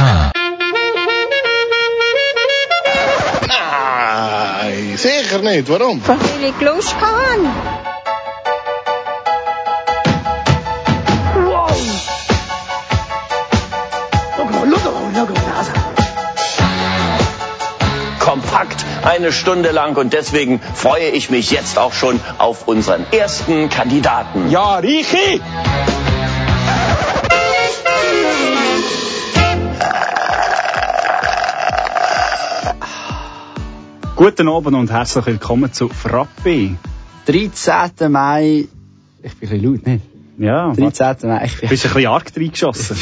K. 0.00 0.32
Nein, 3.48 4.96
sicher 4.96 5.40
nicht. 5.40 5.68
Warum? 5.68 6.00
Weil 6.06 6.44
ich 6.48 6.60
Lust 6.60 6.96
habe. 6.96 7.20
kompakt 18.20 18.84
eine 19.02 19.32
Stunde 19.32 19.70
lang 19.70 19.96
und 19.96 20.12
deswegen 20.12 20.60
freue 20.74 21.08
ich 21.08 21.30
mich 21.30 21.50
jetzt 21.50 21.78
auch 21.78 21.92
schon 21.92 22.20
auf 22.38 22.68
unseren 22.68 23.04
ersten 23.10 23.68
Kandidaten. 23.70 24.50
Ja, 24.50 24.76
Richi! 24.76 25.40
Guten 34.20 34.50
Abend 34.50 34.76
und 34.76 34.90
herzlich 34.90 35.24
willkommen 35.24 35.72
zu 35.72 35.88
Frappe. 35.88 36.76
13. 37.24 38.12
Mai. 38.12 38.68
Ich 39.22 39.22
bin 39.22 39.30
ein 39.32 39.38
bisschen 39.38 39.64
laut, 39.64 39.86
nicht? 39.86 40.04
Ja, 40.36 40.74
13. 40.74 41.26
Mai. 41.26 41.46
Ich 41.46 41.58
bin, 41.58 41.70
bist 41.70 41.86
ein 41.86 41.94
bisschen 41.94 42.10
arg 42.10 42.30
reingeschossen. 42.36 42.98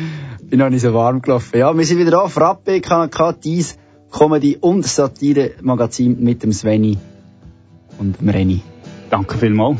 bin 0.48 0.58
noch 0.58 0.70
nicht 0.70 0.80
so 0.80 0.94
warm 0.94 1.20
gelaufen. 1.20 1.58
Ja, 1.58 1.76
wir 1.76 1.84
sind 1.84 1.98
wieder 1.98 2.12
da. 2.12 2.26
Frappe, 2.26 2.80
KNK, 2.80 3.34
dies 3.44 3.76
Comedy- 4.10 4.56
und 4.58 4.86
Satire-Magazin 4.86 6.16
mit 6.24 6.42
dem 6.42 6.52
Sveni 6.52 6.96
und 7.98 8.18
dem 8.18 8.30
Reni. 8.30 8.62
Danke 9.10 9.36
vielmals. 9.36 9.76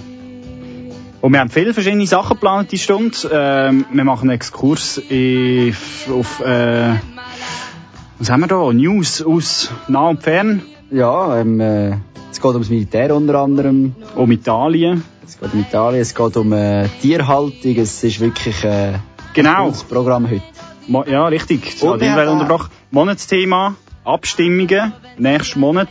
Und 1.22 1.33
wir 1.33 1.41
haben 1.41 1.48
viele 1.48 1.72
verschiedene 1.72 2.06
Sachen 2.06 2.34
geplant 2.34 2.70
die 2.70 2.77
Stunde. 2.77 3.16
Ähm, 3.33 3.86
wir 3.91 4.05
machen 4.05 4.28
einen 4.28 4.36
Exkurs 4.36 4.98
auf, 4.98 6.11
auf 6.11 6.41
äh, 6.41 6.97
was 8.19 8.30
haben 8.30 8.41
wir 8.41 8.47
da? 8.47 8.70
News 8.74 9.22
aus 9.22 9.70
nah 9.89 10.11
und 10.11 10.22
fern. 10.22 10.61
Ja, 10.93 11.39
ähm, 11.41 11.61
äh, 11.61 11.91
es 12.31 12.41
geht 12.41 12.53
ums 12.53 12.69
Militär 12.71 13.15
unter 13.17 13.37
anderem. 13.41 13.95
Um 14.15 14.31
Italien. 14.31 15.03
Es 15.25 15.39
geht 15.41 15.53
um 15.55 15.61
Italien, 15.61 16.01
es 16.03 16.15
geht 16.15 16.37
um 16.37 16.53
äh, 16.53 16.89
Tierhaltung. 17.01 17.77
Es 17.77 18.03
ist 18.05 18.21
wirklich 18.21 18.62
äh, 18.65 18.95
Genau. 19.35 19.61
ein 19.61 19.65
gutes 19.69 19.85
Programm 19.85 20.29
heute. 20.31 20.43
Mo 20.89 21.05
ja, 21.05 21.27
richtig. 21.29 21.81
Wir 21.81 21.95
ich 22.01 22.09
haben- 22.11 22.29
unterbrochen. 22.29 22.70
Monatsthema, 22.91 23.75
Abstimmungen, 24.05 24.93
nächsten 25.17 25.61
Monat, 25.61 25.89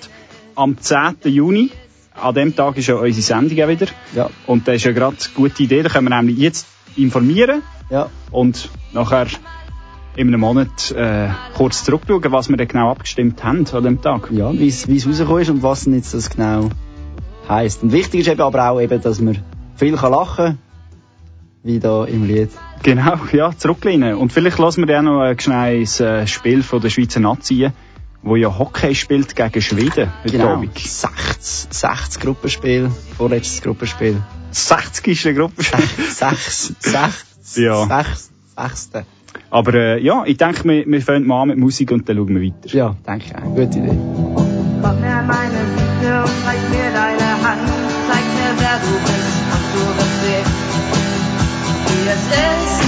am 0.56 0.78
10. 0.80 1.16
Juni. 1.24 1.72
An 2.14 2.36
dem 2.36 2.56
Tag 2.56 2.78
ist 2.78 2.88
ja 2.88 2.96
unsere 2.96 3.22
Sendung 3.24 3.60
auch 3.64 3.68
wieder. 3.70 3.88
Ja, 4.14 4.30
Und 4.46 4.68
das 4.68 4.76
ist 4.76 4.84
ja 4.84 4.92
gerade 4.92 5.16
eine 5.18 5.34
gute 5.34 5.64
Idee. 5.64 5.82
Da 5.82 5.90
können 5.90 6.10
wir 6.10 6.16
nämlich 6.16 6.38
jetzt 6.38 6.68
informieren 6.96 7.64
ja. 7.90 8.10
und 8.32 8.70
nachher 8.94 9.28
in 10.16 10.28
einem 10.28 10.40
Monat 10.42 10.92
äh, 10.92 11.30
kurz 11.56 11.84
zurückschauen, 11.84 12.32
was 12.32 12.50
wir 12.50 12.58
denn 12.58 12.68
genau 12.68 12.92
abgestimmt 12.92 13.44
haben 13.44 13.66
an 13.72 13.84
dem 13.84 14.02
Tag. 14.02 14.30
Ja, 14.32 14.52
wie 14.52 14.68
es 14.68 14.88
wie 14.88 14.98
es 14.98 15.06
rausgekommen 15.08 15.42
ist 15.42 15.50
und 15.50 15.64
was 15.64 15.84
denn 15.86 15.94
jetzt 15.96 16.14
das 16.14 16.30
genau 16.30 16.70
heisst. 17.48 17.84
Und 17.84 17.92
wichtig 17.92 18.22
ist 18.22 18.28
eben 18.28 18.42
aber 18.42 18.70
auch 18.70 18.82
eben, 18.82 19.02
dass 19.02 19.22
man 19.22 19.38
viel 19.76 19.96
kann 19.96 20.12
lachen 20.12 20.46
kann, 20.46 20.58
wie 21.64 21.80
da 21.80 22.06
im 22.06 22.26
Lied. 22.26 22.50
Genau, 22.84 23.16
ja, 23.32 23.52
zurücklehnen. 23.56 24.16
Und 24.16 24.34
vielleicht 24.34 24.58
lassen 24.60 24.82
wir 24.82 24.88
dann 24.88 25.06
noch 25.06 25.22
ein 25.22 25.40
schnelles 25.40 26.00
äh, 26.00 26.28
Spiel 26.28 26.62
von 26.64 26.82
der 26.82 26.90
Schweizer 26.90 27.20
Nazi, 27.20 27.70
wo 28.22 28.36
ja 28.36 28.58
Hockey 28.58 28.94
spielt 28.96 29.36
gegen 29.36 29.62
Schweden 29.62 30.12
heute 30.24 30.32
Genau. 30.38 30.54
Abend. 30.56 30.78
60, 30.78 31.68
60 31.74 32.22
Gruppenspiel, 32.22 32.92
vorletztes 33.18 33.62
Gruppenspiel. 33.62 34.22
60 34.52 35.08
ist 35.08 35.26
eine 35.26 35.36
Gruppe. 35.36 35.64
Sechs, 35.64 36.74
sechs, 36.80 37.56
Ja. 37.58 37.86
sechs, 37.88 38.30
sechste. 38.58 39.06
Aber 39.52 39.74
äh, 39.74 40.02
ja, 40.02 40.24
ich 40.26 40.38
denke, 40.38 40.64
wir, 40.64 40.86
wir 40.88 41.02
fangen 41.02 41.28
mal 41.28 41.42
an 41.42 41.50
mit 41.50 41.58
Musik 41.58 41.92
und 41.92 42.08
dann 42.08 42.16
schauen 42.16 42.30
wir 42.30 42.42
weiter. 42.42 42.70
Ja, 42.74 42.96
denke 43.06 43.26
ich 43.28 43.36
auch. 43.36 43.42
Gute 43.42 43.80
Idee. 43.80 43.98
Komm 44.82 44.98
her 45.04 45.24
meine 45.28 45.62
Güte 45.76 46.22
und 46.24 46.32
zeig 46.46 46.62
mir 46.72 46.90
deine 46.94 47.30
Hand. 47.44 47.68
Zeig 48.08 48.26
mir, 48.38 48.52
wer 48.58 48.80
du 48.80 48.94
bist 49.08 49.38
und 49.52 49.66
du 49.74 49.82
wirst 49.98 50.18
sehen, 50.24 50.48
wie 51.88 52.04
es 52.16 52.26
ist. 52.48 52.80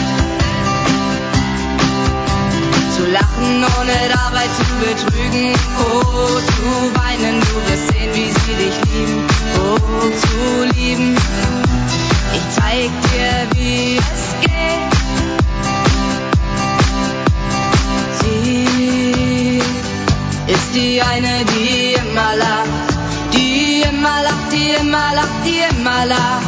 Zu 2.95 3.03
lachen, 3.11 3.51
ohne 3.77 3.97
dabei 4.15 4.47
zu 4.55 4.65
betrügen. 4.79 5.51
Oh, 5.79 6.39
zu 6.55 6.67
weinen, 6.95 7.35
du 7.41 7.55
wirst 7.67 7.87
sehen, 7.91 8.11
wie 8.13 8.31
sie 8.31 8.55
dich 8.63 8.77
lieben. 8.93 9.19
Oh, 9.59 10.07
zu 10.15 10.79
lieben. 10.79 11.11
Ich 12.33 12.45
zeig 12.55 12.89
dir, 13.11 13.33
wie 13.59 13.97
es 13.97 14.23
geht. 14.41 14.92
Ist 20.47 20.73
die 20.75 21.01
eine, 21.01 21.45
die 21.45 21.93
immer 21.93 22.35
lacht, 22.35 22.89
die 23.33 23.81
immer 23.81 24.21
lacht, 24.23 24.51
die 24.51 24.69
immer 24.81 25.13
lacht, 25.15 25.45
die 25.45 25.61
immer 25.75 26.05
lacht. 26.05 26.47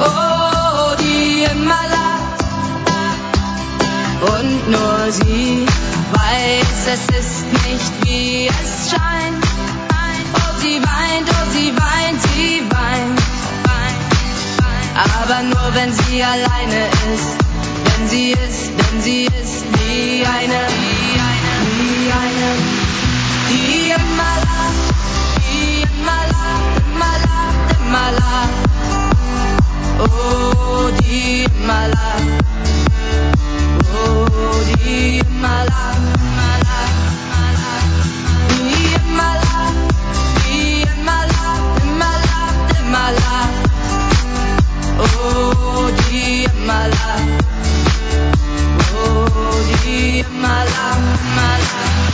Oh, 0.00 0.94
die 1.00 1.44
immer 1.44 1.84
lacht. 1.94 2.40
Und 4.32 4.70
nur 4.70 5.12
sie 5.12 5.66
weiß, 6.12 6.86
es 6.94 7.04
ist 7.18 7.44
nicht 7.66 7.92
wie 8.04 8.48
es 8.48 8.90
scheint. 8.90 9.44
Oh, 10.34 10.60
sie 10.60 10.80
weint, 10.80 11.28
oh, 11.30 11.50
sie 11.52 11.72
weint, 11.76 12.22
sie 12.34 12.62
weint. 12.70 13.20
Aber 14.94 15.42
nur 15.42 15.74
wenn 15.74 15.92
sie 15.92 16.22
alleine 16.22 16.88
ist. 17.14 17.44
Wenn 17.84 18.08
sie 18.08 18.30
ist, 18.32 18.70
wenn 18.76 19.02
sie 19.02 19.24
ist 19.24 19.64
wie 19.72 20.24
eine, 20.24 20.60
wie 20.80 21.20
eine, 21.20 21.23
wie 21.84 22.10
eine, 22.10 22.74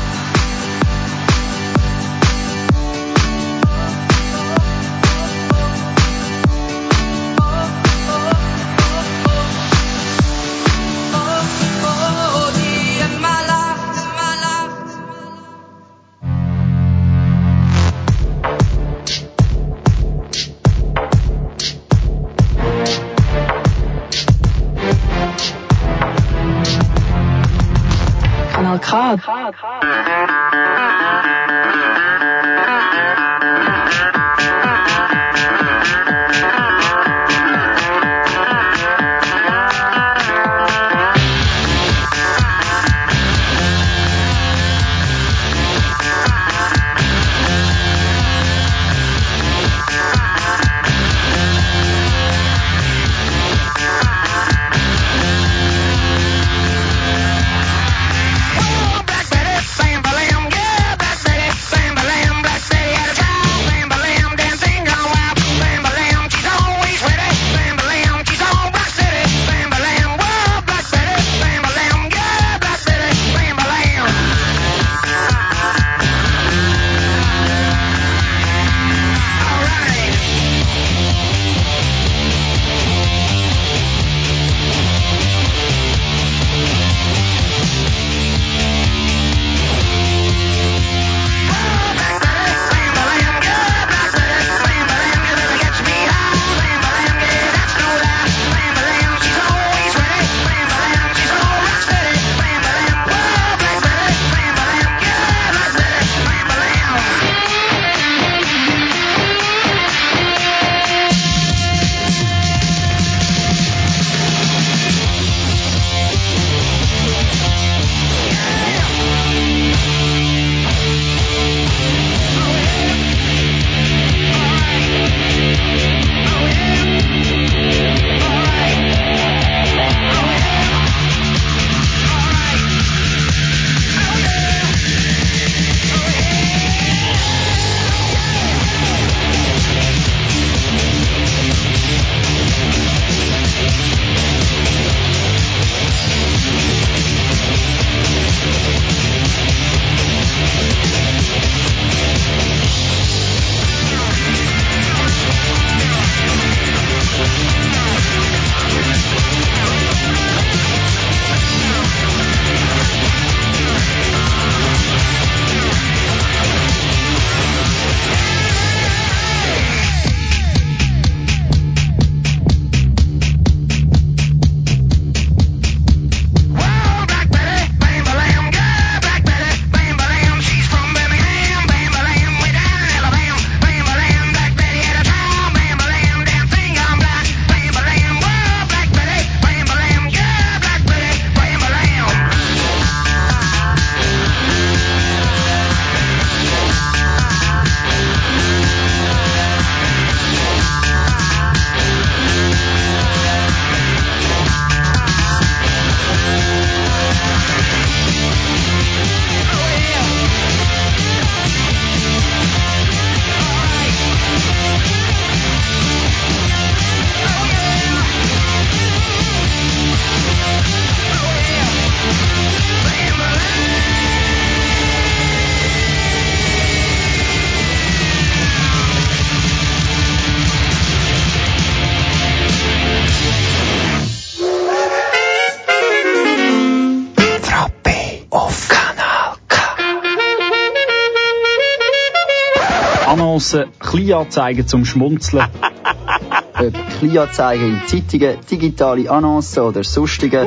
Annoncen, 243.37 243.67
Kleinanzeigen 243.79 244.67
zum 244.67 244.87
Schmunzeln. 244.87 245.45
Ob 246.59 246.73
Kleinanzeigen 246.99 247.83
in 247.83 247.87
Zeitungen, 247.87 248.39
digitale 248.51 249.11
Annoncen 249.11 249.63
oder 249.63 249.85
sonstige 249.85 250.47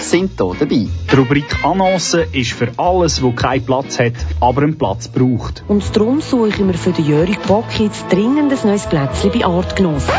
sind 0.00 0.40
hier 0.40 0.54
dabei. 0.56 0.86
Die 0.86 1.16
Rubrik 1.16 1.64
Annoncen 1.64 2.32
ist 2.32 2.52
für 2.52 2.68
alles, 2.76 3.22
wo 3.22 3.32
keinen 3.32 3.66
Platz 3.66 3.98
hat, 3.98 4.12
aber 4.38 4.62
einen 4.62 4.78
Platz 4.78 5.08
braucht. 5.08 5.64
Und 5.66 5.96
darum 5.96 6.20
suche 6.20 6.50
ich 6.50 6.58
mir 6.60 6.74
für 6.74 6.92
den 6.92 7.06
Jörg 7.06 7.40
Bock 7.48 7.66
jetzt 7.80 8.04
dringend 8.08 8.52
ein 8.52 8.68
neues 8.68 8.86
Plätzchen 8.86 9.32
bei 9.32 9.44
Artgenossen. 9.44 10.14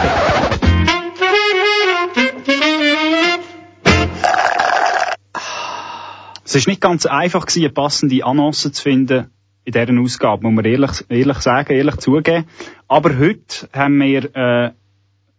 Es 6.44 6.56
ist 6.56 6.68
nicht 6.68 6.82
ganz 6.82 7.06
einfach 7.06 7.46
eine 7.56 7.70
passende 7.70 8.26
Annonce 8.26 8.74
zu 8.74 8.84
finden 8.84 9.32
in 9.66 9.74
dieser 9.74 10.00
Ausgabe, 10.00 10.44
muss 10.44 10.54
man 10.56 10.66
ehrlich, 10.66 10.92
ehrlich 11.10 11.38
sagen, 11.40 11.74
ehrlich 11.74 11.98
zugeben. 11.98 12.46
Aber 12.88 13.18
heute 13.18 13.70
haben 13.74 14.00
wir, 14.00 14.36
äh, 14.36 14.72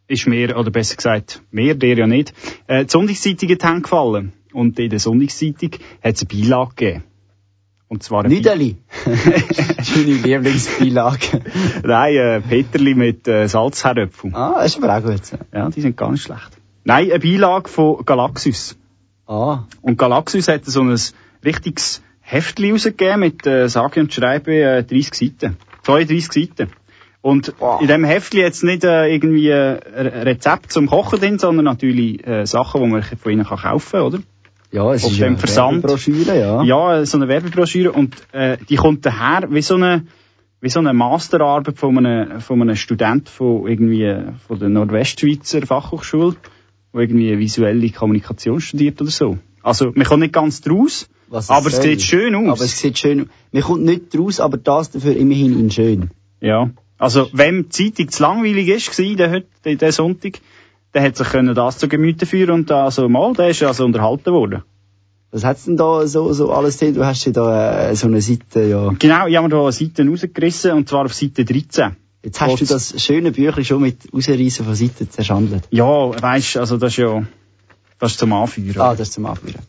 ist 0.09 0.27
mir, 0.27 0.57
oder 0.57 0.71
besser 0.71 0.97
gesagt, 0.97 1.43
mir, 1.51 1.75
der 1.75 1.97
ja 1.97 2.07
nicht, 2.07 2.33
äh, 2.67 2.85
die 2.85 2.91
Sonntagszeitung 2.91 3.49
Hände 3.49 3.83
gefallen. 3.83 4.33
Und 4.53 4.79
in 4.79 4.91
der 4.91 4.99
Sonntagszeitung 4.99 5.71
hat 6.03 6.15
es 6.15 6.27
eine 6.27 6.43
Beilage 6.43 6.75
gegeben. 6.75 7.05
Und 7.89 8.05
zwar 8.05 8.25
eine 8.25 8.33
Nüdeli. 8.33 8.77
meine 9.05 10.05
Lieblingsbeilage. 10.05 11.41
Beilage. 11.41 11.83
Nein, 11.83 12.15
äh, 12.15 12.41
Peterli 12.41 12.95
mit 12.95 13.27
äh, 13.27 13.49
Salzherdöpfel. 13.49 14.33
Ah, 14.33 14.63
das 14.63 14.77
ist 14.77 14.83
aber 14.83 14.97
auch 14.97 15.03
gut. 15.03 15.23
Ja, 15.53 15.69
die 15.71 15.81
sind 15.81 15.97
gar 15.97 16.13
nicht 16.13 16.23
schlecht. 16.23 16.57
Nein, 16.85 17.11
eine 17.11 17.19
Beilage 17.19 17.69
von 17.69 18.05
Galaxus. 18.05 18.77
Ah, 19.27 19.65
Und 19.83 19.99
Galaxus 19.99 20.47
hat 20.47 20.65
so 20.67 20.83
ein 20.83 20.97
richtiges 21.45 22.01
Heftchen 22.31 22.73
rausgegeben 22.73 23.21
mit 23.21 23.47
äh, 23.47 23.69
sage 23.69 24.01
und 24.01 24.13
schreibe 24.13 24.53
äh, 24.55 24.85
30 24.85 25.15
Seiten. 25.15 25.57
32 25.83 26.49
Seiten. 26.49 26.71
Und 27.23 27.53
Wow. 27.59 27.81
in 27.83 27.89
dem 27.89 28.05
Heftchen 28.05 28.41
jetzt 28.41 28.65
nicht 28.65 28.85
äh, 28.85 29.13
irgendwie 29.13 29.49
äh, 29.49 29.79
ein 29.95 30.07
Rezept 30.07 30.73
zum 30.73 30.87
Kochen 30.87 31.21
drin, 31.21 31.39
sondern 31.39 31.65
natürlich 31.65 32.27
äh, 32.27 32.47
Sachen, 32.47 32.83
die 32.83 32.89
man 32.89 33.03
von 33.03 33.33
ihnen 33.33 33.45
kann 33.45 33.59
kaufen 33.59 33.91
kann, 33.93 34.01
oder? 34.03 34.19
ja, 34.73 34.93
es 34.93 35.05
Auf 35.05 35.11
ist 35.13 35.19
ja 35.19 35.35
Versand. 35.37 35.83
Broschüre, 35.83 36.39
ja. 36.39 36.63
Ja, 36.63 37.05
so 37.05 37.19
eine 37.19 37.29
Werbebroschüre 37.29 37.93
und 37.93 38.15
äh, 38.33 38.57
die 38.69 38.77
kommt 38.77 39.05
daher 39.05 39.51
wie 39.51 39.63
so 39.63 39.75
eine 39.75 40.07
wie 40.63 40.69
so 40.69 40.79
eine 40.79 40.93
Masterarbeit 40.93 41.79
von 41.79 41.99
einem, 41.99 42.41
von 42.41 42.61
einem 42.61 42.77
Student 42.77 43.29
von 43.29 43.67
irgendwie 43.67 44.15
von 44.47 44.59
der 44.59 44.69
Nordwestschweizer 44.69 45.63
Fachhochschule, 45.67 46.37
der 46.93 47.01
irgendwie 47.01 47.39
visuelle 47.39 47.91
Kommunikation 47.91 48.61
studiert 48.61 49.01
oder 49.01 49.11
so. 49.11 49.39
Also, 49.63 49.91
man 49.95 50.05
kommt 50.07 50.21
nicht 50.21 50.35
ganz 50.35 50.61
draus, 50.61 51.09
Was 51.31 51.49
aber 51.49 51.69
es 51.69 51.77
soll. 51.77 51.85
sieht 51.85 52.03
schön 52.03 52.35
aus. 52.35 52.59
Aber 52.59 52.65
es 52.65 52.79
sieht 52.79 52.99
schön 52.99 53.23
aus. 53.23 53.27
Man 53.53 53.63
kommt 53.63 53.85
nicht 53.85 54.15
draus, 54.15 54.41
aber 54.41 54.57
das 54.57 54.91
dafür 54.91 55.17
immerhin 55.17 55.59
in 55.59 55.71
schön. 55.71 56.11
Ja. 56.41 56.71
Also, 56.99 57.29
wenn 57.33 57.69
die 57.69 57.95
Zeitung 57.95 58.11
zu 58.11 58.23
langweilig 58.23 58.69
ist, 58.69 58.99
war, 58.99 59.31
heute, 59.31 59.77
der 59.77 59.93
Sonntag, 59.93 60.41
der 60.93 61.03
hat 61.03 61.17
sich 61.17 61.29
können 61.29 61.55
das 61.55 61.79
zu 61.79 61.89
Gemüte 61.89 62.27
führen 62.27 62.51
und 62.51 62.71
da, 62.71 62.85
also 62.85 63.09
mal, 63.09 63.33
der 63.33 63.51
ist 63.51 63.63
also 63.63 63.85
unterhalten 63.85 64.33
worden. 64.33 64.65
Was 65.31 65.45
hat's 65.45 65.65
denn 65.65 65.77
da 65.77 66.05
so, 66.09 66.33
so 66.33 66.53
alles 66.53 66.79
drin? 66.79 66.95
Du 66.95 67.07
hast 67.07 67.25
ja 67.25 67.31
da 67.31 67.91
äh, 67.91 67.95
so 67.95 68.09
eine 68.09 68.21
Seite, 68.21 68.65
ja. 68.65 68.93
Genau, 68.99 69.27
ich 69.29 69.37
habe 69.37 69.49
mir 69.49 69.55
da 69.55 69.63
eine 69.63 69.73
Seite 69.73 70.07
rausgerissen, 70.07 70.73
und 70.73 70.89
zwar 70.89 71.05
auf 71.05 71.15
Seite 71.15 71.45
13. 71.45 71.97
Jetzt 72.25 72.41
hast 72.41 72.61
du 72.61 72.65
das 72.67 73.01
schöne 73.01 73.31
Büchlein 73.31 73.65
schon 73.65 73.81
mit 73.81 74.13
Rausreißen 74.13 74.67
von 74.67 74.75
Seiten 74.75 75.09
zerschandelt. 75.09 75.69
Ja, 75.71 75.87
weisst, 76.21 76.57
also 76.57 76.77
das 76.77 76.93
ist 76.93 76.99
ja, 76.99 77.23
das 78.01 78.13
ist 78.13 78.19
zum 78.19 78.33
Anführen. 78.33 78.81
Ah, 78.81 78.95
das 78.95 79.09
ist 79.09 79.13
zum 79.15 79.27
Anführen. 79.27 79.61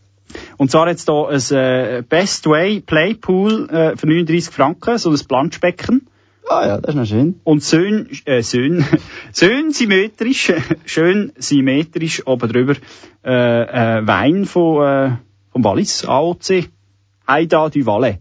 Und 0.62 0.70
zwar 0.70 0.88
jetzt 0.90 1.10
hier 1.10 1.28
ein 1.28 1.58
äh, 1.58 2.04
Best 2.08 2.46
Way 2.46 2.82
Play 2.82 3.16
Pool 3.16 3.68
äh, 3.72 3.98
für 3.98 4.06
39 4.06 4.54
Franken, 4.54 5.00
so 5.00 5.10
ein 5.10 5.18
Planschbecken. 5.18 6.08
Ah 6.48 6.68
ja, 6.68 6.78
das 6.78 6.94
ist 6.94 7.00
noch 7.00 7.06
schön. 7.08 7.42
Und 7.44 7.64
schön, 7.64 8.08
äh, 8.26 8.44
schön, 8.44 8.86
schön 9.36 9.72
symmetrisch, 9.72 10.54
schön 10.86 11.34
symmetrisch 11.36 12.28
oben 12.28 12.48
drüber 12.48 12.76
äh, 13.26 13.32
äh, 13.32 14.06
Wein 14.06 14.46
von, 14.46 14.86
äh, 14.86 15.12
vom 15.52 15.64
Wallis, 15.64 16.06
AOC, 16.06 16.70
Haida 17.28 17.70
du 17.70 17.84
Valais. 17.84 18.20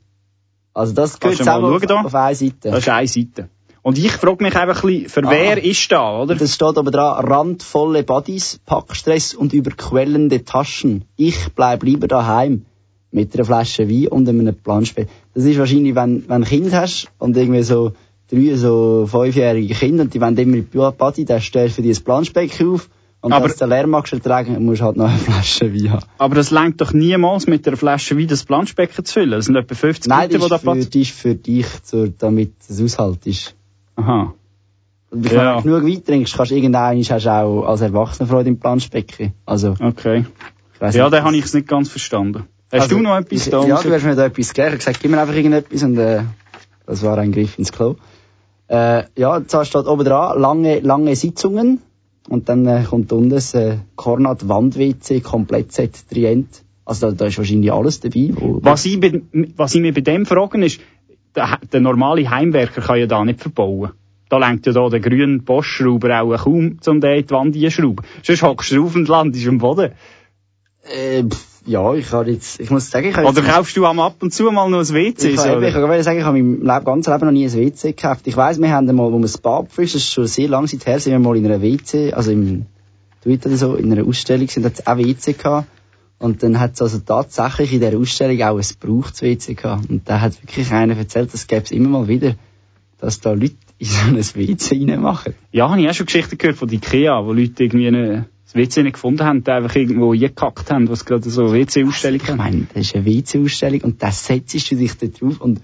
Also 0.72 0.94
das 0.94 1.20
gehört 1.20 1.36
zusammen 1.36 1.66
auf, 1.66 1.90
auf 1.90 2.14
eine 2.14 2.34
Seite. 2.34 2.70
Das 2.70 2.78
ist 2.78 2.88
eine 2.88 3.06
Seite. 3.06 3.50
Und 3.82 3.96
ich 3.98 4.12
frage 4.12 4.42
mich 4.44 4.54
einfach 4.56 4.84
ein 4.84 4.90
bisschen, 4.90 5.08
für 5.08 5.24
Ah. 5.26 5.30
wer 5.30 5.64
ist 5.64 5.90
da, 5.90 6.22
oder? 6.22 6.34
Das 6.34 6.54
steht 6.54 6.76
aber 6.76 6.90
dran, 6.90 7.24
randvolle 7.24 8.02
Buddies, 8.02 8.60
Packstress 8.66 9.34
und 9.34 9.52
überquellende 9.54 10.44
Taschen. 10.44 11.04
Ich 11.16 11.48
bleib 11.54 11.82
lieber 11.82 12.06
daheim. 12.08 12.66
Mit 13.12 13.34
einer 13.34 13.44
Flasche 13.44 13.88
Wein 13.88 14.06
und 14.08 14.28
einem 14.28 14.54
Planschbeck. 14.54 15.08
Das 15.34 15.44
ist 15.44 15.58
wahrscheinlich, 15.58 15.96
wenn, 15.96 16.28
wenn 16.28 16.28
du 16.28 16.34
ein 16.34 16.44
Kind 16.44 16.72
hast 16.72 17.08
und 17.18 17.36
irgendwie 17.36 17.62
so 17.62 17.92
drei, 18.30 18.54
so 18.54 19.08
fünfjährige 19.10 19.74
Kinder 19.74 20.04
und 20.04 20.14
die 20.14 20.20
wollen 20.20 20.36
immer 20.36 20.58
in 20.58 20.68
die 20.70 20.78
Buddy, 20.96 21.24
dann 21.24 21.40
stellst 21.40 21.76
du 21.78 21.82
für 21.82 21.88
die 21.88 21.92
ein 21.92 22.04
Planschbeck 22.04 22.52
auf 22.64 22.88
und 23.22 23.32
Aber- 23.32 23.48
dass 23.48 23.56
du 23.56 23.64
den 23.64 23.70
Lärm 23.70 23.90
magst 23.90 24.12
ertragen, 24.12 24.64
musst 24.64 24.80
du 24.80 24.84
halt 24.84 24.96
noch 24.96 25.08
eine 25.08 25.18
Flasche 25.18 25.74
Wein 25.74 25.90
haben. 25.90 26.06
Aber 26.18 26.36
das 26.36 26.52
lenkt 26.52 26.80
doch 26.80 26.92
niemals 26.92 27.48
mit 27.48 27.66
einer 27.66 27.76
Flasche 27.76 28.16
Wein 28.16 28.28
das 28.28 28.44
Planschbecken 28.44 29.04
zu 29.04 29.12
füllen. 29.12 29.32
Das 29.32 29.46
sind 29.46 29.56
etwa 29.56 29.74
50 29.74 30.08
Nein, 30.08 30.28
Liter, 30.30 30.38
das 30.38 30.44
die 30.44 30.50
da 30.50 30.58
Platz... 30.58 30.86
das 30.86 30.94
ist 30.94 31.10
für 31.10 31.34
dich, 31.34 31.66
damit 32.18 32.52
es 32.68 32.80
aushaltest. 32.80 33.56
Aha. 33.96 34.34
Und 35.10 35.24
wenn 35.30 35.36
Ja. 35.36 35.56
du 35.60 35.62
genug 35.62 35.84
Wein 35.84 36.04
trinkst, 36.04 36.36
kannst 36.36 36.52
du 36.52 36.56
hast 36.56 37.24
du 37.26 37.30
auch 37.30 37.64
als 37.66 37.80
Erwachsener 37.80 38.28
Freude 38.28 38.48
im 38.48 38.58
Planschbecken. 38.58 39.32
Also, 39.44 39.74
Okay. 39.80 40.24
Ja, 40.92 41.10
dann 41.10 41.24
habe 41.24 41.36
ich 41.36 41.44
es 41.44 41.52
nicht 41.52 41.68
ganz 41.68 41.90
verstanden. 41.90 42.44
Hast 42.72 42.82
Also, 42.82 42.96
du 42.96 43.02
noch 43.02 43.16
etwas 43.18 43.46
ich, 43.46 43.50
da? 43.50 43.66
Ja, 43.66 43.82
du 43.82 43.92
hast 43.92 44.04
mir 44.04 44.14
da 44.14 44.26
etwas 44.26 44.54
gegeben. 44.54 44.72
Ich 44.74 44.78
gesagt, 44.78 45.00
gib 45.00 45.10
mir 45.10 45.20
einfach 45.20 45.34
irgendetwas 45.34 45.82
und 45.82 45.98
äh, 45.98 46.22
das 46.86 47.02
war 47.02 47.18
ein 47.18 47.32
Griff 47.32 47.58
ins 47.58 47.72
Klo. 47.72 47.96
Äh, 48.68 49.02
ja, 49.16 49.40
da 49.40 49.64
steht 49.64 49.86
oben 49.86 50.04
dran, 50.04 50.40
lange, 50.40 50.78
lange 50.80 51.16
Sitzungen 51.16 51.80
und 52.28 52.48
dann 52.48 52.64
äh, 52.66 52.84
kommt 52.88 53.12
unten 53.12 53.28
das 53.30 53.52
äh, 53.54 53.78
Kornat 53.96 54.48
Wand-WC, 54.48 55.20
Komplettset, 55.20 56.08
Trient. 56.08 56.62
Also 56.84 57.10
da, 57.10 57.12
da 57.16 57.26
ist 57.26 57.36
wahrscheinlich 57.36 57.72
alles 57.72 58.00
dabei. 58.00 58.30
Was 58.38 58.86
ich, 58.86 58.98
was 59.56 59.74
ich 59.74 59.80
mir 59.80 59.92
bei 59.92 60.00
dem 60.00 60.24
frage, 60.24 60.64
ist, 60.64 60.80
der, 61.34 61.58
der 61.72 61.80
normale 61.80 62.28
Heimwerker 62.28 62.80
kann 62.80 62.98
ja 62.98 63.06
da 63.06 63.24
nicht 63.24 63.40
verbauen. 63.40 63.92
Da 64.28 64.38
lenkt 64.38 64.66
ja 64.66 64.72
da 64.72 64.88
der 64.88 65.00
grüne 65.00 65.38
Boschschrauber 65.40 66.22
auch 66.22 66.36
kaum, 66.44 66.78
um 66.86 66.96
in 66.96 67.00
die 67.00 67.30
Wand 67.30 67.56
einzuschrauben. 67.56 68.04
Sonst 68.22 68.42
hockst 68.42 68.70
du 68.70 68.76
drauf 68.76 68.94
und 68.94 69.08
landest 69.08 69.48
am 69.48 69.58
Boden. 69.58 69.92
äh, 70.88 71.24
ja, 71.66 71.94
ich 71.94 72.10
habe 72.12 72.30
jetzt, 72.30 72.58
ich 72.58 72.70
muss 72.70 72.90
sagen, 72.90 73.08
ich 73.08 73.16
habe 73.16 73.26
Oder 73.26 73.42
kaufst 73.42 73.76
du 73.76 73.84
am 73.86 74.00
ab 74.00 74.16
und 74.20 74.32
zu 74.32 74.50
mal 74.50 74.68
noch 74.70 74.78
ein 74.78 74.88
WC? 74.88 75.28
ich, 75.28 75.38
so, 75.38 75.48
habe, 75.48 75.68
ich 75.68 75.76
oder? 75.76 75.88
kann 75.88 76.02
sagen, 76.02 76.18
ich 76.18 76.24
habe 76.24 76.38
in 76.38 76.64
meinem 76.64 76.84
ganzen 76.84 77.12
Leben 77.12 77.26
noch 77.26 77.32
nie 77.32 77.44
ein 77.44 77.52
WC 77.52 77.92
gekauft. 77.92 78.26
Ich 78.26 78.36
weiss, 78.36 78.60
wir 78.60 78.70
haben 78.70 78.88
einmal, 78.88 79.12
wo 79.12 79.18
wir 79.18 79.22
das 79.22 79.38
Bad 79.38 79.70
frisch, 79.70 79.92
das 79.92 80.02
ist 80.02 80.12
schon 80.12 80.26
sehr 80.26 80.48
lange 80.48 80.68
Zeit 80.68 80.86
her, 80.86 81.00
sind 81.00 81.12
wir 81.12 81.18
mal 81.18 81.36
in 81.36 81.44
einer 81.44 81.60
WC, 81.60 82.12
also 82.14 82.32
im 82.32 82.66
Twitter 83.22 83.48
oder 83.48 83.58
so, 83.58 83.74
in 83.74 83.92
einer 83.92 84.06
Ausstellung 84.06 84.48
sind 84.48 84.64
jetzt 84.64 84.86
auch 84.86 84.96
WC 84.96 85.34
gehabt. 85.34 85.68
Und 86.20 86.42
dann 86.42 86.60
hat 86.60 86.74
es 86.74 86.82
also 86.82 86.98
tatsächlich 86.98 87.72
in 87.72 87.80
dieser 87.80 87.98
Ausstellung 87.98 88.40
auch 88.42 88.58
ein 88.58 88.64
gebrauchtes 88.80 89.22
WC 89.22 89.54
gehabt. 89.54 89.88
Und 89.90 90.08
da 90.08 90.20
hat 90.20 90.40
wirklich 90.42 90.70
einer 90.70 90.96
erzählt, 90.96 91.32
das 91.32 91.46
gäbe 91.46 91.64
es 91.64 91.70
immer 91.72 91.88
mal 91.88 92.08
wieder, 92.08 92.36
dass 92.98 93.20
da 93.20 93.32
Leute 93.32 93.56
in 93.78 93.86
so 93.86 94.00
ein 94.06 94.16
WC 94.18 94.86
reinmachen. 94.86 95.34
Ja, 95.50 95.70
habe 95.70 95.80
ich 95.80 95.88
auch 95.88 95.94
schon 95.94 96.06
Geschichten 96.06 96.36
gehört 96.36 96.58
von 96.58 96.68
Ikea, 96.70 97.24
wo 97.24 97.32
Leute 97.32 97.64
irgendwie 97.64 97.88
eine, 97.88 98.26
das 98.44 98.54
WC 98.54 98.82
nicht 98.82 98.92
gefunden 98.92 99.24
haben, 99.24 99.42
die 99.42 99.50
einfach 99.50 99.74
irgendwo 99.74 100.12
eingekackt 100.12 100.70
haben, 100.70 100.90
was 100.90 101.06
gerade 101.06 101.28
so 101.30 101.46
eine 101.46 101.54
WC-Ausstellung 101.54 102.20
Ich 102.22 102.28
haben. 102.28 102.36
meine, 102.36 102.66
das 102.74 102.86
ist 102.86 102.94
eine 102.94 103.06
WC-Ausstellung 103.06 103.80
und 103.80 104.02
da 104.02 104.12
setzt 104.12 104.70
du 104.70 104.76
dich 104.76 104.96
da 104.98 105.06
drauf 105.06 105.40
und 105.40 105.60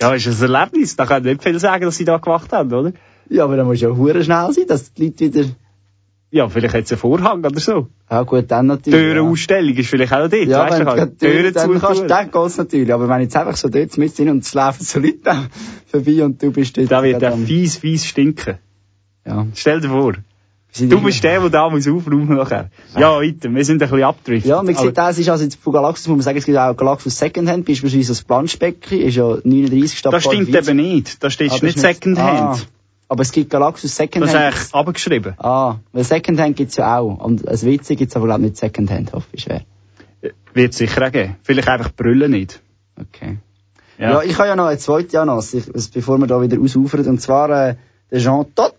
Ja, 0.00 0.14
ist 0.14 0.28
ein 0.28 0.52
Erlebnis. 0.54 0.94
Da 0.94 1.06
kann 1.06 1.24
ich 1.24 1.32
nicht 1.32 1.42
viel 1.42 1.58
sagen, 1.58 1.84
dass 1.84 1.96
sie 1.96 2.04
da 2.04 2.18
gemacht 2.18 2.52
haben, 2.52 2.72
oder? 2.72 2.92
ja, 3.30 3.44
aber 3.44 3.56
da 3.56 3.64
muss 3.64 3.80
ja 3.80 3.90
hure 3.90 4.22
schnell 4.22 4.52
sein, 4.52 4.66
dass 4.68 4.92
die 4.92 5.06
Leute 5.06 5.24
wieder, 5.24 5.48
Ja, 6.30 6.46
vielleicht 6.48 6.74
hat 6.74 6.84
es 6.84 6.92
einen 6.92 6.98
Vorhang 6.98 7.42
oder 7.42 7.58
so. 7.58 7.88
ja 8.10 8.22
gut, 8.22 8.50
dann 8.50 8.66
natürlich. 8.66 8.98
ja. 8.98 9.00
Türenausstellung 9.14 9.74
ist 9.76 9.88
vielleicht 9.88 10.12
auch 10.12 10.28
dort. 10.28 10.34
Ja, 10.44 10.68
weißt 10.68 10.84
wenn 10.84 10.96
du, 10.96 11.16
Türen 11.16 11.54
dann 11.54 11.64
zutun. 11.66 11.80
kannst, 11.80 12.10
dann 12.10 12.30
geht's 12.30 12.56
natürlich. 12.58 12.92
Aber 12.92 13.08
wenn 13.08 13.20
jetzt 13.22 13.36
einfach 13.36 13.56
so 13.56 13.68
dort 13.70 13.96
mit 13.96 14.14
sind 14.14 14.28
und 14.28 14.44
es 14.44 14.52
laufen 14.52 14.84
so 14.84 14.98
Leute 15.00 15.18
da 15.24 15.46
vorbei 15.86 16.22
und 16.24 16.42
du 16.42 16.50
bist 16.52 16.76
dort. 16.76 16.90
Da 16.92 17.02
wird 17.02 17.22
der 17.22 17.32
fies, 17.32 17.76
fies 17.78 18.04
stinken. 18.04 18.58
Ja. 19.26 19.46
Stell 19.54 19.80
dir 19.80 19.88
vor. 19.88 20.14
Du 20.78 21.00
bist 21.00 21.24
der, 21.24 21.40
der 21.40 21.48
da 21.48 21.70
muss 21.70 21.88
aufräumen 21.88 22.36
nachher. 22.36 22.70
Ja, 22.94 23.18
weiter. 23.18 23.52
Wir 23.52 23.64
sind 23.64 23.82
ein 23.82 23.88
bisschen 23.88 24.04
abgedriftet. 24.04 24.50
Ja, 24.50 24.62
man 24.62 24.74
sieht, 24.74 24.96
das 24.98 25.18
ist 25.18 25.28
also 25.30 25.42
jetzt 25.44 25.56
von 25.58 25.72
Galaxus, 25.72 26.08
muss 26.08 26.16
man 26.18 26.22
sagen, 26.22 26.36
es 26.38 26.44
gibt 26.44 26.58
auch 26.58 26.76
Galaxus 26.76 27.18
Secondhand, 27.18 27.64
beispielsweise 27.64 28.08
das 28.08 28.22
Planschbecken, 28.22 29.00
ist 29.00 29.14
ja 29.16 29.38
39 29.42 29.98
statt 29.98 30.12
Das 30.12 30.24
stimmt 30.24 30.50
45. 30.50 30.68
eben 30.74 30.76
nicht. 30.94 31.24
Da 31.24 31.30
steht 31.30 31.50
Ah, 31.50 31.54
das 31.54 31.62
nicht 31.62 31.78
Secondhand. 31.80 32.40
Ah, 32.40 32.58
aber 33.08 33.22
es 33.22 33.32
gibt 33.32 33.50
Galaxus 33.50 33.90
Das 33.90 33.96
Secondhand. 33.96 34.32
ist 34.34 34.36
eigentlich 34.36 34.74
abgeschrieben. 34.74 35.34
Ah, 35.38 35.76
weil 35.92 36.04
Secondhand 36.04 36.56
gibt's 36.56 36.76
ja 36.76 36.98
auch. 36.98 37.18
Und 37.18 37.48
ein 37.48 37.62
WC 37.62 37.96
gibt's 37.96 38.16
aber 38.16 38.26
glaub 38.26 38.38
ich 38.38 38.44
nicht 38.44 38.56
Secondhand, 38.58 39.12
hoffe 39.12 39.26
ich 39.32 39.42
schwer. 39.42 39.62
Wird 40.52 40.74
sicher 40.74 41.06
auch 41.06 41.12
geben. 41.12 41.36
Vielleicht 41.42 41.68
einfach 41.68 41.92
Brüllen 41.92 42.30
nicht. 42.30 42.60
Okay. 43.00 43.38
Ja. 43.98 44.10
Ja, 44.12 44.22
ich 44.22 44.38
habe 44.38 44.48
ja 44.48 44.56
noch 44.56 44.66
eine 44.66 44.78
zweite 44.78 45.20
also 45.20 45.58
bevor 45.92 46.18
wir 46.18 46.26
da 46.26 46.40
wieder 46.40 46.60
ausufern. 46.60 47.06
Und 47.06 47.20
zwar, 47.20 47.50
äh, 47.50 47.76
der 48.10 48.20
Jean 48.20 48.46
Todt. 48.54 48.74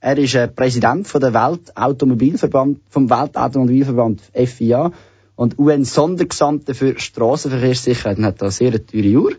Er 0.00 0.18
ist 0.18 0.34
äh, 0.34 0.48
Präsident 0.48 1.08
von 1.08 1.20
der 1.20 1.32
Weltautomobilverband, 1.32 2.80
vom 2.90 3.08
Weltautomobilverband 3.08 4.20
FIA 4.34 4.92
und 5.36 5.58
UN-Sondergesandte 5.58 6.74
für 6.74 6.98
Strassenverkehrssicherheit. 6.98 8.18
Und 8.18 8.26
hat 8.26 8.40
da 8.42 8.46
eine 8.46 8.52
sehr 8.52 8.84
teure 8.86 9.18
Uhr. 9.18 9.32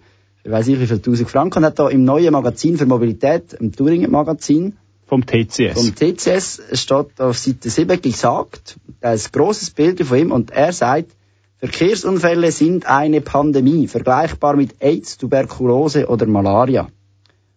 Ich 0.45 0.51
weiß 0.51 0.67
nicht 0.67 0.79
wie 0.79 0.85
viel 0.85 0.99
tausend 0.99 1.29
Franken, 1.29 1.59
und 1.59 1.65
hat 1.65 1.79
da 1.79 1.89
im 1.89 2.03
neuen 2.03 2.31
Magazin 2.31 2.77
für 2.77 2.85
Mobilität, 2.85 3.53
im 3.53 3.71
Touring 3.71 4.09
Magazin, 4.11 4.77
Vom 5.07 5.25
TCS. 5.25 5.73
vom 5.73 5.95
TCS, 5.95 6.61
steht 6.73 7.19
auf 7.19 7.37
Seite 7.37 7.69
7 7.69 7.99
gesagt, 7.99 8.77
da 9.01 9.13
ist 9.13 9.27
ein 9.27 9.31
grosses 9.31 9.71
Bild 9.71 10.03
von 10.03 10.17
ihm, 10.19 10.31
und 10.31 10.51
er 10.51 10.71
sagt, 10.71 11.11
Verkehrsunfälle 11.57 12.51
sind 12.51 12.85
eine 12.85 13.21
Pandemie, 13.21 13.87
vergleichbar 13.87 14.55
mit 14.55 14.75
AIDS, 14.81 15.17
Tuberkulose 15.17 16.07
oder 16.07 16.27
Malaria. 16.27 16.89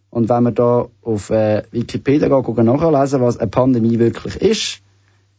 Und 0.09 0.31
wenn 0.31 0.45
wir 0.45 0.53
da 0.53 0.87
auf 1.03 1.29
äh, 1.29 1.65
Wikipedia 1.71 2.29
gehen, 2.41 2.65
nachlesen, 2.65 3.21
was 3.21 3.37
eine 3.37 3.51
Pandemie 3.51 3.99
wirklich 3.99 4.37
ist, 4.37 4.81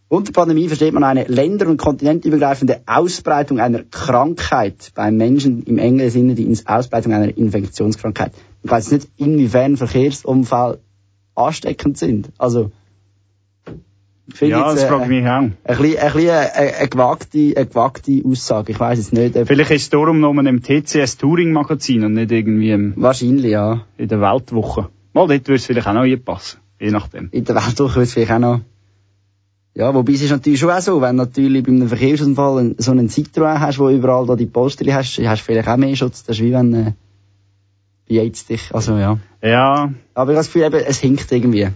unter 0.09 0.31
Pandemie 0.31 0.67
versteht 0.67 0.93
man 0.93 1.03
eine 1.03 1.25
länder- 1.25 1.67
und 1.67 1.77
kontinentübergreifende 1.77 2.81
Ausbreitung 2.87 3.59
einer 3.59 3.83
Krankheit 3.83 4.91
beim 4.95 5.17
Menschen 5.17 5.63
im 5.63 5.77
engeren 5.77 6.09
Sinne 6.09 6.33
die 6.33 6.43
Ins- 6.43 6.65
Ausbreitung 6.65 7.13
einer 7.13 7.37
Infektionskrankheit. 7.37 8.33
Ich 8.63 8.71
weiß 8.71 8.91
nicht, 8.91 9.07
inwiefern 9.17 9.77
Verkehrsunfälle 9.77 10.79
ansteckend 11.35 11.97
sind. 11.97 12.31
Also, 12.39 12.71
ja, 14.41 14.47
jetzt, 14.47 14.81
das 14.81 14.83
äh, 14.83 14.87
frage 14.87 15.03
ich 15.03 15.09
mich 15.09 15.25
auch. 15.25 15.41
ein 15.41 15.55
bisschen, 15.63 15.97
ein 15.97 16.13
bisschen 16.13 16.29
eine, 16.29 16.53
eine, 16.55 16.87
gewagte, 16.87 17.53
eine 17.55 17.65
gewagte 17.67 18.23
Aussage. 18.25 18.71
Ich 18.71 18.79
weiß 18.79 18.99
es 18.99 19.11
nicht. 19.11 19.37
Vielleicht 19.45 19.71
ist 19.71 19.83
es 19.83 19.89
darum 19.89 20.19
nur 20.19 20.35
im 20.35 20.61
TCS 20.63 21.17
Touring 21.17 21.51
Magazin 21.51 22.03
und 22.03 22.13
nicht 22.13 22.31
irgendwie 22.31 22.71
im, 22.71 22.93
wahrscheinlich, 22.95 23.51
ja. 23.51 23.85
in 23.97 24.07
der 24.07 24.21
Weltwoche. 24.21 24.89
Mal 25.13 25.27
dort 25.27 25.47
würde 25.47 25.55
es 25.55 25.65
vielleicht 25.65 25.87
auch 25.87 25.93
noch 25.93 26.05
passen. 26.25 26.59
Je 26.79 26.91
nachdem. 26.91 27.29
In 27.31 27.43
der 27.43 27.55
Welt 27.55 27.79
wird 27.79 27.97
es 27.97 28.13
vielleicht 28.13 28.31
auch 28.31 28.39
noch. 28.39 28.61
Ja, 29.79 29.93
wobei 29.93 30.11
es 30.11 30.21
ist 30.21 30.31
natürlich 30.31 30.59
schon 30.59 30.71
auch 30.71 30.81
so, 30.81 30.99
wenn 30.99 31.15
natürlich 31.15 31.63
bei 31.63 31.71
einem 31.71 31.87
Verkehrsunfall 31.87 32.75
so 32.79 32.91
einen 32.91 33.07
Citroën 33.07 33.61
hast, 33.61 33.79
wo 33.79 33.89
überall 33.89 34.25
da 34.25 34.35
die 34.35 34.45
Polster 34.45 34.83
hast, 34.93 35.17
hast 35.19 35.39
du 35.39 35.45
vielleicht 35.45 35.69
auch 35.69 35.77
mehr 35.77 35.95
Schutz. 35.95 36.25
Das 36.25 36.35
ist 36.35 36.43
wie 36.43 36.51
wenn, 36.51 36.73
äh, 36.73 38.19
AIDS 38.19 38.45
dich, 38.45 38.75
also 38.75 38.97
ja. 38.97 39.19
Ja, 39.41 39.93
Aber 40.15 40.33
ich 40.33 40.33
habe 40.33 40.33
das 40.33 40.47
Gefühl, 40.47 40.63
eben, 40.63 40.83
es 40.85 40.99
hinkt 40.99 41.31
irgendwie. 41.31 41.69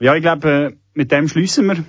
ja, 0.00 0.14
ich 0.14 0.22
glaube, 0.22 0.48
äh, 0.48 0.76
mit 0.94 1.12
dem 1.12 1.28
schließen 1.28 1.66
wir 1.66 1.84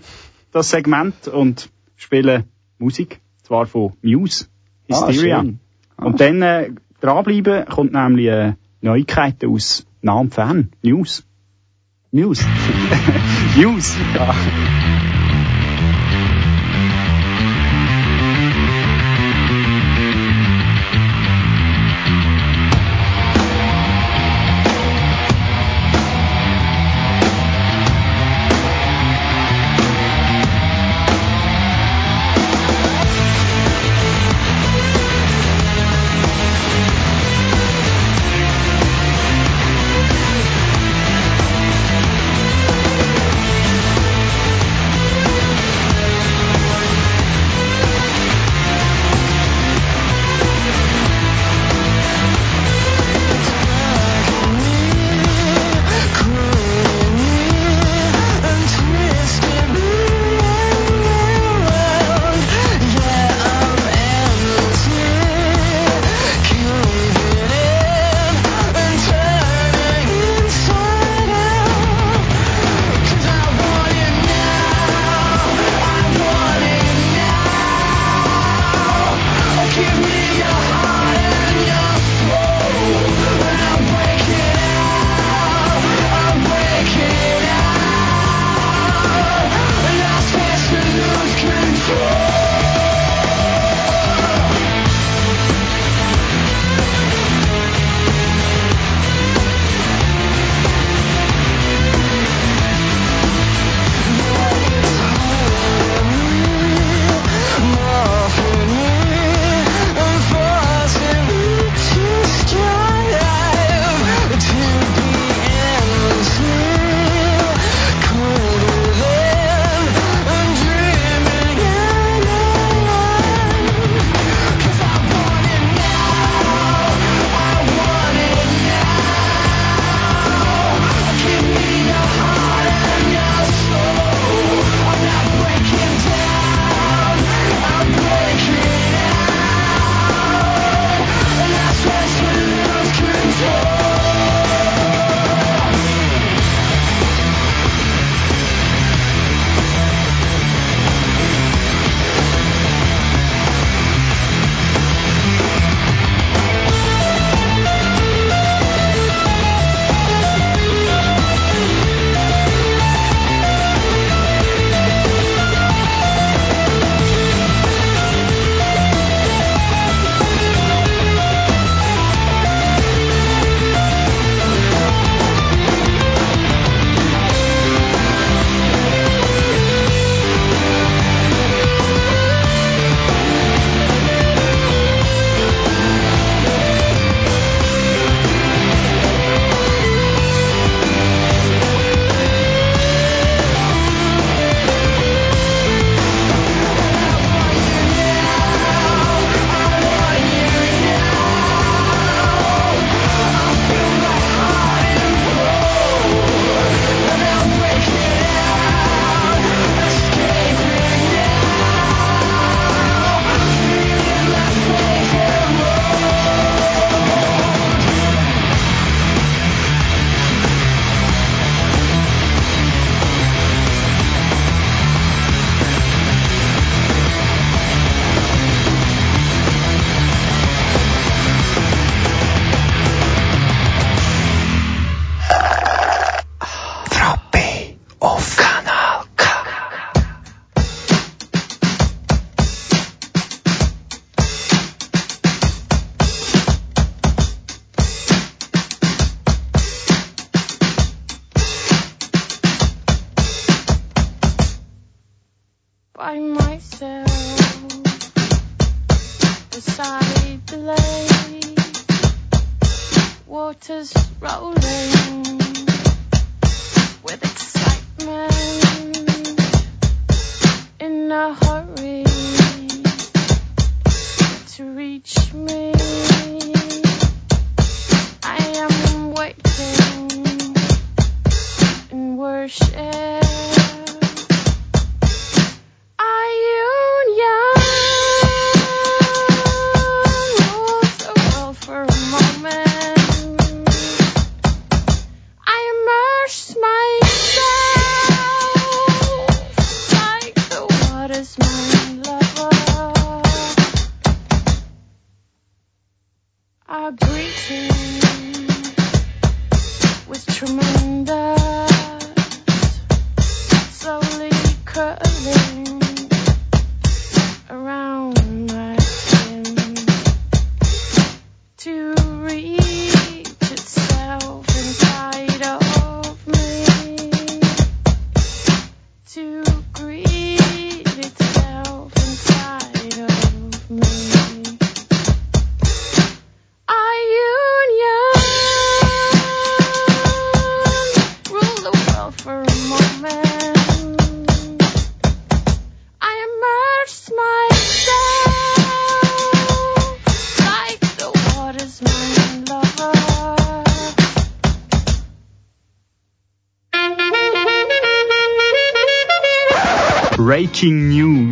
das 0.52 0.72
Segment 0.72 1.30
und 1.30 1.70
spielen 1.96 2.44
Musik. 2.80 3.22
Zwar 3.44 3.66
von 3.66 3.94
Muse. 4.02 4.48
Ah, 4.92 5.08
Hysteria. 5.08 5.40
schön. 5.40 5.60
und 5.96 6.20
dann 6.20 6.42
äh, 6.42 6.72
dranbleiben 7.00 7.64
kommt 7.68 7.94
nämlich 7.94 8.28
äh, 8.28 8.56
Neuigkeiten 8.82 9.50
aus 9.50 9.88
nah 10.02 10.20
und 10.20 10.34
fern. 10.34 10.74
News. 10.82 11.24
News. 12.12 12.44
News. 13.56 13.96
Ja. 14.14 14.34
Thank 14.34 15.15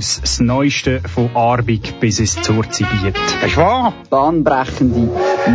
News, 0.03 0.19
das 0.19 0.39
Neueste 0.41 1.01
von 1.13 1.33
Arbig 1.33 1.97
bis 2.01 2.19
es 2.19 2.35
zur 2.41 2.69
Zibiet. 2.69 3.15
Ist 3.45 3.55
wahr? 3.55 3.93
Bahnbrechende 4.09 5.09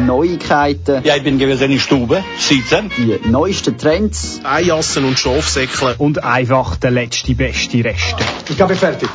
Neuigkeiten, 0.07 1.05
Ja, 1.05 1.17
ich 1.17 1.23
bin 1.23 1.39
gewesen 1.39 1.65
in 1.65 1.73
der 1.73 1.79
Stube, 1.79 2.25
sitzen. 2.39 2.91
die 2.97 3.29
neuesten 3.29 3.77
Trends, 3.77 4.41
Eijassen 4.45 5.05
und 5.05 5.19
Schafsäckle. 5.19 5.97
Und 5.99 6.25
einfach 6.25 6.77
der 6.77 6.93
letzte 6.93 7.35
beste 7.35 7.85
Reste. 7.85 8.25
Ich 8.49 8.57
glaube, 8.57 8.73
ich 8.73 8.79
fertig. 8.79 9.11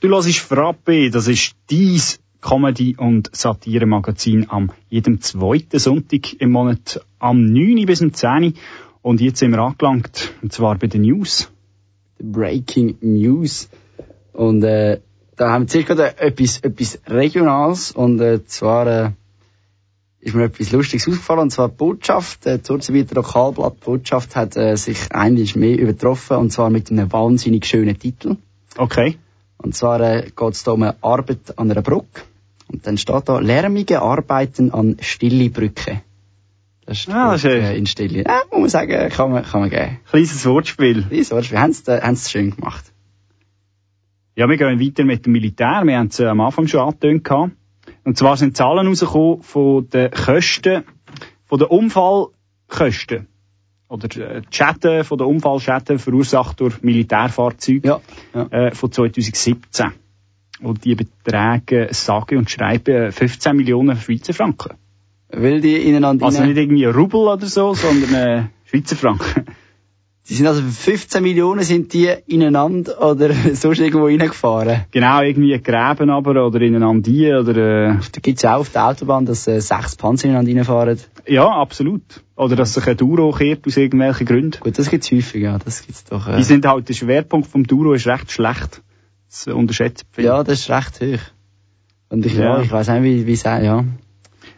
Du 0.00 0.08
hörst 0.08 0.38
Frappe, 0.38 1.10
das 1.10 1.28
ist 1.28 1.52
dies 1.68 2.18
Comedy- 2.40 2.96
und 2.96 3.30
Satire-Magazin 3.34 4.46
am 4.48 4.72
jedem 4.88 5.20
zweiten 5.20 5.78
Sonntag 5.78 6.40
im 6.40 6.52
Monat 6.52 7.04
am 7.18 7.44
9. 7.44 7.86
bis 7.86 8.02
am 8.02 8.12
10. 8.12 8.54
Und 9.02 9.20
jetzt 9.20 9.38
sind 9.38 9.52
wir 9.52 9.60
angelangt, 9.60 10.32
und 10.42 10.52
zwar 10.52 10.76
bei 10.78 10.86
den 10.86 11.02
News. 11.02 11.50
Breaking 12.18 12.96
News. 13.00 13.68
Und 14.32 14.62
äh, 14.62 15.00
da 15.36 15.50
haben 15.50 15.64
wir 15.64 15.68
zuerst 15.68 15.88
gerade 15.88 16.18
etwas, 16.18 16.58
etwas 16.58 17.00
Regionales. 17.06 17.92
Und 17.92 18.20
äh, 18.20 18.44
zwar 18.44 18.86
äh, 18.86 19.10
ist 20.20 20.34
mir 20.34 20.44
etwas 20.44 20.70
Lustiges 20.72 21.08
aufgefallen. 21.08 21.40
Und 21.40 21.50
zwar 21.50 21.68
die 21.68 21.76
Botschaft, 21.76 22.46
äh, 22.46 22.58
das 22.58 22.68
Urzibiter 22.68 23.14
Lokalblatt 23.14 23.76
die 23.80 23.84
Botschaft 23.84 24.36
hat 24.36 24.56
äh, 24.56 24.76
sich 24.76 25.12
einiges 25.12 25.56
mehr 25.56 25.78
übertroffen. 25.78 26.36
Und 26.36 26.52
zwar 26.52 26.70
mit 26.70 26.90
einem 26.90 27.10
wahnsinnig 27.10 27.64
schönen 27.64 27.98
Titel. 27.98 28.36
Okay. 28.76 29.16
Und 29.56 29.74
zwar 29.74 30.00
äh, 30.00 30.30
geht 30.34 30.52
es 30.52 30.62
da 30.62 30.72
um 30.72 30.82
eine 30.82 30.96
Arbeit 31.02 31.58
an 31.58 31.70
einer 31.70 31.82
Brücke. 31.82 32.22
Und 32.72 32.86
dann 32.86 32.98
steht 32.98 33.28
da 33.28 33.38
lärmige 33.40 34.00
Arbeiten 34.02 34.70
an 34.72 34.96
Stille 35.00 35.50
Brücke. 35.50 36.02
Das 36.86 36.98
ist, 37.00 37.08
Ah, 37.08 37.32
das 37.32 37.44
ist 37.44 37.76
in 37.76 37.86
Stille. 37.86 38.24
Ja, 38.26 38.42
muss 38.50 38.60
man 38.60 38.68
sagen, 38.68 39.08
kann 39.10 39.30
man, 39.32 39.44
kann 39.44 39.60
man 39.60 39.70
geben. 39.70 39.98
Kleines 40.10 40.44
Wortspiel. 40.46 41.06
Wieso? 41.08 41.36
Wir 41.50 41.60
haben 41.60 41.70
es 41.70 41.86
äh, 41.88 42.00
haben's 42.00 42.30
schön 42.30 42.54
gemacht. 42.54 42.84
Ja, 44.36 44.48
wir 44.48 44.56
gehen 44.56 44.80
weiter 44.80 45.04
mit 45.04 45.26
dem 45.26 45.32
Militär. 45.32 45.82
Wir 45.84 45.98
haben 45.98 46.08
es 46.08 46.20
äh, 46.20 46.26
am 46.26 46.40
Anfang 46.40 46.66
schon 46.66 46.80
angetönt. 46.80 47.24
gehabt. 47.24 47.52
Und 48.04 48.16
zwar 48.16 48.36
sind 48.36 48.56
Zahlen 48.56 48.86
rausgekommen 48.86 49.42
von 49.42 49.88
den 49.90 50.10
Kosten, 50.10 50.84
von 51.46 51.58
den 51.58 51.68
Unfallkosten. 51.68 53.26
Oder 53.88 54.04
äh, 54.20 54.40
die 54.42 54.46
Schäden, 54.56 55.04
von 55.04 55.18
den 55.18 55.26
Unfallschäden 55.26 55.98
verursacht 55.98 56.60
durch 56.60 56.82
Militärfahrzeuge 56.82 57.86
Ja, 57.88 58.00
ja. 58.34 58.46
äh, 58.46 58.74
von 58.74 58.90
2017. 58.92 59.92
Und 60.62 60.84
die 60.84 60.94
betragen, 60.94 61.88
sage 61.90 62.36
und 62.38 62.50
schreibe, 62.50 63.06
äh, 63.06 63.12
15 63.12 63.56
Millionen 63.56 63.96
Schweizer 63.96 64.34
Franken. 64.34 64.74
Weil 65.32 65.60
die 65.60 65.76
ineinander 65.76 66.26
Also 66.26 66.42
nicht 66.44 66.56
irgendwie 66.56 66.84
Rubel 66.84 67.20
oder 67.20 67.46
so, 67.46 67.72
sondern 67.74 68.14
äh, 68.14 68.42
Schweizer 68.64 68.96
Franken. 68.96 69.46
Die 70.28 70.34
sind 70.34 70.46
also 70.46 70.62
für 70.62 70.68
15 70.92 71.22
Millionen 71.24 71.62
sind 71.64 71.92
die 71.92 72.08
ineinander 72.26 73.00
oder 73.02 73.32
sonst 73.54 73.80
irgendwo 73.80 74.06
reingefahren. 74.06 74.84
genau, 74.92 75.22
irgendwie 75.22 75.58
Gräben 75.60 76.08
aber 76.10 76.46
oder 76.46 76.60
ineinander 76.60 77.02
die 77.10 77.32
oder... 77.32 77.56
Äh, 77.56 77.96
Da 78.12 78.20
gibt's 78.20 78.42
ja 78.42 78.54
auch 78.54 78.60
auf 78.60 78.70
der 78.70 78.86
Autobahn, 78.86 79.26
dass 79.26 79.48
äh, 79.48 79.60
sechs 79.60 79.96
Panzer 79.96 80.26
ineinander 80.28 80.54
reinfahren. 80.54 80.98
Ja, 81.26 81.48
absolut. 81.48 82.02
Oder 82.36 82.54
dass 82.54 82.74
sich 82.74 82.86
ein 82.86 82.96
Duro 82.96 83.32
kehrt 83.32 83.66
aus 83.66 83.76
irgendwelchen 83.76 84.26
Gründen. 84.26 84.60
Gut, 84.60 84.78
das 84.78 84.88
gibt's 84.90 85.10
häufig, 85.10 85.42
ja. 85.42 85.58
Das 85.58 85.84
gibt's 85.84 86.04
doch. 86.04 86.28
Äh, 86.28 86.36
Die 86.36 86.44
sind 86.44 86.64
halt, 86.66 86.88
der 86.88 86.94
Schwerpunkt 86.94 87.48
vom 87.48 87.66
Duro 87.66 87.94
ist 87.94 88.06
recht 88.06 88.30
schlecht. 88.30 88.82
Das 89.30 89.46
unterschätzt 89.46 90.04
viel. 90.12 90.24
ja, 90.24 90.42
das 90.42 90.60
ist 90.60 90.70
recht 90.70 91.00
hoch. 91.00 91.20
Und 92.08 92.26
ich, 92.26 92.34
Ja. 92.34 92.60
ich 92.60 92.70
weiß 92.72 92.88
nicht, 92.88 93.02
wie, 93.04 93.26
wie 93.26 93.36
sagen, 93.36 93.64
ja. 93.64 93.84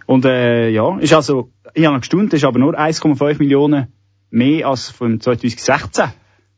Und 0.07 0.25
äh, 0.25 0.71
ja, 0.71 0.99
ist 0.99 1.13
also, 1.13 1.51
ich 1.75 1.85
habe 1.85 1.95
noch 1.95 2.01
gestaunt, 2.01 2.33
ist 2.33 2.45
aber 2.45 2.59
nur 2.59 2.79
1,5 2.79 3.39
Millionen 3.39 3.89
mehr 4.31 4.67
als 4.69 4.89
von 4.91 5.21
2016. 5.21 6.05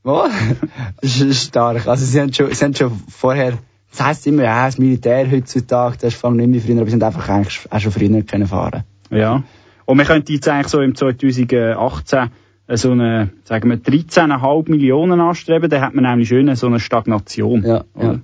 Was? 0.04 0.30
das 1.00 1.20
ist 1.20 1.44
stark. 1.48 1.86
Also 1.88 2.04
sie 2.04 2.20
haben 2.20 2.32
schon, 2.32 2.52
sie 2.52 2.64
haben 2.64 2.74
schon 2.74 2.92
vorher, 3.10 3.58
das 3.90 4.00
heisst 4.00 4.26
immer, 4.26 4.44
ja, 4.44 4.66
das 4.66 4.78
Militär 4.78 5.28
heutzutage, 5.30 5.96
das 6.00 6.14
fängt 6.14 6.36
nicht 6.36 6.48
mehr 6.48 6.60
früher, 6.60 6.80
aber 6.80 6.90
sie 6.90 6.94
haben 6.94 7.02
einfach 7.02 7.28
eigentlich 7.28 7.66
auch 7.68 7.80
schon 7.80 7.92
früher 7.92 8.22
können 8.22 8.46
fahren. 8.46 8.84
Ja. 9.10 9.42
Und 9.86 9.98
wir 9.98 10.04
könnten 10.04 10.32
jetzt 10.32 10.48
eigentlich 10.48 10.68
so 10.68 10.80
im 10.80 10.94
2018 10.94 12.30
so 12.68 12.90
eine, 12.92 13.30
sagen 13.44 13.68
wir, 13.70 13.76
13,5 13.78 14.70
Millionen 14.70 15.20
anstreben, 15.20 15.68
dann 15.68 15.82
hat 15.82 15.94
man 15.94 16.04
nämlich 16.04 16.28
schön 16.28 16.54
so 16.56 16.66
eine 16.66 16.80
Stagnation. 16.80 17.62
Ja, 17.62 17.84
ja. 18.00 18.20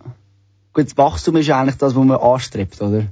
Gut, 0.72 0.87
das 0.87 0.96
Wachstum 0.96 1.37
ist 1.37 1.50
eigentlich 1.50 1.76
das, 1.76 1.94
was 1.94 2.05
man 2.05 2.16
anstrebt, 2.18 2.81
oder? 2.81 3.03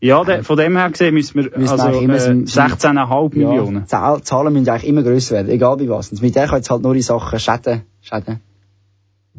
Ja, 0.00 0.22
de, 0.22 0.44
von 0.44 0.56
dem 0.56 0.76
her 0.76 0.90
gesehen 0.90 1.14
müssen 1.14 1.34
wir 1.42 1.58
Müssen 1.58 1.80
also 1.80 1.98
immer 2.00 2.14
äh, 2.14 2.20
so- 2.20 2.60
16,5 2.60 3.34
Millionen. 3.36 3.74
Ja, 3.78 3.86
Zahl, 3.86 4.22
Zahlen 4.22 4.52
müssen 4.52 4.68
eigentlich 4.68 4.86
immer 4.88 5.02
grösser 5.02 5.34
werden, 5.36 5.48
egal 5.50 5.76
bei 5.78 5.88
was. 5.88 6.12
Und 6.12 6.22
mit 6.22 6.36
der 6.36 6.46
kann 6.46 6.58
jetzt 6.58 6.70
halt 6.70 6.82
nur 6.82 6.94
in 6.94 7.02
Sachen 7.02 7.38
Schäden, 7.40 7.82
Schäden. 8.00 8.40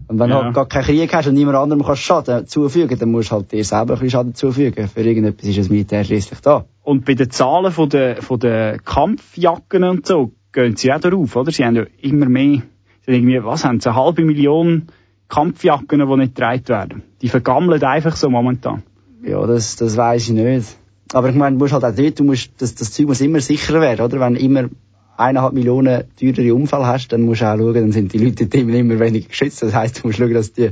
Und 0.08 0.19
wenn 0.19 0.30
Ja. 0.30 0.39
du 0.39 0.43
halt 0.45 0.56
gar 0.56 0.65
keinen 0.67 0.84
Krieg 0.86 1.13
hast 1.13 1.28
und 1.28 1.36
niemand 1.36 1.56
anderem 1.56 1.84
kannst 1.86 2.02
Schaden 2.02 2.47
zufügen, 2.47 2.97
dann 2.99 3.12
musst 3.12 3.32
du 3.32 3.36
halt 3.36 3.52
dir 3.54 3.63
selber 3.63 3.93
ein 3.93 3.99
bisschen 3.99 4.10
Schaden 4.10 4.36
zufügen. 4.36 4.88
Für 4.89 5.02
irgendetwas 5.02 5.47
ist 5.47 5.60
das 5.60 5.69
Militär 5.69 6.04
schließlich 6.04 6.39
da. 6.41 6.65
Und 6.84 7.06
bei 7.06 7.13
den 7.13 7.30
Zahlen 7.30 7.71
von 7.71 7.88
der, 7.88 8.21
von 8.21 8.39
der 8.39 8.80
Kampfjacken 8.80 9.84
und 9.86 10.08
so, 10.08 10.32
gehen 10.51 10.75
sie 10.75 10.91
auch 10.91 10.99
darauf, 10.99 11.35
oder? 11.35 11.51
Sie 11.51 11.65
haben 11.65 11.75
ja 11.75 11.85
immer 12.01 12.27
mehr, 12.27 12.62
sie 13.05 13.12
haben 13.12 13.13
irgendwie, 13.13 13.43
was 13.43 13.65
haben 13.65 13.79
sie, 13.79 13.89
eine 13.89 13.97
halbe 13.97 14.23
Million 14.23 14.88
Kampfjacken, 15.27 15.99
die 15.99 16.17
nicht 16.17 16.35
getragen 16.35 16.67
werden. 16.67 17.03
Die 17.21 17.29
vergammeln 17.29 17.83
einfach 17.83 18.15
so 18.15 18.29
momentan. 18.29 18.83
Ja, 19.23 19.45
das, 19.45 19.75
das 19.75 19.95
weiss 19.95 20.23
ich 20.23 20.33
nicht. 20.33 20.77
Aber 21.13 21.29
ich 21.29 21.35
meine, 21.35 21.57
du 21.57 21.63
musst 21.63 21.73
halt 21.73 21.83
auch 21.83 21.95
dort, 21.95 22.19
du 22.19 22.23
musst, 22.23 22.51
das, 22.59 22.75
das 22.75 22.91
Zeug 22.91 23.07
muss 23.07 23.21
immer 23.21 23.39
sicherer 23.39 23.81
werden, 23.81 24.05
oder? 24.05 24.19
Wenn 24.19 24.35
du 24.35 24.41
immer 24.41 24.69
eineinhalb 25.17 25.53
Millionen 25.53 26.03
teurere 26.15 26.55
Unfälle 26.55 26.88
hast, 26.88 27.09
dann 27.09 27.23
musst 27.23 27.41
du 27.41 27.45
auch 27.45 27.57
schauen, 27.57 27.73
dann 27.73 27.91
sind 27.91 28.13
die 28.13 28.19
Leute 28.19 28.45
immer, 28.57 28.73
immer 28.73 28.99
weniger 28.99 29.27
geschützt. 29.27 29.62
Das 29.62 29.73
heisst, 29.73 30.01
du 30.01 30.07
musst 30.07 30.19
schauen, 30.19 30.33
dass 30.33 30.53
die 30.53 30.71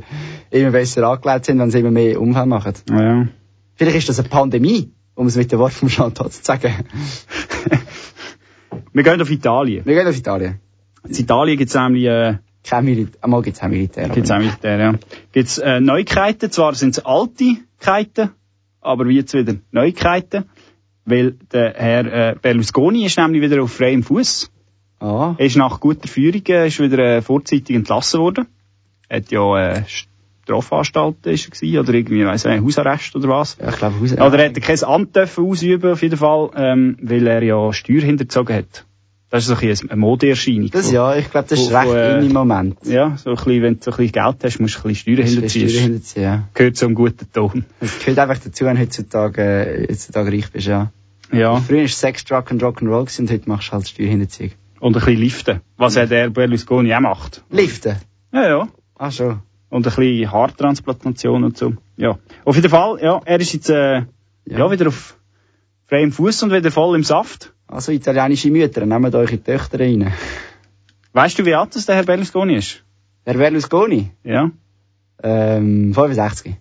immer 0.52 0.72
besser 0.72 1.08
angelegt 1.08 1.46
sind, 1.46 1.60
wenn 1.60 1.70
sie 1.70 1.80
immer 1.80 1.92
mehr 1.92 2.20
Unfälle 2.20 2.46
machen. 2.46 2.74
Ja. 2.90 3.28
Vielleicht 3.76 3.98
ist 3.98 4.10
das 4.10 4.20
eine 4.20 4.30
Pandemie, 4.30 4.92
um 5.16 5.28
es 5.28 5.36
mit 5.36 5.52
den 5.52 5.60
Worten 5.60 5.76
vom 5.76 5.90
Chantal 5.90 6.32
zu 6.32 6.44
sagen. 6.44 6.74
Wir 8.98 9.04
gehen 9.04 9.22
auf 9.22 9.30
Italien. 9.30 9.86
Wir 9.86 9.94
gehen 9.94 10.08
auf 10.08 10.18
Italien. 10.18 10.60
In 11.08 11.16
Italien 11.16 11.56
gibt's 11.56 11.76
nämlich, 11.76 12.06
äh, 12.06 12.38
Kein 12.64 12.84
Militär. 12.84 13.24
Einmal 13.24 13.44
gibt's 13.44 13.62
auch 13.62 13.68
Militär. 13.68 14.10
gibt's 14.10 14.32
auch 14.32 14.40
Militär, 14.40 14.80
ja. 14.80 14.96
Gibt's, 15.32 15.60
äh, 15.60 15.80
Neuigkeiten. 15.80 16.50
Zwar 16.50 16.74
sind's 16.74 16.98
alte 17.06 17.58
Keiten, 17.80 18.32
aber 18.82 19.08
wie 19.08 19.18
jetzt 19.18 19.36
wieder 19.36 19.54
Neuigkeiten. 19.72 20.46
Weil 21.06 21.36
der 21.54 21.76
Herr, 21.76 22.32
äh, 22.32 22.36
Berlusconi 22.42 23.06
ist 23.06 23.20
nämlich 23.20 23.44
wieder 23.44 23.62
auf 23.62 23.72
freiem 23.72 24.02
Fuß. 24.02 24.50
Ah. 25.00 25.36
Er 25.38 25.46
ist 25.46 25.58
nach 25.58 25.80
guter 25.80 26.08
Führung, 26.08 26.42
äh, 26.48 26.66
ist 26.66 26.80
wieder, 26.80 26.98
äh, 26.98 27.22
vorzeitig 27.22 27.76
entlassen 27.76 28.20
worden. 28.20 28.48
Er 29.10 29.18
hat 29.18 29.32
ja, 29.32 29.74
äh, 29.74 29.84
Strafanstalt 30.48 31.24
ist 31.28 31.46
er 31.46 31.52
gewesen, 31.52 31.80
oder 31.80 31.94
irgendwie, 31.94 32.26
weiss 32.26 32.46
nicht, 32.46 32.64
Hausarrest 32.64 33.16
oder 33.16 33.30
was. 33.30 33.58
Ja, 33.62 33.70
ich 33.70 33.78
glaube, 33.78 34.00
Haus 34.00 34.14
Oder 34.14 34.40
er 34.40 34.50
hat 34.50 34.60
kein 34.60 34.84
Amt 34.84 35.16
dürfen 35.16 35.46
ausüben, 35.46 35.92
auf 35.92 36.02
jeden 36.02 36.18
Fall, 36.18 36.50
ähm, 36.56 36.98
weil 37.00 37.28
er 37.28 37.44
ja 37.44 37.72
Steuer 37.74 38.02
hinterzogen 38.02 38.56
hat. 38.56 38.87
Das 39.30 39.44
ist 39.44 39.48
so 39.48 39.56
ein 39.56 39.60
bisschen 39.60 39.90
eine 39.90 40.00
Modeerscheinung. 40.00 40.70
Das 40.72 40.90
ja, 40.90 41.16
ich 41.16 41.30
glaube, 41.30 41.48
das 41.50 41.60
ist 41.60 41.72
recht 41.72 41.88
wo, 41.88 41.94
äh, 41.94 42.20
in 42.20 42.28
im 42.28 42.34
Moment. 42.34 42.78
Ja, 42.86 43.18
so 43.18 43.32
ein 43.32 43.36
bisschen, 43.36 43.62
wenn 43.62 43.74
du 43.76 43.84
so 43.84 43.92
ein 43.92 43.98
bisschen 43.98 44.12
Geld 44.14 44.44
hast, 44.44 44.60
musst 44.60 44.76
du 44.76 44.80
ein 44.80 44.94
bisschen 44.94 44.96
Steuern 44.96 45.28
hinterziehen. 45.28 45.70
Steuern 45.70 45.84
hinterziehen, 45.84 46.24
ja. 46.24 46.44
Gehört 46.54 46.78
zum 46.78 46.96
guten 46.96 47.32
Ton. 47.34 47.66
Es 47.82 48.00
gehört 48.00 48.20
einfach 48.20 48.38
dazu, 48.42 48.66
wenn 48.66 48.78
du 48.78 48.84
heutzutage, 48.84 49.42
äh, 49.42 49.88
heutzutage 49.90 50.32
reich 50.32 50.52
bist, 50.52 50.68
ja. 50.68 50.92
Ja. 51.34 51.58
Früher 51.58 51.82
war 51.82 51.88
Sex, 51.90 52.24
Drug 52.24 52.52
and 52.52 52.64
Rock'n'Roll 52.64 53.06
gewesen 53.06 53.24
und 53.24 53.32
heute 53.32 53.50
machst 53.50 53.68
du 53.68 53.74
halt 53.74 53.88
Steuerhinterziehung. 53.90 54.52
Und 54.80 54.96
ein 54.96 55.04
bisschen 55.04 55.20
liften. 55.20 55.62
Was 55.76 55.96
ja 55.96 56.06
der 56.06 56.30
Berlusconi 56.30 56.94
auch 56.94 57.02
macht. 57.02 57.44
Liften? 57.50 57.98
Ja, 58.32 58.48
ja. 58.48 58.68
Ah, 58.96 59.12
schon. 59.12 59.42
Und 59.70 59.86
ein 59.86 59.94
bisschen 59.94 60.32
Haartransplantation 60.32 61.44
und 61.44 61.58
so. 61.58 61.74
Ja. 61.98 62.18
Auf 62.46 62.56
jeden 62.56 62.70
Fall, 62.70 63.00
ja, 63.02 63.20
er 63.26 63.40
ist 63.42 63.54
jetzt, 63.54 63.70
äh, 63.70 64.04
ja. 64.46 64.72
wieder 64.72 64.88
auf 64.88 65.18
freiem 65.88 66.14
Fuß 66.14 66.44
und 66.44 66.54
wieder 66.54 66.72
voll 66.72 66.96
im 66.96 67.04
Saft. 67.04 67.54
Also, 67.68 67.92
italienische 67.92 68.50
Mütter, 68.52 68.86
nehmt 68.86 69.14
eure 69.16 69.44
Töchter 69.44 69.80
rein. 69.80 70.12
Weißt 71.14 71.38
du, 71.40 71.46
wie 71.46 71.56
alt 71.56 71.76
das 71.76 71.86
der 71.86 71.96
Herr 71.96 72.04
Berlusconi 72.04 72.56
ist? 72.56 72.84
Der 73.26 73.34
Berlusconi? 73.34 74.12
Ja. 74.24 74.52
Ähm, 75.22 75.94
65. 75.94 76.56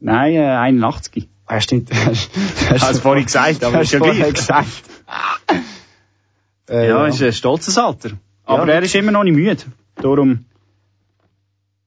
Nein, 0.00 0.34
äh, 0.34 0.40
81. 0.44 1.28
Ah, 1.46 1.54
ja, 1.54 1.60
stimmt. 1.60 1.90
Hast 2.70 2.96
du 2.96 3.00
vorhin 3.00 3.24
gesagt, 3.24 3.62
aber 3.64 3.80
ist 3.82 3.92
ja 3.92 3.98
gleich. 4.00 4.34
gesagt. 4.34 4.68
Äh, 6.68 6.88
Ja, 6.88 7.06
ist 7.06 7.20
ein 7.22 7.32
stolzes 7.32 7.76
Alter. 7.76 8.10
Aber 8.44 8.66
Ja. 8.68 8.74
er 8.74 8.82
ist 8.82 8.94
immer 8.94 9.10
noch 9.12 9.24
nicht 9.24 9.34
müde. 9.34 9.56
Darum, 9.96 10.44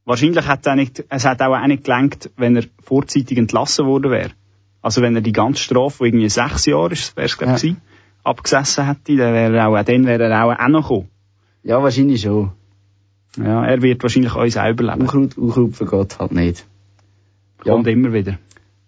wahrscheinlich 0.04 0.46
hat 0.46 0.66
er 0.68 0.76
nicht, 0.76 1.04
es 1.10 1.26
hat 1.26 1.42
auch 1.42 1.66
nicht 1.68 1.86
gelangt, 1.86 2.30
wenn 2.38 2.56
er 2.58 2.64
vorzeitig 2.84 3.38
entlassen 3.38 3.86
worden 3.86 4.12
wäre. 4.12 4.32
Also 4.82 5.02
wenn 5.02 5.16
er 5.16 5.22
die 5.22 5.32
ganze 5.32 5.64
Strafe, 5.64 6.04
die 6.04 6.10
irgendwie 6.10 6.30
sechs 6.30 6.66
Jahre 6.66 6.92
ist, 6.92 7.16
wär's 7.18 7.38
glaub 7.38 7.52
Ja. 7.52 7.76
Abgesessen 8.26 8.86
hätte, 8.88 9.16
dann 9.16 9.34
wäre 9.34 9.58
er 9.58 9.68
auch, 9.68 9.84
dann 9.84 10.06
wäre 10.06 10.24
er 10.24 10.46
auch, 10.46 10.52
auch 10.52 10.68
noch 10.68 10.82
gekommen. 10.82 11.10
Ja, 11.64 11.82
wahrscheinlich 11.82 12.22
schon. 12.22 12.52
Ja, 13.38 13.66
er 13.66 13.82
wird 13.82 14.02
wahrscheinlich 14.04 14.34
uns 14.36 14.58
auch 14.58 14.70
überleben. 14.70 15.02
Unkraut, 15.02 15.38
Unkraut 15.38 15.76
vergeht 15.76 16.20
halt 16.20 16.32
nicht. 16.32 16.66
Kommt 17.58 17.88
immer 17.88 18.14
wieder. 18.14 18.38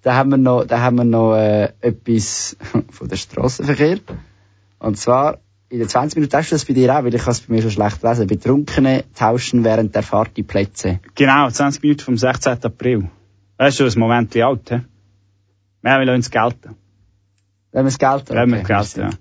Da 0.02 0.16
haben 0.16 0.30
wir 0.30 0.38
noch, 0.38 0.66
da 0.66 0.80
haben 0.80 0.98
wir 0.98 1.04
noch 1.04 1.36
äh, 1.36 1.74
etwas 1.82 2.56
von 2.92 3.08
der 3.10 3.16
Strassenverkehr. 3.16 4.00
Und 4.80 4.98
zwar, 4.98 5.40
in 5.70 5.80
den 5.80 5.90
20 5.90 6.16
Minuten 6.18 6.38
hast 6.38 6.52
du 6.52 6.56
das 6.56 6.66
bei 6.66 6.74
dir 6.74 6.96
auch, 6.96 7.04
weil 7.04 7.14
ich 7.14 7.24
kann 7.24 7.32
es 7.32 7.42
bei 7.42 7.56
mir 7.56 7.62
schon 7.62 7.72
schlecht 7.72 8.04
lesen. 8.04 8.28
Betrunkene 8.28 9.04
tauschen 9.16 9.64
während 9.64 9.96
der 9.96 10.04
Fahrt 10.04 10.38
die 10.38 10.44
Plätze. 10.44 11.00
Genau, 11.16 11.50
20 11.50 11.82
Minuten 11.82 12.02
vom 12.02 12.18
16. 12.18 12.64
April. 12.64 13.10
Das 13.58 13.70
ist 13.70 13.78
schon 13.78 13.88
ein 13.88 14.00
Moment 14.00 14.34
wie 14.36 14.44
alt, 14.44 14.70
hä? 14.72 14.82
Ja, 15.84 16.00
wir 16.00 16.06
lassen 16.06 16.20
es 16.20 16.32
gelten. 16.32 16.76
Wenn 17.72 17.86
wir 17.86 17.92
das 17.92 18.00
Geld 18.00 18.30
Lassen 18.30 18.52
wir 18.52 18.62
es 18.62 18.68
gelten, 18.68 19.12
ja. 19.12 19.18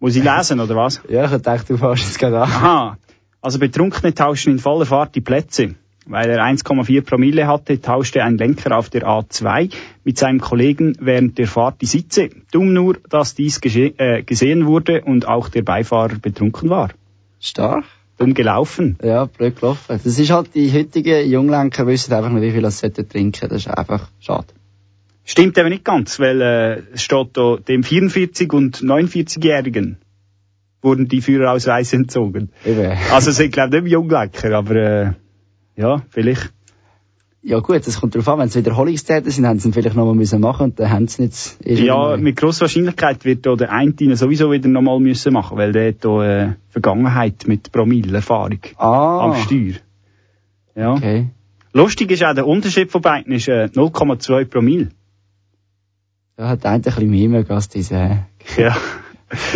Muss 0.00 0.16
ich 0.16 0.22
lesen, 0.22 0.60
oder 0.60 0.76
was? 0.76 1.00
Ja, 1.08 1.24
ich 1.24 1.42
dachte, 1.42 1.72
du 1.72 1.78
fährst 1.78 2.04
es 2.04 2.18
gerade 2.18 2.40
an. 2.40 2.50
Aha. 2.50 2.98
Also 3.40 3.58
Betrunkene 3.58 4.14
tauschen 4.14 4.52
in 4.52 4.58
voller 4.58 4.86
Fahrt 4.86 5.14
die 5.14 5.20
Plätze. 5.20 5.74
Weil 6.06 6.30
er 6.30 6.42
1,4 6.42 7.02
Promille 7.02 7.46
hatte, 7.46 7.80
tauschte 7.80 8.22
ein 8.22 8.38
Lenker 8.38 8.76
auf 8.76 8.88
der 8.88 9.02
A2 9.02 9.70
mit 10.04 10.16
seinem 10.18 10.40
Kollegen 10.40 10.96
während 11.00 11.36
der 11.36 11.46
Fahrt 11.46 11.82
die 11.82 11.86
Sitze. 11.86 12.30
Dumm 12.50 12.72
nur, 12.72 12.96
dass 13.10 13.34
dies 13.34 13.60
äh, 13.62 14.22
gesehen 14.22 14.66
wurde 14.66 15.02
und 15.02 15.28
auch 15.28 15.50
der 15.50 15.62
Beifahrer 15.62 16.14
betrunken 16.14 16.70
war. 16.70 16.90
Stark. 17.40 17.84
Dumm 18.16 18.34
gelaufen. 18.34 18.96
Ja, 19.02 19.26
blöd 19.26 19.56
gelaufen. 19.60 20.00
Das 20.02 20.06
ist 20.06 20.30
halt, 20.30 20.54
die 20.54 20.72
heutigen 20.72 21.30
Junglenker 21.30 21.86
wissen 21.86 22.12
einfach 22.14 22.30
nicht, 22.30 22.42
wie 22.42 22.52
viel 22.52 22.70
sie 22.70 22.90
trinken. 22.90 23.48
Das 23.48 23.66
ist 23.66 23.68
einfach 23.68 24.08
schade. 24.18 24.46
Stimmt 25.30 25.58
eben 25.58 25.68
nicht 25.68 25.84
ganz, 25.84 26.18
weil 26.20 26.40
äh, 26.40 26.82
es 26.94 27.02
steht 27.02 27.28
da, 27.34 27.56
dem 27.56 27.82
44- 27.82 28.50
und 28.50 28.78
49-Jährigen 28.80 29.98
wurden 30.80 31.06
die 31.06 31.20
Führerausweise 31.20 31.96
entzogen. 31.96 32.48
Eben. 32.64 32.96
Also 33.12 33.30
sind, 33.32 33.52
glaube 33.52 33.76
ich, 33.76 33.82
nicht 33.82 33.92
Junglecker, 33.92 34.56
aber 34.56 34.74
äh, 34.76 35.12
ja, 35.76 36.00
vielleicht. 36.08 36.50
Ja 37.42 37.58
gut, 37.60 37.86
das 37.86 38.00
kommt 38.00 38.14
darauf 38.14 38.28
an, 38.28 38.38
wenn 38.38 38.48
es 38.48 38.56
Wiederholungstäter 38.56 39.30
sind, 39.30 39.46
haben 39.46 39.58
sie 39.58 39.68
ihn 39.68 39.74
vielleicht 39.74 39.96
nochmal 39.96 40.14
müssen 40.14 40.40
machen 40.40 40.64
und 40.64 40.80
dann 40.80 40.90
haben 40.90 41.08
sie 41.08 41.22
nicht 41.24 41.56
Ja, 41.62 42.16
mit 42.16 42.36
grosser 42.36 42.62
Wahrscheinlichkeit 42.62 43.24
wird 43.26 43.44
da 43.44 43.54
der 43.54 43.70
eine 43.70 43.92
ihn 44.00 44.16
sowieso 44.16 44.50
wieder 44.50 44.68
nochmal 44.68 44.98
müssen 44.98 45.34
machen, 45.34 45.58
weil 45.58 45.72
der 45.72 45.88
hat 45.90 46.04
da 46.04 46.24
äh, 46.24 46.52
Vergangenheit 46.70 47.46
mit 47.46 47.70
Promille-Erfahrung 47.70 48.60
Ah, 48.76 49.26
am 49.26 49.36
Steuer. 49.42 49.74
Ja. 50.74 50.94
okay. 50.94 51.26
Lustig 51.74 52.10
ist 52.12 52.24
auch, 52.24 52.34
der 52.34 52.46
Unterschied 52.46 52.90
von 52.90 53.02
beiden 53.02 53.32
ist 53.32 53.48
äh, 53.48 53.68
0,2 53.74 54.46
Promille. 54.46 54.88
Ja, 56.38 56.48
hat 56.50 56.62
der 56.62 56.70
eine 56.70 56.86
ein 56.86 57.10
bisschen 57.10 57.30
mehr 57.32 57.50
als 57.50 57.68
diese. 57.68 58.24
Ja. 58.56 58.76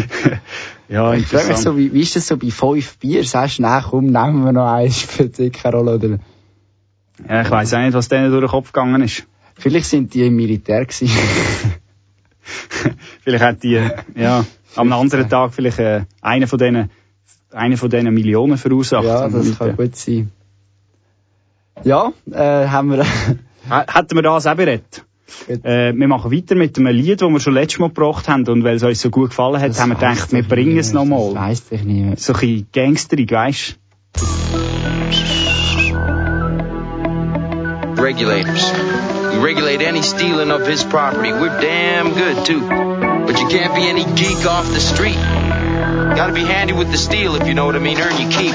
ja, 0.89 1.15
Ich 1.15 1.27
frage 1.29 1.49
mich 1.49 1.57
so, 1.59 1.77
wie, 1.79 1.93
wie 1.93 2.01
ist 2.01 2.17
das 2.17 2.27
so 2.27 2.37
bei 2.37 2.51
fünf 2.51 2.99
Bier? 2.99 3.25
Sagst 3.25 3.59
du, 3.59 3.63
nein, 3.63 3.83
komm, 3.89 4.07
nehmen 4.07 4.45
wir 4.45 4.53
noch 4.53 4.71
eins 4.71 5.01
für 5.01 5.29
die 5.29 5.53
Rolle 5.65 5.95
oder? 5.95 6.19
Ja, 7.29 7.43
ich 7.43 7.51
weiss 7.51 7.73
auch 7.73 7.79
nicht, 7.79 7.95
was 7.95 8.09
denen 8.09 8.31
durch 8.31 8.43
den 8.43 8.51
Kopf 8.51 8.73
gegangen 8.73 9.01
ist. 9.03 9.25
Vielleicht 9.55 9.87
sind 9.87 10.13
die 10.13 10.27
im 10.27 10.35
Militär 10.35 10.85
gewesen. 10.85 11.09
Vielleicht 13.23 13.45
hat 13.45 13.63
die, 13.63 13.77
äh, 13.77 13.91
ja, 14.17 14.45
am 14.75 14.93
anderen 14.93 15.29
Tag 15.29 15.55
vielleicht 15.55 15.79
äh, 15.79 16.03
einer 16.21 16.49
von 16.49 16.59
denen, 16.59 16.91
einer 17.53 17.77
von 17.77 17.89
denen 17.89 18.13
Millionen 18.13 18.59
verursacht. 18.59 19.05
ja, 19.05 19.29
das 19.29 19.57
kann 19.57 19.71
äh, 19.71 19.75
gut 19.75 19.95
sein. 19.95 20.33
Ja, 21.85 22.13
äh, 22.33 22.67
haben 22.67 22.91
wir, 22.91 23.05
Hätten 23.05 24.17
wir 24.17 24.23
das 24.23 24.47
auch 24.49 24.57
berät? 24.57 25.05
Äh, 25.49 25.93
wir 25.95 26.09
machen 26.09 26.31
weiter 26.33 26.55
mit 26.55 26.79
einem 26.79 26.95
Lied, 26.95 27.21
das 27.21 27.29
wir 27.31 27.41
schon 27.41 27.55
letztes 27.55 27.79
Mal 27.81 27.89
gebracht 27.89 28.29
haben 28.29 28.47
und 28.47 28.65
weil 28.65 28.77
es 28.77 28.83
uns 28.83 29.01
so 29.01 29.11
gut 29.11 29.31
gefallen 29.31 29.61
hat, 29.61 29.71
Das 29.71 29.81
haben 29.81 29.91
wir 29.91 29.95
gedacht, 29.97 30.33
wir 30.33 30.43
bringen 30.43 30.79
es 30.79 30.93
niemand, 30.93 31.11
Das 31.13 31.19
nochmal. 31.33 31.49
weiss 31.51 31.69
doch 31.69 31.83
niemand. 31.83 32.21
So 32.21 32.33
ein 32.35 32.41
bisschen 32.41 32.67
gangsterig, 32.73 33.31
weisst 33.33 33.79
Regulators. 37.99 38.71
We 39.33 39.39
regulate 39.39 39.81
any 39.83 40.03
stealing 40.03 40.51
of 40.51 40.67
his 40.67 40.83
property. 40.85 41.31
We're 41.33 41.61
damn 41.61 42.13
good 42.15 42.45
too. 42.45 42.61
But 42.61 43.39
you 43.41 43.49
can't 43.49 43.75
be 43.75 43.83
any 43.89 44.05
geek 44.17 44.45
off 44.47 44.67
the 44.67 44.81
street. 44.81 45.15
Gotta 46.17 46.33
be 46.33 46.41
handy 46.45 46.73
with 46.73 46.91
the 46.91 46.99
steel 46.99 47.37
if 47.37 47.47
you 47.47 47.55
know 47.55 47.65
what 47.67 47.77
I 47.77 47.79
mean. 47.79 47.99
Earn 47.99 48.21
your 48.21 48.31
keep. 48.31 48.55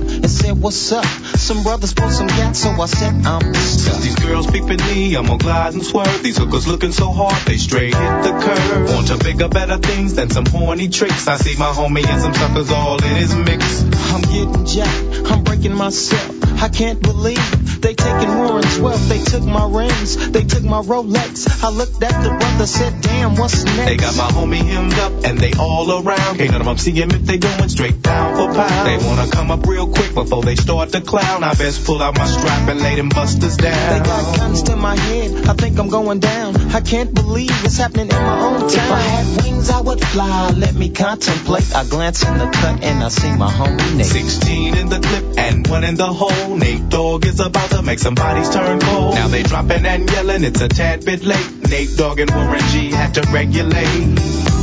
and 0.21 0.29
said, 0.29 0.61
what's 0.61 0.91
up? 0.91 1.05
Some 1.05 1.63
brothers 1.63 1.93
pulled 1.93 2.11
some 2.11 2.27
gas, 2.27 2.59
so 2.59 2.69
I 2.69 2.85
said, 2.85 3.25
I'm 3.25 3.53
Since 3.53 4.03
these 4.03 4.15
girls 4.15 4.47
peeping 4.47 4.77
me, 4.77 5.15
I'm 5.15 5.25
gonna 5.25 5.37
glide 5.37 5.73
and 5.73 5.83
swerve. 5.83 6.21
These 6.23 6.37
hookers 6.37 6.67
looking 6.67 6.91
so 6.91 7.11
hard, 7.11 7.41
they 7.45 7.57
straight 7.57 7.93
hit 7.93 8.23
the 8.23 8.31
curve. 8.31 8.89
Want 8.93 9.07
to 9.07 9.17
bigger, 9.17 9.49
better 9.49 9.77
things 9.77 10.13
than 10.15 10.29
some 10.29 10.45
horny 10.45 10.89
tricks. 10.89 11.27
I 11.27 11.37
see 11.37 11.57
my 11.57 11.71
homie 11.71 12.05
and 12.05 12.21
some 12.21 12.33
suckers 12.33 12.71
all 12.71 13.03
in 13.03 13.15
his 13.15 13.35
mix. 13.35 13.83
I'm 14.13 14.21
getting 14.21 14.65
jacked, 14.65 15.31
I'm 15.31 15.43
breaking 15.43 15.73
myself. 15.73 16.61
I 16.61 16.69
can't 16.69 17.01
believe 17.01 17.81
they 17.81 17.95
taking 17.95 18.37
Warren's 18.37 18.79
wealth. 18.79 19.09
They 19.09 19.23
took 19.23 19.43
my 19.43 19.67
rings, 19.67 20.29
they 20.29 20.43
took 20.43 20.63
my 20.63 20.81
Rolex. 20.81 21.63
I 21.63 21.69
looked 21.69 22.03
at 22.03 22.21
the 22.21 22.29
brother, 22.29 22.67
said, 22.67 23.01
damn, 23.01 23.35
what's 23.35 23.63
next? 23.63 23.85
They 23.85 23.97
got 23.97 24.15
my 24.15 24.29
homie 24.29 24.63
hemmed 24.63 24.93
up 24.93 25.25
and 25.25 25.39
they 25.39 25.53
all 25.53 25.89
around. 25.91 26.37
Can't 26.37 26.51
none 26.51 26.61
of 26.61 26.67
them 26.67 26.77
see 26.77 26.91
him 26.91 27.09
if 27.09 27.25
they 27.25 27.39
going 27.39 27.69
straight 27.69 28.01
down 28.03 28.35
for 28.35 28.53
pound. 28.53 28.87
They 28.87 29.03
wanna 29.03 29.31
come 29.31 29.49
up 29.49 29.65
real 29.65 29.87
quick 29.87 30.10
before 30.13 30.43
they 30.43 30.55
start 30.55 30.89
to 30.89 31.01
clown. 31.01 31.43
I 31.43 31.53
best 31.53 31.85
pull 31.85 32.01
out 32.01 32.17
my 32.17 32.25
strap 32.25 32.69
and 32.69 32.81
lay 32.81 32.95
them 32.95 33.09
busters 33.09 33.57
down. 33.57 33.93
They 33.93 34.05
got 34.05 34.37
guns 34.37 34.63
to 34.63 34.75
my 34.75 34.95
head, 34.95 35.47
I 35.47 35.53
think 35.53 35.79
I'm 35.79 35.89
going 35.89 36.19
down. 36.19 36.55
I 36.71 36.81
can't 36.81 37.13
believe 37.13 37.51
it's 37.63 37.77
happening 37.77 38.09
in 38.09 38.15
my 38.15 38.39
own 38.41 38.59
town. 38.61 38.69
If 38.69 38.91
I 38.91 38.99
had 38.99 39.43
wings, 39.43 39.69
I 39.69 39.81
would 39.81 40.01
fly. 40.01 40.51
Let 40.51 40.75
me 40.75 40.89
contemplate. 40.89 41.75
I 41.75 41.85
glance 41.85 42.23
in 42.23 42.37
the 42.37 42.45
cut 42.45 42.83
and 42.83 43.03
I 43.03 43.09
see 43.09 43.35
my 43.35 43.51
homie 43.51 43.97
Nate. 43.97 44.05
16 44.05 44.77
in 44.77 44.89
the 44.89 44.99
clip 44.99 45.37
and 45.37 45.67
one 45.67 45.83
in 45.83 45.95
the 45.95 46.07
hole. 46.07 46.55
Nate 46.55 46.89
Dogg 46.89 47.25
is 47.25 47.39
about 47.39 47.69
to 47.71 47.81
make 47.81 47.99
some 47.99 48.15
bodies 48.15 48.49
turn 48.49 48.79
cold. 48.79 49.15
Now 49.15 49.27
they 49.27 49.43
dropping 49.43 49.85
and 49.85 50.09
yelling, 50.09 50.43
it's 50.43 50.61
a 50.61 50.67
tad 50.67 51.05
bit 51.05 51.23
late. 51.23 51.69
Nate 51.69 51.97
Dogg 51.97 52.19
and 52.19 52.31
Warren 52.31 52.61
G 52.71 52.91
had 52.91 53.13
to 53.15 53.21
regulate. 53.31 54.60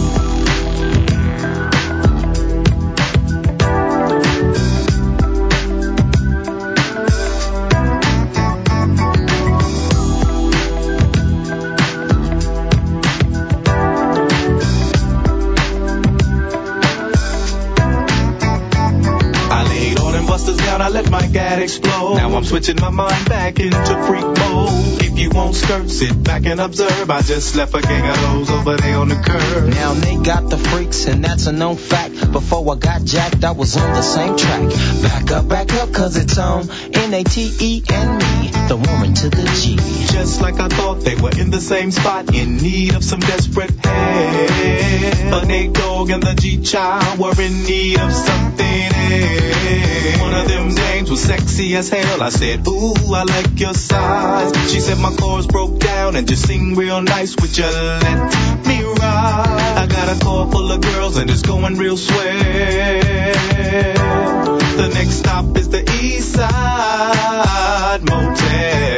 I 20.89 20.91
let 20.91 21.11
my 21.11 21.27
gat 21.27 21.61
explode. 21.61 22.15
Now 22.15 22.35
I'm 22.35 22.45
switching 22.45 22.77
my 22.81 22.89
mind 22.89 23.29
back 23.29 23.61
into 23.61 24.07
freak 24.07 24.25
mode. 24.25 25.03
If 25.03 25.19
you 25.19 25.29
won't 25.29 25.55
skirt, 25.55 25.91
sit 25.91 26.25
back 26.25 26.47
and 26.47 26.59
observe. 26.59 27.11
I 27.11 27.21
just 27.21 27.57
left 27.57 27.75
a 27.75 27.83
gang 27.83 28.09
of 28.09 28.17
those 28.23 28.51
over 28.51 28.75
there 28.79 28.97
on 28.97 29.11
the 29.11 29.17
curb. 29.17 29.69
Now 29.69 29.93
they 29.93 30.17
got 30.17 30.49
the 30.49 30.57
freaks 30.57 31.07
and 31.07 31.23
that's 31.23 31.47
a 31.47 31.53
known 31.53 31.77
fact. 31.77 32.18
Before 32.33 32.73
I 32.73 32.77
got 32.77 33.05
jacked, 33.05 33.45
I 33.45 33.53
was 33.53 33.77
on 33.77 33.93
the 33.95 34.03
same 34.03 34.37
track. 34.37 34.69
Back 35.03 35.31
up, 35.33 35.49
back 35.49 35.73
up, 35.75 35.93
cause 35.93 36.17
it's 36.17 36.39
on 36.39 36.69
N-A-T-E 36.71 37.83
and 37.91 38.19
me, 38.19 38.51
the 38.69 38.77
woman 38.77 39.15
to 39.15 39.31
the 39.31 39.45
G. 39.61 39.77
Just 40.13 40.41
like 40.41 40.61
I 40.61 40.69
thought 40.69 41.01
they 41.01 41.15
were 41.15 41.31
in 41.31 41.51
the 41.51 41.61
same 41.61 41.91
spot, 41.91 42.35
in 42.35 42.59
need 42.59 42.95
of 42.95 43.03
some 43.03 43.21
desperate 43.21 43.71
help. 43.71 45.31
But 45.31 45.47
Nate 45.47 45.73
Dogg 45.73 46.11
and 46.11 46.23
the 46.23 46.35
G-Child 46.35 47.19
were 47.19 47.41
in 47.41 47.63
need 47.65 47.99
of 47.99 48.13
something 48.13 48.83
else. 48.93 50.21
One 50.21 50.35
of 50.35 50.49
them 50.49 50.75
dames 50.75 51.11
was 51.11 51.23
sexy 51.23 51.77
as 51.77 51.89
hell. 51.89 52.23
I 52.23 52.29
said, 52.29 52.67
ooh, 52.69 52.95
I 53.15 53.25
like 53.25 53.59
your 53.59 53.75
size. 53.75 54.71
She 54.71 54.81
said 54.81 54.99
my 54.99 55.15
chords 55.17 55.47
broke 55.47 55.79
down 55.79 56.17
and 56.17 56.29
just 56.29 56.47
sing 56.47 56.75
real 56.75 57.01
nice. 57.01 57.37
Would 57.37 57.57
you 57.57 57.65
let 57.65 58.67
me 58.67 58.83
ride? 58.83 59.58
I 59.79 59.87
got 59.87 60.09
a 60.09 60.19
car 60.25 60.51
full 60.51 60.73
of 60.73 60.81
girls 60.81 61.17
and 61.19 61.31
it's 61.31 61.43
going 61.43 61.77
real 61.77 61.97
swell. 61.97 62.17
The 64.77 64.91
next 64.93 65.19
stop 65.19 65.57
is 65.57 65.69
the 65.69 65.89
East 66.03 66.33
Side 66.33 68.03
Motel. 68.03 68.98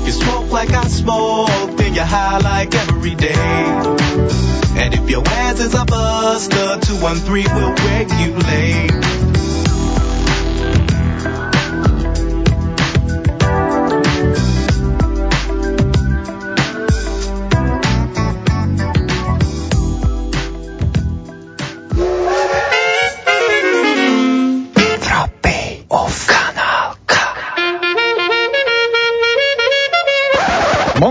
If 0.00 0.06
you 0.06 0.12
smoke 0.12 0.50
like 0.50 0.70
I 0.70 0.86
smoke, 0.88 1.76
then 1.76 1.94
you're 1.94 2.04
high 2.04 2.38
like 2.38 2.74
every 2.74 3.14
day. 3.14 3.34
And 4.80 4.94
if 4.94 5.10
your 5.10 5.22
ass 5.26 5.60
is 5.60 5.74
a 5.74 5.84
buster, 5.84 6.78
213 6.80 7.54
will 7.54 7.74
regulate. 7.74 9.29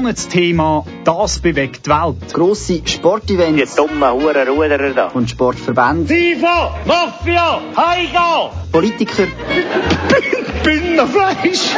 Monatsthema, 0.10 0.86
das 1.04 1.38
bewegt 1.38 1.86
die 1.86 1.91
Welt. 1.91 2.34
Grosse 2.34 2.82
Sportevents. 2.84 3.76
Die 3.76 3.78
dummen 3.78 4.12
Hurenruderer 4.12 4.89
da. 4.89 5.08
Und 5.10 5.30
Sportverbände. 5.30 6.12
FIFA, 6.12 6.76
Mafia, 6.86 7.62
Heiga! 7.78 8.52
Politiker. 8.72 9.28
Bündnerfleisch! 10.63 11.76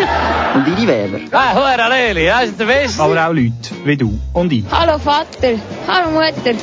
Und 0.56 0.65
ihre 0.65 0.88
Wähler. 0.88 1.20
Ah, 1.32 1.56
Hurenleli, 1.56 2.26
das 2.28 2.46
ist 2.46 2.60
der 2.62 2.65
Beste. 2.67 3.04
Aber 3.04 3.28
auch 3.28 3.34
Leute 3.34 3.52
wie 3.84 3.98
du 3.98 4.17
und 4.34 4.54
ich. 4.54 4.63
Hallo 4.72 4.98
Vater, 4.98 5.60
hallo 5.88 6.12
Mutter. 6.12 6.56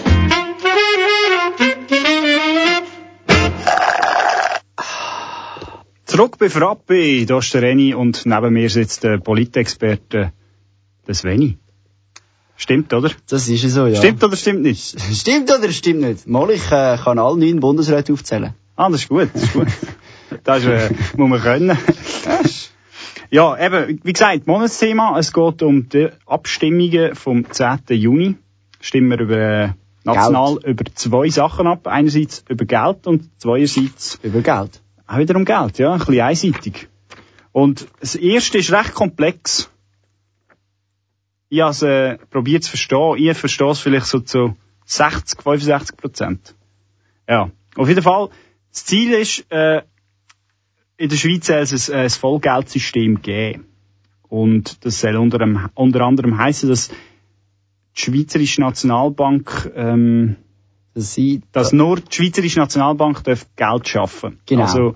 Zurück 6.06 6.38
bei 6.38 6.48
Frappe, 6.48 7.26
da 7.26 7.38
ist 7.38 7.52
der 7.52 7.60
Reni 7.60 7.92
und 7.92 8.24
neben 8.24 8.54
mir 8.54 8.70
sitzt 8.70 9.04
der 9.04 9.18
Politexperte, 9.18 10.32
der 11.08 11.14
Sveni. 11.14 11.58
Stimmt, 12.56 12.92
oder? 12.92 13.10
Das 13.28 13.48
ist 13.48 13.62
ja 13.62 13.68
so, 13.68 13.86
ja. 13.86 13.96
Stimmt 13.96 14.22
oder 14.22 14.36
stimmt 14.36 14.62
nicht? 14.62 15.00
Stimmt 15.14 15.50
oder 15.50 15.70
stimmt 15.72 16.00
nicht? 16.00 16.26
Mal, 16.26 16.50
ich 16.50 16.66
äh, 16.66 16.98
kann 17.02 17.18
alle 17.18 17.38
neun 17.38 17.60
Bundesräte 17.60 18.12
aufzählen. 18.12 18.54
Ah, 18.76 18.90
das 18.90 19.02
ist 19.02 19.08
gut, 19.08 19.30
das 19.32 19.42
ist 19.44 19.52
gut. 19.52 19.68
das 20.44 20.64
äh, 20.64 20.90
muss 21.16 21.28
man 21.28 21.40
können. 21.40 21.78
Ja, 23.30 23.58
eben, 23.58 24.00
wie 24.04 24.12
gesagt, 24.14 24.46
Monatsthema. 24.46 25.18
Es 25.18 25.34
geht 25.34 25.62
um 25.62 25.86
die 25.90 26.08
Abstimmungen 26.24 27.14
vom 27.14 27.44
10. 27.50 27.80
Juni. 27.90 28.36
Stimmen 28.80 29.10
wir 29.10 29.20
über, 29.20 29.36
äh, 29.36 29.68
national 30.04 30.58
über 30.64 30.84
zwei 30.94 31.28
Sachen 31.28 31.66
ab. 31.66 31.86
Einerseits 31.86 32.42
über 32.48 32.64
Geld 32.64 33.06
und 33.06 33.28
zweierseits 33.38 34.18
Über 34.22 34.40
Geld. 34.40 34.80
auch 35.06 35.18
wieder 35.18 35.36
um 35.36 35.44
Geld, 35.44 35.78
ja. 35.78 35.92
Ein 35.92 35.98
bisschen 35.98 36.20
einseitig. 36.22 36.88
Und 37.52 37.86
das 38.00 38.14
erste 38.14 38.56
ist 38.56 38.72
recht 38.72 38.94
komplex. 38.94 39.70
Ich 41.48 41.60
habe 41.60 41.70
es 41.70 41.82
äh, 41.82 42.18
probiert 42.30 42.64
zu 42.64 42.70
verstehen. 42.70 43.16
Ich 43.16 43.36
verstehe 43.36 43.70
es 43.70 43.80
vielleicht 43.80 44.06
so 44.06 44.20
zu 44.20 44.56
60, 44.84 45.42
65 45.42 45.96
Prozent. 45.96 46.54
Ja. 47.28 47.50
Auf 47.76 47.88
jeden 47.88 48.02
Fall, 48.02 48.30
das 48.72 48.84
Ziel 48.84 49.12
ist, 49.12 49.50
äh, 49.50 49.82
in 50.96 51.08
der 51.08 51.16
Schweiz 51.16 51.46
soll 51.46 51.56
es 51.58 51.90
ein, 51.90 52.00
ein 52.00 52.10
Vollgeldsystem 52.10 53.22
geben. 53.22 53.66
Und 54.28 54.84
das 54.84 55.00
soll 55.00 55.16
unter, 55.16 55.38
dem, 55.38 55.68
unter 55.74 56.02
anderem 56.02 56.36
heißen, 56.36 56.68
dass 56.68 56.88
die 56.88 58.00
Schweizerische 58.00 58.60
Nationalbank, 58.60 59.72
ähm, 59.74 60.36
dass, 60.94 61.14
sie, 61.14 61.42
dass 61.52 61.72
nur 61.72 62.00
die 62.00 62.14
Schweizerische 62.14 62.58
Nationalbank 62.58 63.24
darf 63.24 63.46
Geld 63.56 63.88
schaffen. 63.88 64.40
Genau. 64.46 64.62
Also, 64.62 64.94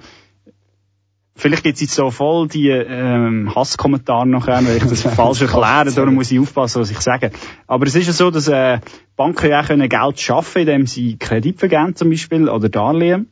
vielleicht 1.34 1.62
gibt 1.64 1.76
es 1.76 1.80
jetzt 1.82 1.94
so 1.94 2.10
voll 2.10 2.48
die 2.48 2.68
ähm, 2.68 3.54
Hasskommentare 3.54 4.26
nachher, 4.26 4.64
wenn 4.64 4.76
ich 4.76 4.84
das 4.84 5.02
falsch 5.14 5.42
erkläre, 5.42 5.90
darum 5.92 6.14
muss 6.14 6.30
ich 6.30 6.38
aufpassen, 6.38 6.80
was 6.82 6.90
ich 6.90 7.00
sage. 7.00 7.30
Aber 7.66 7.86
es 7.86 7.94
ist 7.94 8.06
ja 8.06 8.12
so, 8.12 8.30
dass 8.30 8.48
äh, 8.48 8.78
Banken 9.16 9.50
ja 9.50 9.60
auch 9.60 9.66
können 9.66 9.88
Geld 9.88 10.20
schaffen, 10.20 10.60
indem 10.60 10.86
sie 10.86 11.16
Kredit 11.16 11.58
vergeben 11.58 11.96
zum 11.96 12.10
Beispiel 12.10 12.48
oder 12.48 12.68
Darlehen. 12.68 13.28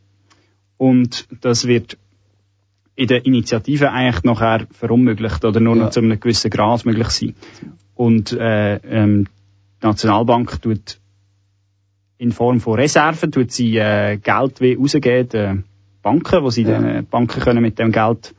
Und 0.76 1.28
das 1.42 1.66
wird 1.66 1.98
in 2.96 3.06
der 3.06 3.24
Initiative 3.24 3.90
eigentlich 3.92 4.24
nachher 4.24 4.66
verunmöglicht 4.72 5.44
oder 5.44 5.60
nur 5.60 5.76
Ja. 5.76 5.84
noch 5.84 5.90
zu 5.90 6.00
einem 6.00 6.18
gewissen 6.18 6.50
Grad 6.50 6.84
möglich 6.84 7.08
sein. 7.08 7.34
Und 7.94 8.32
äh, 8.32 8.76
ähm, 8.76 9.26
die 9.82 9.86
Nationalbank 9.86 10.60
tut 10.62 10.98
in 12.18 12.32
Form 12.32 12.60
von 12.60 12.74
Reserven 12.78 13.32
tut 13.32 13.50
sie 13.50 13.78
äh, 13.78 14.18
Geld 14.18 14.60
wie 14.60 14.74
rausgeben 14.74 15.28
den 15.30 15.64
Banken, 16.02 16.42
wo 16.42 16.50
sie 16.50 16.62
Ja. 16.62 16.72
dann, 16.80 16.84
äh, 16.84 17.02
Banken 17.02 17.40
können 17.40 17.62
mit 17.62 17.78
dem 17.78 17.92
Geld 17.92 18.34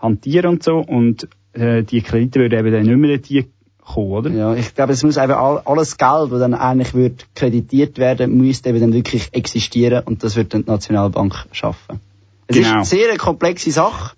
hantieren 0.00 0.50
und 0.50 0.62
so 0.62 0.78
und 0.78 1.28
äh, 1.52 1.82
die 1.82 2.02
Kredite 2.02 2.40
würden 2.40 2.58
eben 2.58 2.72
dann 2.72 2.82
nicht 2.82 2.96
mehr 2.96 3.18
dort 3.18 3.48
kommen, 3.84 4.10
oder? 4.12 4.30
Ja, 4.30 4.54
ich 4.54 4.74
glaube, 4.74 4.92
es 4.92 5.02
muss 5.02 5.16
eben 5.16 5.32
all, 5.32 5.60
alles 5.64 5.96
Geld, 5.96 6.32
das 6.32 6.40
dann 6.40 6.54
eigentlich 6.54 6.94
wird 6.94 7.26
kreditiert 7.34 7.98
werden, 7.98 8.36
müsste 8.36 8.70
eben 8.70 8.80
dann 8.80 8.92
wirklich 8.92 9.28
existieren 9.32 10.02
und 10.04 10.22
das 10.24 10.36
wird 10.36 10.54
dann 10.54 10.64
die 10.64 10.70
Nationalbank 10.70 11.46
schaffen. 11.52 12.00
Es 12.46 12.56
ist 12.56 12.62
Genau. 12.64 12.76
eine 12.76 12.84
sehr 12.84 13.16
komplexe 13.18 13.70
Sache. 13.70 14.14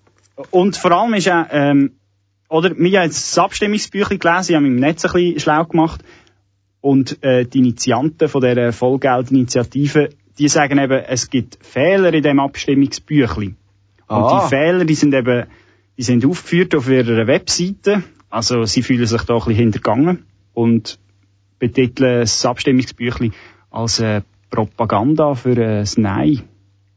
Und 0.51 0.77
vor 0.77 0.93
allem 0.93 1.15
ist 1.15 1.29
auch, 1.31 1.47
ähm, 1.51 1.93
oder, 2.49 2.71
wir 2.77 2.99
haben 3.01 3.07
jetzt 3.07 3.37
das 3.37 3.39
Abstimmungsbüchlein 3.39 4.19
gelesen, 4.19 4.51
ich 4.51 4.55
habe 4.57 4.63
mich 4.67 4.73
im 4.75 4.81
Netz 4.81 5.05
ein 5.05 5.13
bisschen 5.13 5.41
schlau 5.41 5.65
gemacht. 5.65 6.01
Und, 6.81 7.23
äh, 7.25 7.45
die 7.45 7.59
Initianten 7.59 8.29
von 8.29 8.41
dieser 8.43 8.73
Vollgeldinitiative, 8.73 10.11
die 10.39 10.49
sagen 10.49 10.79
eben, 10.79 11.03
es 11.07 11.31
gibt 11.31 11.59
Fehler 11.63 12.13
in 12.13 12.23
dem 12.23 12.41
Abstimmungsbüchlein. 12.41 13.57
Und 14.09 14.17
Ah. 14.17 14.43
die 14.43 14.49
Fehler, 14.49 14.85
die 14.85 14.95
sind 14.95 15.15
eben, 15.15 15.47
die 15.97 16.03
sind 16.03 16.25
aufgeführt 16.27 16.75
auf 16.75 16.89
ihrer 16.89 17.27
Webseite. 17.27 18.03
Also, 18.31 18.65
sie 18.65 18.83
fühlen 18.83 19.07
sich 19.07 19.23
da 19.23 19.35
ein 19.35 19.39
bisschen 19.39 19.55
hintergangen 19.55 20.25
und 20.53 20.99
betiteln 21.59 22.21
das 22.21 22.45
Abstimmungsbüchlein 22.45 23.33
als 23.71 24.01
äh, 24.01 24.21
Propaganda 24.51 25.35
für 25.35 25.53
äh, 25.57 25.79
das 25.81 25.97
Nein. 25.97 26.43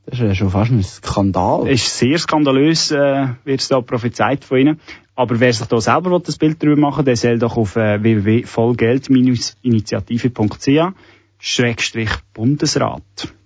Das 0.06 0.20
ist 0.20 0.26
ja 0.26 0.36
schon 0.36 0.50
fast 0.50 0.72
ein 0.72 0.84
Skandal. 0.84 1.68
Ist 1.70 1.98
sehr 1.98 2.18
skandalös, 2.18 2.92
äh, 2.92 3.28
wird 3.46 3.62
es 3.62 3.68
da 3.68 3.80
prophezeit 3.82 4.44
von 4.44 4.58
ihnen. 4.58 4.80
Aber 5.16 5.40
wer 5.40 5.54
sich 5.54 5.68
da 5.68 5.80
selber 5.80 6.12
will, 6.12 6.22
das 6.26 6.38
Bild 6.38 6.62
drüber 6.64 6.78
machen 6.80 7.06
der 7.06 7.16
soll 7.16 7.38
doch 7.40 7.58
auf 7.58 7.76
äh, 7.76 8.02
www.vollgeld-initiative.ch 8.02 10.94
Schrägstrich 11.40 12.10
Bundesrat. 12.34 13.02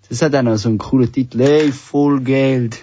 Das 0.10 0.21
hat 0.21 0.36
auch 0.36 0.41
noch 0.41 0.58
so 0.58 0.69
einen 0.69 0.79
coolen 0.79 1.12
Titel. 1.12 1.39
Hey, 1.39 1.71
voll 1.71 2.21
Geld. 2.21 2.79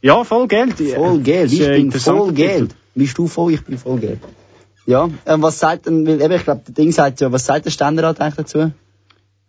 Ja, 0.00 0.22
voll 0.24 0.46
Geld. 0.46 0.74
Voll 0.74 1.20
Geld. 1.20 1.52
Ich 1.52 1.58
bin 1.66 1.90
voll 1.90 2.32
Geld. 2.32 2.74
Bist 2.94 3.18
du 3.18 3.26
voll? 3.26 3.52
Ich 3.52 3.64
bin 3.64 3.78
voll 3.78 3.98
Geld. 3.98 4.20
Ja, 4.86 5.08
ähm, 5.26 5.42
was 5.42 5.58
sagt 5.58 5.86
denn, 5.86 6.06
weil 6.06 6.22
eben, 6.22 6.32
ich 6.32 6.44
glaube, 6.44 6.62
der 6.66 6.74
Ding 6.74 6.92
sagt 6.92 7.20
ja, 7.20 7.30
was 7.30 7.44
sagt 7.44 7.66
der 7.66 7.70
Ständerat 7.70 8.20
eigentlich 8.20 8.36
dazu? 8.36 8.72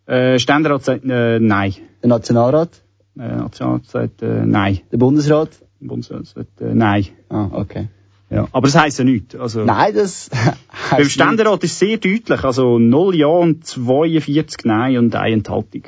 Äh, 0.05 0.37
Ständerat 0.39 0.83
sagt 0.83 1.05
äh, 1.05 1.39
nein. 1.39 1.75
Der 2.01 2.09
Nationalrat? 2.09 2.81
Äh, 3.17 3.35
Nationalrat 3.37 3.85
sagt 3.85 4.21
äh, 4.21 4.45
nein. 4.45 4.81
Der 4.91 4.97
Bundesrat? 4.97 5.51
Der 5.79 5.87
Bundesrat 5.87 6.25
sagt 6.25 6.61
äh, 6.61 6.73
nein. 6.73 7.05
Ah, 7.29 7.47
okay. 7.53 7.87
Ja. 8.29 8.47
Aber 8.51 8.67
das 8.67 8.75
heisst 8.77 8.99
ja 8.99 9.05
nichts. 9.05 9.35
Also, 9.35 9.63
Nein, 9.63 9.93
das 9.95 10.29
Beim 10.91 11.09
Ständerat 11.09 11.63
ist 11.63 11.71
es 11.73 11.79
sehr 11.79 11.97
deutlich. 11.97 12.43
Also 12.43 12.77
0 12.77 13.15
Ja 13.15 13.27
und 13.27 13.65
42 13.65 14.65
Nein 14.65 14.97
und 14.97 15.15
eine 15.15 15.33
Enthaltung. 15.33 15.83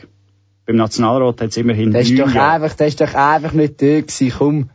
Beim 0.65 0.75
Nationalrat 0.75 1.41
hat 1.41 1.49
es 1.49 1.57
immerhin 1.57 1.91
Das 1.91 2.09
ist 2.09 2.17
9 2.17 2.27
doch 2.27 2.33
Ja. 2.35 2.51
einfach, 2.53 2.73
das 2.75 2.87
ist 2.89 3.01
doch 3.01 3.13
einfach 3.13 3.53
nicht 3.53 3.81
da 3.81 4.01
gewesen, 4.01 4.33
komm. 4.37 4.69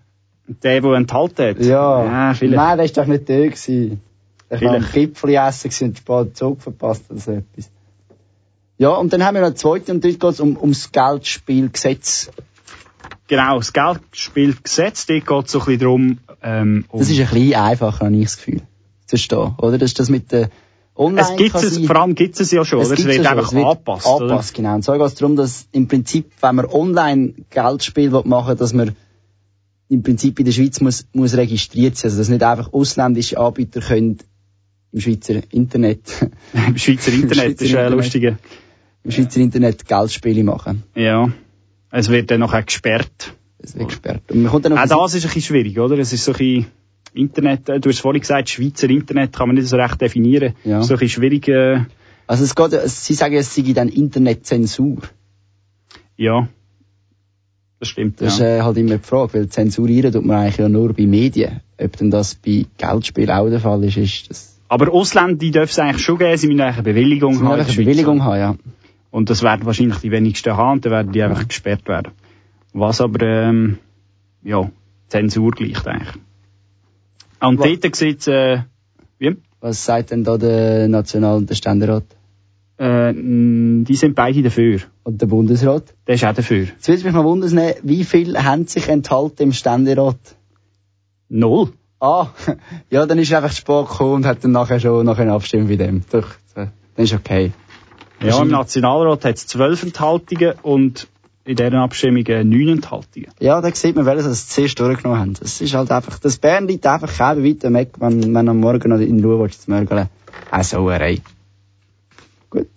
Der, 0.62 0.80
der 0.80 0.92
enthalten 0.92 1.44
hat? 1.48 1.58
Ja. 1.64 2.04
Ja, 2.04 2.34
vielleicht. 2.34 2.56
Nein, 2.56 2.78
das 2.78 2.86
ist 2.86 2.96
doch 2.98 3.06
nicht 3.06 3.28
da 3.28 3.34
gewesen. 3.34 4.00
Der 4.48 4.60
war 4.60 4.74
am. 4.76 4.86
Gipfel 4.92 5.34
essen 5.34 5.88
und 5.88 5.98
spät 5.98 6.36
Zug 6.36 6.62
verpasst 6.62 7.10
oder 7.10 7.18
so 7.18 7.32
etwas. 7.32 7.70
Ja, 8.78 8.90
und 8.90 9.12
dann 9.12 9.24
haben 9.24 9.34
wir 9.34 9.40
noch 9.40 9.48
eine 9.48 9.56
zweite 9.56 9.90
und 9.92 10.04
dort 10.04 10.20
geht 10.20 10.30
es 10.30 10.38
um, 10.38 10.56
ums 10.56 10.92
Geldspielgesetz. 10.92 12.30
Genau, 13.26 13.56
das 13.56 13.72
Geldspielgesetz, 13.72 15.06
dort 15.06 15.26
geht 15.26 15.46
es 15.46 15.52
so 15.52 15.58
ein 15.60 15.64
bisschen 15.64 15.80
darum, 15.80 16.18
ähm, 16.42 16.84
Das 16.92 17.10
ist 17.10 17.18
ein 17.18 17.26
bisschen 17.28 17.54
einfacher, 17.54 18.06
habe 18.06 18.16
ich 18.16 18.24
das 18.24 18.36
Gefühl. 18.36 18.60
Zu 19.06 19.16
verstehen, 19.16 19.54
oder? 19.58 19.78
Das 19.78 19.90
ist 19.90 19.98
das 19.98 20.08
mit 20.08 20.32
der 20.32 20.50
online 20.96 21.22
es 21.22 21.36
gibt 21.36 21.54
es, 21.54 21.78
vor 21.86 21.96
allem 21.96 22.14
gibt 22.14 22.40
es 22.40 22.50
ja 22.50 22.64
schon, 22.64 22.80
oder? 22.80 22.92
Es 22.92 23.04
wird 23.04 23.16
ja 23.18 23.24
schon, 23.24 23.26
einfach 23.26 23.46
es 23.48 23.54
wird 23.54 23.66
angepasst, 23.66 24.06
angepasst, 24.06 24.54
genau. 24.54 24.74
Und 24.74 24.84
so 24.84 24.92
geht 24.92 25.02
es 25.02 25.14
darum, 25.14 25.36
dass 25.36 25.68
im 25.72 25.88
Prinzip, 25.88 26.32
wenn 26.40 26.56
man 26.56 26.66
online 26.66 27.34
Geldspiel 27.50 28.10
machen 28.10 28.48
will, 28.48 28.56
dass 28.56 28.72
man 28.72 28.96
im 29.88 30.02
Prinzip 30.02 30.38
in 30.38 30.44
der 30.44 30.52
Schweiz 30.52 30.80
muss, 30.80 31.06
muss 31.12 31.36
registriert 31.36 31.96
sein. 31.96 32.10
Also, 32.10 32.18
dass 32.18 32.28
nicht 32.28 32.42
einfach 32.42 32.72
ausländische 32.72 33.38
Anbieter 33.38 33.80
können 33.80 34.18
im 34.92 35.00
Schweizer 35.00 35.42
Internet? 35.50 36.30
Im 36.54 36.78
Schweizer 36.78 37.12
Internet, 37.12 37.60
ist 37.60 37.74
ein 37.74 37.92
lustiger. 37.92 38.38
im 39.04 39.10
Schweizer 39.10 39.40
Internet 39.40 39.86
Geldspiele 39.86 40.42
machen. 40.42 40.84
Ja. 40.94 41.30
Es 41.90 42.08
wird 42.08 42.30
dann 42.30 42.40
nachher 42.40 42.62
gesperrt. 42.62 43.34
Wird 43.58 43.88
gesperrt. 43.88 44.22
Und 44.30 44.42
man 44.42 44.52
kommt 44.52 44.64
dann 44.66 44.72
Auch 44.78 44.82
die 44.82 44.88
das 44.88 45.14
ist 45.14 45.24
ein 45.24 45.28
bisschen 45.28 45.42
schwierig, 45.42 45.78
oder? 45.78 45.98
Es 45.98 46.12
ist 46.12 46.24
so 46.24 46.32
ein 46.32 46.38
bisschen 46.38 46.66
Internet, 47.14 47.68
äh, 47.68 47.80
du 47.80 47.88
hast 47.88 48.00
vorhin 48.00 48.20
gesagt, 48.20 48.50
Schweizer 48.50 48.90
Internet 48.90 49.32
kann 49.32 49.48
man 49.48 49.56
nicht 49.56 49.68
so 49.68 49.76
recht 49.76 50.00
definieren. 50.00 50.54
Ja. 50.64 50.82
So 50.82 50.94
ein 50.94 50.98
bisschen 51.00 51.22
schwierig, 51.22 51.48
äh, 51.48 51.80
Also 52.26 52.44
es 52.44 52.54
geht, 52.54 52.72
Sie 52.90 53.14
sagen, 53.14 53.34
es 53.34 53.54
sei 53.54 53.72
dann 53.72 53.88
Internetzensur. 53.88 54.98
ja. 56.16 56.48
Das 57.78 57.88
stimmt, 57.90 58.22
Das 58.22 58.38
ja. 58.38 58.46
ist 58.46 58.60
äh, 58.60 58.62
halt 58.62 58.78
immer 58.78 58.96
die 58.96 59.02
Frage, 59.04 59.34
weil 59.34 59.48
zensurieren 59.48 60.10
tut 60.10 60.24
man 60.24 60.38
eigentlich 60.38 60.56
ja 60.56 60.66
nur 60.68 60.94
bei 60.94 61.04
Medien. 61.04 61.60
Ob 61.78 61.94
denn 61.98 62.10
das 62.10 62.34
bei 62.34 62.64
Geldspielen 62.78 63.28
auch 63.30 63.50
der 63.50 63.60
Fall 63.60 63.84
ist, 63.84 63.98
ist 63.98 64.30
das... 64.30 64.58
Aber 64.68 64.90
Ausländer, 64.92 65.34
die 65.36 65.50
dürfen 65.50 65.70
es 65.70 65.78
eigentlich 65.78 66.02
schon 66.02 66.16
geben, 66.16 66.36
sie 66.38 66.46
müssen 66.46 66.62
eine 66.62 66.82
Bewilligung 66.82 67.34
Sie 67.34 67.44
haben. 67.44 67.60
eine 67.60 67.64
Bewilligung 67.70 68.24
haben, 68.24 68.38
ja. 68.38 68.56
Und 69.10 69.28
das 69.28 69.42
werden 69.42 69.66
wahrscheinlich 69.66 69.98
die 69.98 70.10
wenigsten 70.10 70.56
haben 70.56 70.80
dann 70.80 70.90
werden 70.90 71.12
die 71.12 71.22
einfach 71.22 71.46
gesperrt 71.46 71.86
werden. 71.86 72.12
Was 72.78 73.00
aber, 73.00 73.22
ähm, 73.26 73.78
ja, 74.42 74.70
Zensur 75.08 75.50
gleicht 75.52 75.86
eigentlich. 75.88 76.14
Und 77.40 77.58
Wa- 77.58 77.66
dort 77.80 77.96
sieht 77.96 78.26
äh, 78.28 78.60
wie? 79.18 79.36
Was 79.60 79.84
sagt 79.84 80.10
denn 80.10 80.24
da 80.24 80.36
der 80.36 80.86
National- 80.88 81.38
und 81.38 81.48
der 81.48 81.54
Ständerat? 81.54 82.04
Äh, 82.76 83.14
die 83.14 83.94
sind 83.94 84.14
beide 84.14 84.42
dafür. 84.42 84.80
Und 85.04 85.22
der 85.22 85.26
Bundesrat? 85.26 85.94
Der 86.06 86.16
ist 86.16 86.24
auch 86.24 86.34
dafür. 86.34 86.64
Jetzt 86.64 86.86
würde 86.88 87.04
mich 87.04 87.12
mal 87.14 87.24
wundern, 87.24 87.58
wie 87.82 88.04
viel 88.04 88.36
haben 88.36 88.66
sich 88.66 88.88
enthalten 88.88 89.44
im 89.44 89.52
Ständerat? 89.52 90.18
Null. 91.30 91.72
Ah, 91.98 92.26
ja, 92.90 93.06
dann 93.06 93.18
ist 93.18 93.32
einfach 93.32 93.52
spät 93.52 93.88
gekommen 93.88 94.16
und 94.16 94.26
hat 94.26 94.44
dann 94.44 94.52
nachher 94.52 94.80
schon 94.80 95.06
nachher 95.06 95.32
abstimmen 95.32 95.68
bei 95.68 95.76
dem. 95.76 96.02
Doch, 96.12 96.28
so. 96.54 96.66
dann 96.96 97.04
ist 97.04 97.14
okay. 97.14 97.52
Ja, 98.22 98.42
im 98.42 98.48
Nationalrat 98.48 99.24
hat 99.24 99.36
es 99.36 99.46
zwölf 99.46 99.82
Enthaltungen 99.82 100.54
und 100.62 101.08
in 101.46 101.54
dieser 101.54 101.78
Abstimmung 101.78 102.26
äh, 102.26 102.42
neun 102.42 102.68
Enthaltungen. 102.68 103.30
Ja, 103.38 103.60
da 103.60 103.72
sieht 103.72 103.94
man, 103.94 104.04
welches 104.04 104.24
das 104.24 104.48
zuerst 104.48 104.78
durchgenommen 104.80 105.20
haben. 105.20 105.34
Das 105.34 105.60
ist 105.60 105.74
halt 105.74 105.90
einfach, 105.92 106.18
das 106.18 106.38
Bern 106.38 106.66
liegt 106.66 106.86
einfach 106.86 107.16
kein 107.16 107.44
weiter 107.44 107.72
weg, 107.72 107.92
wenn, 107.98 108.34
wenn 108.34 108.48
am 108.48 108.58
Morgen 108.58 108.90
noch 108.90 108.98
in 108.98 109.24
Ruhe 109.24 109.40
willst, 109.40 109.62
zu 109.62 109.70
mörgeln. 109.70 110.08
Eine 110.50 110.64
Sauerei. 110.64 111.20
Gut. 112.50 112.68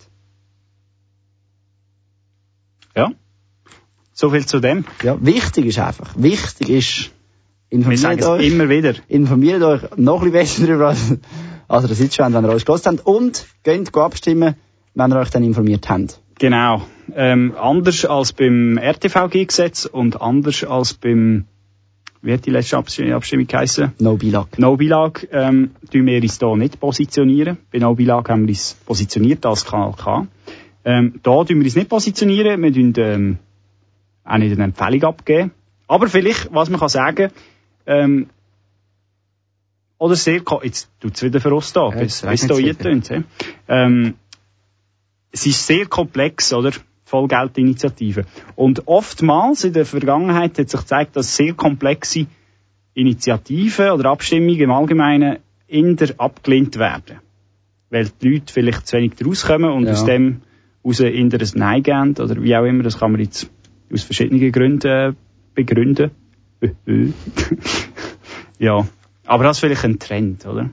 Ja. 2.96 3.12
So 4.14 4.30
viel 4.30 4.46
zu 4.46 4.60
dem. 4.60 4.86
Ja, 5.02 5.18
wichtig 5.20 5.66
ist 5.66 5.80
einfach, 5.80 6.14
wichtig 6.16 6.70
ist, 6.70 7.12
informiert 7.70 8.24
euch, 8.24 8.48
immer 8.48 8.70
wieder. 8.70 8.94
informiert 9.08 9.64
euch 9.64 9.82
noch 9.98 10.22
ein 10.22 10.32
bisschen 10.32 10.68
besser 10.68 10.68
darüber, 10.68 10.90
als, 10.90 11.18
als 11.68 11.86
ihr 11.86 11.92
es 11.92 12.00
jetzt 12.00 12.16
schon 12.16 12.26
habt, 12.26 12.36
wenn 12.36 12.46
ihr 12.46 12.54
euch 12.54 12.66
gehört 12.66 12.86
habt. 12.86 13.06
Und 13.06 13.48
geht 13.64 13.96
abstimmen, 13.96 14.56
wenn 14.94 15.12
ihr 15.12 15.18
euch 15.18 15.32
dann 15.32 15.44
informiert 15.44 15.90
habt. 15.90 16.20
Genau. 16.40 16.82
Ähm, 17.16 17.54
anders 17.60 18.06
als 18.06 18.34
beim 18.34 18.78
RTVG-Gesetz 18.78 19.86
und 19.86 20.22
anders 20.22 20.64
als 20.64 20.94
beim, 20.94 21.46
wie 22.22 22.34
hat 22.34 22.46
die 22.46 22.52
letzte 22.52 22.78
Abstimmung, 22.78 23.48
geheissen? 23.48 23.94
No 24.00 24.16
Bilag. 24.16 24.58
No 24.58 24.78
Bilag, 24.78 25.28
ähm, 25.32 25.72
tun 25.92 26.06
wir 26.06 26.22
uns 26.22 26.40
hier 26.40 26.56
nicht 26.56 26.80
positionieren. 26.80 27.58
Bei 27.72 27.80
No 27.80 27.94
Bilag 27.94 28.30
haben 28.30 28.44
wir 28.44 28.50
uns 28.50 28.76
positioniert 28.86 29.46
als 29.46 29.66
Kanal 29.66 29.94
K. 29.94 30.28
Ähm, 30.86 31.20
da 31.24 31.44
tun 31.44 31.58
wir 31.58 31.66
uns 31.66 31.76
nicht 31.76 31.90
positionieren. 31.90 32.62
Wir 32.62 32.74
tun, 32.74 32.94
ähm, 32.98 33.38
auch 34.24 34.38
nicht 34.38 34.54
eine 34.54 34.64
Empfehlung 34.64 35.04
abgeben. 35.04 35.52
Aber 35.88 36.08
vielleicht, 36.08 36.54
was 36.54 36.70
man 36.70 36.80
kann 36.80 36.90
sagen, 36.90 37.32
ähm, 37.86 38.28
oder 39.98 40.16
sehr, 40.16 40.42
jetzt 40.64 40.90
tut's 41.02 41.22
wieder 41.22 41.42
für 41.42 41.54
uns 41.54 41.74
da, 41.74 41.90
Ja, 41.90 41.98
bis, 42.00 42.22
bis 42.22 42.48
da 42.48 42.56
eintönt, 42.56 43.10
hä? 43.10 43.24
ähm, 43.68 44.14
es 45.32 45.46
ist 45.46 45.66
sehr 45.66 45.86
komplex, 45.86 46.54
oder? 46.54 46.72
Vollgeldinitiative. 47.06 48.26
Und 48.56 48.88
oftmals 48.88 49.64
in 49.64 49.74
der 49.74 49.86
Vergangenheit 49.86 50.60
hat 50.60 50.70
sich 50.70 50.80
gezeigt, 50.80 51.16
dass 51.16 51.36
sehr 51.36 51.54
komplexe 51.54 52.28
Initiativen 52.94 53.92
oder 53.92 54.12
Abstimmungen 54.12 54.60
im 54.60 54.72
Allgemeinen 54.72 55.38
eher 55.68 55.96
abgelehnt 56.18 56.78
werden. 56.78 57.18
Weil 57.90 58.10
die 58.22 58.30
Leute 58.30 58.54
vielleicht 58.54 58.88
zu 58.88 58.98
wenig 58.98 59.14
rauskommen 59.26 59.72
und 59.72 59.86
Ja. 59.86 59.94
aus 59.94 60.06
dem 60.06 60.42
heraus 60.84 61.00
eher 61.00 61.14
ein 61.14 61.50
Nein 61.56 61.84
geben 61.84 62.16
oder 62.20 62.42
wie 62.42 62.56
auch 62.56 62.66
immer. 62.66 62.84
Das 62.84 63.00
kann 63.00 63.12
man 63.12 63.22
jetzt 63.22 63.50
aus 63.92 64.04
verschiedenen 64.04 64.52
Gründen 64.52 64.88
äh, 64.88 65.14
begründen. 65.56 66.12
ja. 68.60 68.86
Aber 69.30 69.44
das 69.44 69.58
ist 69.58 69.60
vielleicht 69.62 69.86
ein 69.86 70.00
Trend, 70.00 70.44
oder? 70.48 70.72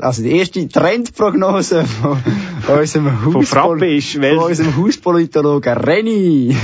Also 0.00 0.22
die 0.22 0.34
erste 0.38 0.66
Trendprognose 0.66 1.84
von, 1.84 2.16
von 2.62 2.78
unserem 2.80 3.18
Von 3.32 3.44
Frappe 3.44 3.84
Hauspol- 3.84 3.96
ist, 3.98 4.12
von 4.14 4.38
unserem 4.38 4.76
Hauspolitologen 4.78 5.76
Renny. 5.76 6.56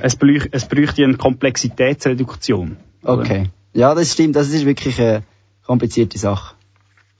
Es, 0.00 0.16
brüch, 0.16 0.48
es 0.50 0.66
bräuchte 0.66 1.04
eine 1.04 1.14
Komplexitätsreduktion. 1.16 2.78
oder? 3.04 3.12
Okay. 3.22 3.50
Ja, 3.74 3.94
das 3.94 4.12
stimmt. 4.12 4.34
Das 4.34 4.48
ist 4.48 4.66
wirklich 4.66 5.00
eine 5.00 5.22
komplizierte 5.64 6.18
Sache. 6.18 6.56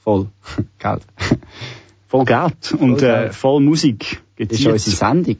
Voll. 0.02 0.26
Geld. 0.80 1.02
Voll 2.08 2.24
Geld 2.24 2.74
und 2.80 2.98
Voll 2.98 3.08
äh, 3.08 3.32
voll 3.32 3.60
Musik. 3.62 4.22
Das 4.38 4.58
ist 4.58 4.66
unsere. 4.66 4.96
Sendung. 4.96 5.36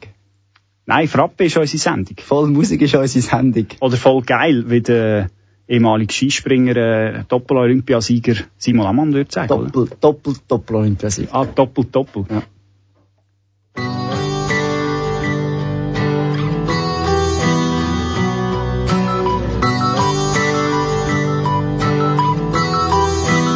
Nein, 0.85 1.09
Frappe 1.09 1.43
ist 1.43 1.57
unsere 1.57 1.77
Sendung. 1.77 2.15
Voll 2.23 2.47
Musik 2.47 2.81
ist 2.83 2.95
unsere 2.95 3.21
Sendung. 3.21 3.67
Oder 3.81 3.97
voll 3.97 4.21
geil, 4.21 4.63
wie 4.69 4.79
der 4.79 5.29
ehemalige 5.67 6.13
Skispringer, 6.13 6.75
äh, 6.75 7.23
Doppel-Olympiasieger 7.27 8.35
Simon 8.57 8.85
Ammann 8.85 9.13
würde 9.13 9.31
sagen. 9.31 9.51
oder? 9.53 9.69
Doppel, 9.69 9.97
doppel, 9.99 10.33
doppel 10.47 10.75
Olympiasieg. 10.75 11.29
Ah, 11.31 11.45
Doppel, 11.45 11.85
Doppel. 11.91 12.25
Ja. 12.29 12.41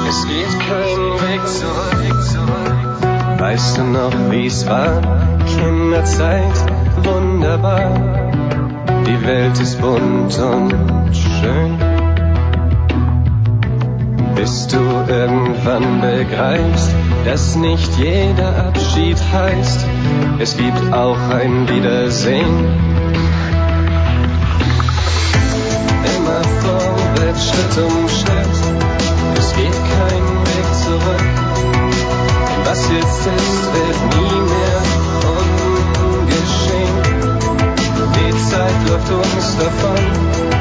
Es 0.10 0.26
geht 0.26 0.60
kein 0.60 1.02
Weg 1.28 1.48
zurück. 1.48 3.40
Weißt 3.40 3.78
du 3.78 3.84
noch, 3.84 4.14
wie's 4.32 4.66
war? 4.68 5.02
Kinderzeit, 5.46 6.56
wunderbar. 7.04 7.92
Die 9.06 9.26
Welt 9.26 9.60
ist 9.60 9.80
bunt 9.80 10.38
und 10.40 11.16
schön. 11.16 11.97
Bis 14.48 14.66
du 14.68 14.80
irgendwann 15.10 16.00
begreifst, 16.00 16.96
dass 17.26 17.58
nicht 17.58 17.98
jeder 17.98 18.68
Abschied 18.68 19.18
heißt, 19.34 19.86
es 20.40 20.56
gibt 20.56 20.94
auch 20.94 21.20
ein 21.32 21.68
Wiedersehen. 21.68 22.66
Immer 26.16 26.42
vorwärts, 26.62 27.50
Schritt 27.50 27.86
um 27.86 28.08
Schritt, 28.08 28.58
es 29.38 29.54
geht 29.54 29.80
kein 29.92 30.26
Weg 30.48 30.68
zurück. 30.86 31.28
Was 32.64 32.90
jetzt 32.90 33.28
ist, 33.28 33.64
wird 33.74 34.00
nie 34.16 34.40
mehr 34.54 34.82
ungeschehen. 36.16 36.98
Die 38.16 38.32
Zeit 38.50 38.80
läuft 38.88 39.12
uns 39.12 39.58
davon, 39.58 40.04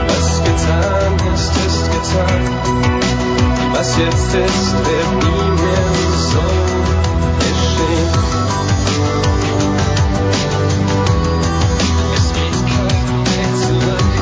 was 0.09 0.43
getan 0.43 1.35
ist, 1.35 1.53
ist 1.67 1.85
getan. 1.93 3.36
Was 3.73 3.97
jetzt 3.99 4.35
ist, 4.35 4.75
wird 4.87 5.13
nie 5.25 5.51
mehr 5.63 5.91
so 6.33 6.45
geschehen. 7.39 8.13
Es 12.17 12.27
geht 12.33 12.59
kein 12.73 13.21
Weg 13.27 13.51
zurück. 13.65 14.15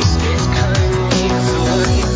Es 0.00 0.12
geht 0.22 0.46
kein 0.56 0.90
Weg 1.12 1.32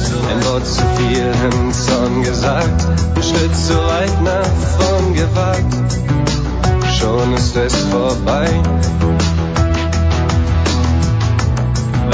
zurück. 0.09 0.31
Ein 0.31 0.41
Wort 0.47 0.67
zu 0.67 0.83
viel 0.97 1.29
im 1.53 1.73
Zorn 1.73 2.23
gesagt, 2.23 2.81
ein 3.15 3.23
Schritt 3.23 3.57
zu 3.57 3.75
weit 3.75 4.23
nach 4.23 4.53
vorn 4.79 5.15
gewagt. 5.15 5.91
Schon 6.99 7.35
ist 7.35 7.57
es 7.57 7.75
vorbei. 7.91 8.49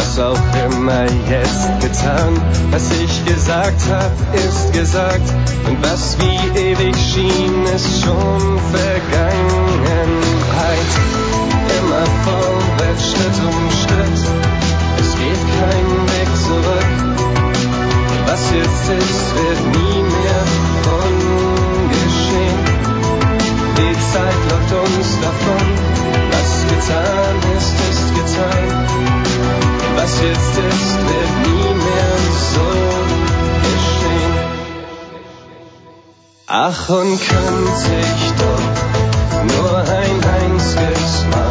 Was 0.07 0.21
auch 0.21 0.39
immer 0.65 1.03
jetzt 1.29 1.81
getan, 1.81 2.41
was 2.71 2.93
ich 2.93 3.25
gesagt 3.27 3.81
hab, 3.91 4.13
ist 4.35 4.73
gesagt. 4.73 5.35
Und 5.67 5.83
was 5.83 6.17
wie 6.21 6.59
ewig 6.59 6.97
schien, 6.97 7.65
ist 7.75 8.03
schon 8.03 8.61
Vergangenheit. 8.71 9.46
Ach, 36.69 36.89
und 36.89 37.21
könnte 37.21 37.93
ich 38.01 38.33
doch 38.33 39.57
nur 39.57 39.79
ein 39.79 40.21
einziges 40.43 41.25
Mal 41.31 41.46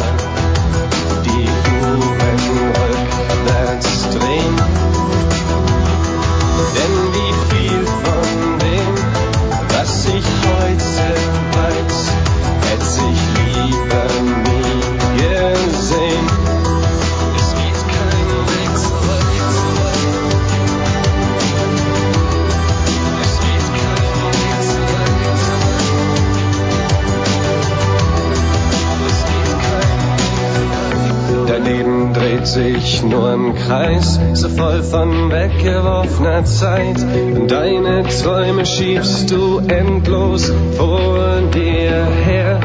sich 32.56 33.02
nur 33.02 33.34
im 33.34 33.54
Kreis, 33.54 34.18
so 34.32 34.48
voll 34.48 34.82
von 34.82 35.30
weggeworfener 35.30 36.42
Zeit. 36.46 37.04
Deine 37.48 38.02
Träume 38.04 38.64
schiebst 38.64 39.30
du 39.30 39.58
endlos 39.58 40.50
vor 40.78 41.42
dir 41.52 42.06
her. 42.24 42.58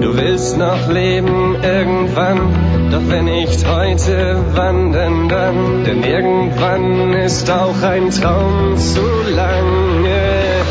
Du 0.00 0.16
willst 0.16 0.58
noch 0.58 0.88
leben 0.88 1.56
irgendwann, 1.62 2.90
doch 2.90 3.08
wenn 3.08 3.26
nicht 3.26 3.64
heute, 3.64 4.42
wann 4.54 4.90
denn 4.90 5.28
dann? 5.28 5.84
Denn 5.84 6.02
irgendwann 6.02 7.12
ist 7.12 7.48
auch 7.48 7.80
ein 7.82 8.10
Traum 8.10 8.76
zu 8.76 9.06
lange 9.36 10.20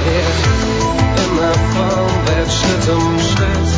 her. 0.08 0.32
Immer 1.24 1.54
vorwärts, 1.74 2.54
Schritt 2.60 2.96
um 2.98 3.18
Schritt, 3.30 3.70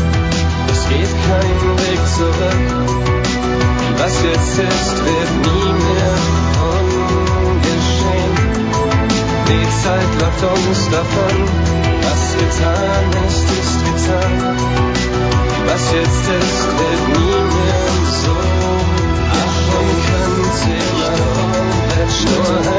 es 0.72 0.90
geht 0.90 1.14
kein 1.28 1.78
Weg 1.78 2.08
zurück. 2.08 2.79
Was 4.10 4.24
jetzt 4.24 4.58
ist, 4.58 5.06
wird 5.06 5.32
nie 5.46 5.70
mehr 5.84 6.18
ungeschehen. 7.46 8.36
Die 9.48 9.68
Zeit 9.84 10.12
läuft 10.20 10.44
uns 10.58 10.82
davon. 10.90 11.36
Was 12.02 12.24
getan 12.42 13.06
ist, 13.28 13.48
ist 13.60 13.80
getan. 13.86 14.34
Was 15.68 15.84
jetzt 15.94 16.26
ist, 16.42 16.62
wird 16.80 17.04
nie 17.20 17.42
mehr 17.54 17.92
so. 18.24 18.36
Ach, 19.46 19.60
und 19.78 19.98
könnte 20.10 20.72
ich 20.74 21.06
doch 22.26 22.50
nur 22.50 22.79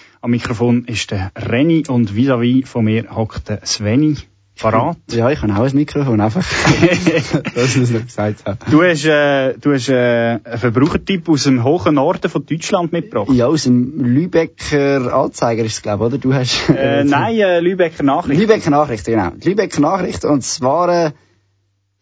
Am 0.23 0.29
Mikrofon 0.29 0.85
ist 0.85 1.09
der 1.09 1.31
Renny 1.35 1.83
und 1.87 2.13
vis-à-vis 2.13 2.67
von 2.67 2.85
mir 2.85 3.09
hockt 3.15 3.49
der 3.49 3.65
Sveni. 3.65 4.17
Parat? 4.59 4.97
Ja, 5.11 5.31
ich 5.31 5.41
habe 5.41 5.51
auch 5.51 5.65
ein 5.65 5.75
Mikrofon, 5.75 6.21
einfach. 6.21 6.45
ich 6.83 7.75
es 7.75 7.89
noch 7.89 8.05
gesagt 8.05 8.45
habe. 8.45 8.57
Du 8.69 8.83
hast, 8.83 9.03
äh, 9.05 9.55
du 9.57 9.73
hast 9.73 9.89
äh, 9.89 10.37
einen 10.43 10.59
Verbrauchertipp 10.59 11.27
aus 11.27 11.45
dem 11.45 11.63
hohen 11.63 11.95
Norden 11.95 12.29
von 12.29 12.45
Deutschland 12.45 12.91
mitgebracht. 12.91 13.31
Ja, 13.31 13.47
aus 13.47 13.63
dem 13.63 13.99
Lübecker 13.99 15.11
Anzeiger 15.11 15.63
ist 15.63 15.73
es, 15.73 15.81
glaube 15.81 16.03
ich, 16.03 16.13
oder? 16.13 16.17
Du 16.19 16.35
hast... 16.35 16.69
Äh, 16.69 17.03
nein, 17.03 17.39
äh, 17.39 17.59
Lübecker 17.59 18.03
Nachrichten. 18.03 18.39
Lübecker 18.39 18.69
Nachrichten, 18.69 19.11
genau. 19.11 19.31
Lübecker 19.43 19.81
Nachrichten, 19.81 20.27
und 20.27 20.43
zwar, 20.43 21.07
äh, 21.07 21.11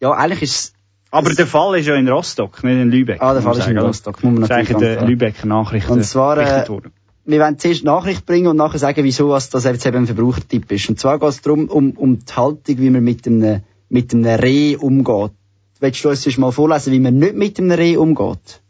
ja, 0.00 0.10
eigentlich 0.10 0.42
ist 0.42 0.56
es 0.56 0.72
Aber 1.10 1.32
der 1.32 1.46
Fall 1.46 1.78
ist 1.78 1.86
ja 1.86 1.94
in 1.94 2.06
Rostock, 2.06 2.62
nicht 2.64 2.74
in 2.74 2.90
Lübeck. 2.90 3.22
Ah, 3.22 3.32
der 3.32 3.40
Fall 3.42 3.56
ist 3.56 3.66
in 3.66 3.76
sagen? 3.76 3.86
Rostock, 3.86 4.22
muss 4.22 4.32
man 4.32 4.42
Das 4.42 4.50
ist 4.50 4.50
natürlich 4.50 4.76
eigentlich 4.76 4.98
der. 4.98 5.08
Lübecker 5.08 5.46
Nachrichten 5.46 5.92
Und 5.92 6.04
zwar, 6.04 6.36
äh, 6.36 6.68
worden. 6.68 6.92
Wir 7.30 7.40
wollen 7.40 7.58
zuerst 7.58 7.84
Nachricht 7.84 8.26
bringen 8.26 8.48
und 8.48 8.56
nachher 8.56 8.78
sagen, 8.78 9.04
wieso 9.04 9.28
was 9.28 9.50
das 9.50 9.64
jetzt 9.64 9.86
eben 9.86 9.98
ein 9.98 10.06
Verbrauchertipp 10.06 10.70
ist. 10.72 10.88
Und 10.88 10.98
zwar 10.98 11.18
geht 11.18 11.28
es 11.28 11.40
darum, 11.42 11.68
um, 11.68 11.92
um 11.92 12.18
die 12.18 12.32
Haltung, 12.32 12.78
wie 12.78 12.90
man 12.90 13.04
mit 13.04 13.26
einem, 13.26 13.62
mit 13.88 14.12
einem 14.12 14.24
Reh 14.40 14.76
umgeht. 14.76 15.32
Willst 15.80 16.04
du 16.04 16.08
uns 16.10 16.38
mal 16.38 16.52
vorlesen, 16.52 16.92
wie 16.92 17.00
man 17.00 17.18
nicht 17.18 17.34
mit 17.34 17.58
einem 17.58 17.70
Reh 17.70 17.96
umgeht? 17.96 18.60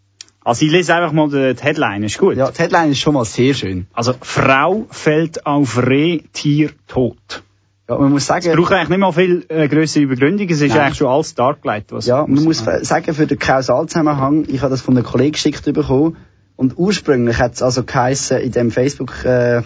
Also 0.42 0.64
ich 0.64 0.72
lese 0.72 0.94
einfach 0.94 1.12
mal 1.12 1.28
die, 1.28 1.62
Headline, 1.62 2.02
ist 2.04 2.18
gut. 2.18 2.36
Ja, 2.36 2.50
die 2.50 2.58
Headline 2.58 2.92
ist 2.92 3.00
schon 3.00 3.14
mal 3.14 3.24
sehr 3.24 3.52
schön. 3.52 3.86
Also, 3.92 4.14
Frau 4.20 4.86
fällt 4.90 5.44
auf 5.44 5.86
Reh, 5.86 6.22
Tier 6.32 6.70
tot. 6.86 7.42
Ja, 7.88 7.98
man 7.98 8.12
muss 8.12 8.26
sagen... 8.26 8.48
Es 8.48 8.56
braucht 8.56 8.72
eigentlich 8.72 8.88
nicht 8.88 8.98
mal 8.98 9.12
viel 9.12 9.44
äh, 9.48 9.68
grössere 9.68 10.06
Begründung, 10.06 10.48
es 10.48 10.60
ist 10.60 10.70
Nein. 10.70 10.80
eigentlich 10.80 10.98
schon 10.98 11.08
alles 11.08 11.34
dargelegt. 11.34 11.92
Was 11.92 12.06
Ja, 12.06 12.24
man 12.26 12.44
muss 12.44 12.58
sagen. 12.58 12.84
sagen, 12.84 13.14
für 13.14 13.26
den 13.26 13.38
Kausalzusammenhang, 13.38 14.46
ich 14.48 14.62
habe 14.62 14.70
das 14.70 14.80
von 14.80 14.96
einem 14.96 15.04
Kollegen 15.04 15.32
geschickt 15.32 15.64
bekommen, 15.64 16.16
und 16.60 16.76
ursprünglich 16.76 17.38
hat 17.38 17.54
es 17.54 17.62
also 17.62 17.84
geheissen, 17.84 18.36
in 18.36 18.52
dem 18.52 18.70
Facebook, 18.70 19.24
äh, 19.24 19.62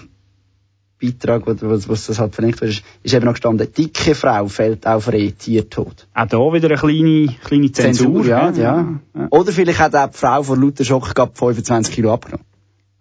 Beitrag, 1.03 1.45
wo, 1.45 1.51
wo, 1.51 1.89
wo 1.89 1.93
das 1.93 2.21
halt 2.21 2.37
verlinkt 2.37 2.61
wird, 2.61 2.71
ist, 2.71 2.85
ist 3.03 3.15
eben 3.15 3.25
noch 3.25 3.33
gestanden, 3.33 3.67
dicke 3.77 4.15
Frau 4.15 4.47
fällt 4.47 4.87
auf 4.87 5.11
Reh, 5.11 5.33
Tier 5.33 5.69
tot. 5.69 6.07
Auch 6.15 6.27
da 6.27 6.39
wieder 6.53 6.69
eine 6.69 6.79
kleine, 6.79 7.35
kleine 7.45 7.73
Zensur. 7.73 8.25
ja, 8.25 8.51
ja, 8.51 9.01
Oder 9.31 9.51
vielleicht 9.51 9.81
hat 9.81 9.97
auch 9.97 10.09
die 10.09 10.17
Frau 10.17 10.45
vor 10.45 10.57
lauter 10.57 10.85
Schock 10.85 11.17
gerade 11.17 11.33
25 11.35 11.93
Kilo 11.97 12.13
abgenommen. 12.13 12.47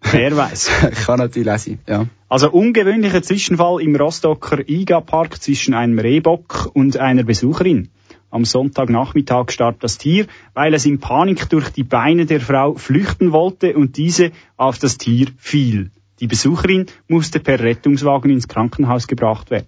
Wer 0.02 0.36
weiß. 0.36 0.72
Kann 1.06 1.20
natürlich 1.20 1.52
auch 1.52 1.60
sein, 1.60 1.78
ja. 1.88 2.08
Also 2.30 2.50
ungewöhnlicher 2.50 3.22
Zwischenfall 3.22 3.80
im 3.80 3.96
Rostocker 3.96 4.68
Iga-Park 4.68 5.40
zwischen 5.40 5.76
einem 5.76 6.00
Rehbock 6.00 6.72
und 6.74 6.98
einer 6.98 7.22
Besucherin. 7.22 7.90
Am 8.34 8.46
Sonntagnachmittag 8.46 9.52
starb 9.52 9.80
das 9.82 10.00
Tier, 10.00 10.26
weil 10.56 10.74
es 10.74 10.86
in 10.88 11.00
Panik 11.00 11.50
durch 11.50 11.70
die 11.70 11.84
Beine 11.84 12.26
der 12.26 12.42
Frau 12.42 12.74
flüchten 12.74 13.32
wollte 13.32 13.76
und 13.78 13.96
diese 13.98 14.32
auf 14.58 14.80
das 14.80 14.98
Tier 14.98 15.28
fiel. 15.38 15.92
Die 16.20 16.26
Besucherin 16.28 16.88
musste 17.08 17.40
per 17.40 17.60
Rettungswagen 17.60 18.32
ins 18.32 18.48
Krankenhaus 18.48 19.06
gebracht 19.08 19.52
werden. 19.52 19.68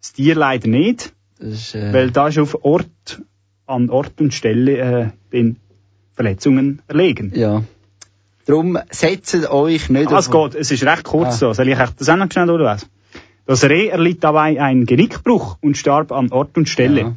Das 0.00 0.12
Tier 0.14 0.34
leider 0.34 0.68
nicht, 0.68 1.12
ist, 1.38 1.74
äh, 1.76 1.92
weil 1.92 2.10
da 2.10 2.26
ist 2.28 2.38
auf 2.38 2.64
Ort, 2.64 3.22
an 3.66 3.88
Ort 3.88 4.20
und 4.20 4.34
Stelle 4.34 4.76
äh, 4.78 5.06
den 5.32 5.56
Verletzungen 6.14 6.82
erlegen. 6.88 7.32
ja. 7.36 7.62
Darum 8.46 8.76
setzt 8.90 9.34
euch 9.50 9.88
nicht 9.88 10.12
Ah, 10.12 10.18
es 10.18 10.30
geht, 10.30 10.54
es 10.54 10.70
ist 10.70 10.84
recht 10.84 11.04
kurz 11.04 11.28
Ah. 11.28 11.32
so. 11.32 11.52
Soll 11.54 11.68
ich 11.68 11.78
das 11.78 12.08
auch 12.10 12.16
noch 12.16 12.30
schnell 12.30 12.46
durchlesen? 12.46 12.88
Das 13.46 13.64
Reh 13.64 13.86
erlitt 13.88 14.22
dabei 14.22 14.60
einen 14.60 14.84
Genickbruch 14.84 15.56
und 15.62 15.78
starb 15.78 16.12
an 16.12 16.30
Ort 16.30 16.56
und 16.58 16.68
Stelle. 16.68 17.00
Ja. 17.00 17.16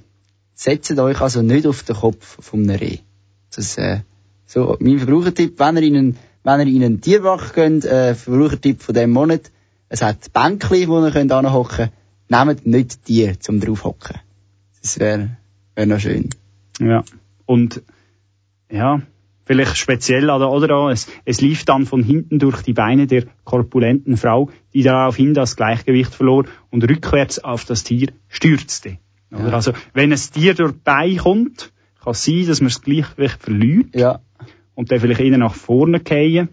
Setzt 0.60 0.98
euch 0.98 1.22
also 1.22 1.44
nicht 1.44 1.68
auf 1.68 1.84
den 1.84 1.96
Kopf 1.96 2.40
vom 2.44 2.68
Reh. 2.68 2.98
Das, 3.56 3.78
äh, 3.78 4.00
so, 4.48 4.76
mein 4.80 4.98
Verbrauchertipp, 4.98 5.60
wenn 5.60 5.78
ihr 5.78 5.84
in 5.84 5.96
einen, 5.96 6.18
wenn 6.44 6.68
ihr 6.68 6.76
in 6.76 6.84
einen 6.84 7.00
Tierwach 7.00 7.54
geht, 7.54 7.86
äh, 7.86 8.16
Verbrauchertipp 8.16 8.82
von 8.82 8.96
dem 8.96 9.12
Monat, 9.12 9.52
es 9.88 10.02
hat 10.02 10.34
Bänkli, 10.34 10.88
wo 10.88 11.00
ihr 11.06 11.12
könnt 11.12 11.32
anhocken, 11.32 11.90
nehmt 12.28 12.66
nicht 12.66 13.08
die 13.08 13.38
zum 13.38 13.60
draufhocken. 13.60 14.16
Das 14.82 15.00
wäre, 15.00 15.38
wär 15.76 15.86
noch 15.86 16.00
schön. 16.00 16.32
Ja. 16.80 17.04
Und, 17.46 17.84
ja, 18.72 19.04
vielleicht 19.46 19.78
speziell, 19.78 20.28
oder, 20.28 20.52
oder 20.52 20.76
auch, 20.76 20.90
es, 20.90 21.08
es 21.24 21.40
lief 21.40 21.66
dann 21.66 21.86
von 21.86 22.02
hinten 22.02 22.40
durch 22.40 22.64
die 22.64 22.74
Beine 22.74 23.06
der 23.06 23.26
korpulenten 23.44 24.18
Frau, 24.18 24.50
die 24.74 24.82
daraufhin 24.82 25.36
das 25.36 25.56
Gleichgewicht 25.56 26.16
verlor 26.16 26.46
und 26.72 26.84
rückwärts 26.84 27.44
auf 27.44 27.64
das 27.64 27.84
Tier 27.84 28.08
stürzte. 28.28 28.98
Oder? 29.32 29.48
Ja. 29.50 29.54
Also, 29.54 29.74
wenn 29.94 30.12
ein 30.12 30.20
Tier 30.20 30.54
dabei 30.54 31.16
kommt, 31.16 31.72
kann 32.04 32.12
es 32.12 32.24
sein, 32.24 32.46
dass 32.48 32.62
man 32.62 32.70
das 32.70 32.82
Gleichgewicht 32.82 33.42
verliert 33.42 33.96
Ja. 33.96 34.20
und 34.76 34.92
dann 34.92 35.00
vielleicht 35.00 35.20
eher 35.22 35.38
nach 35.38 35.54
vorne 35.56 36.02
fallen. 36.06 36.50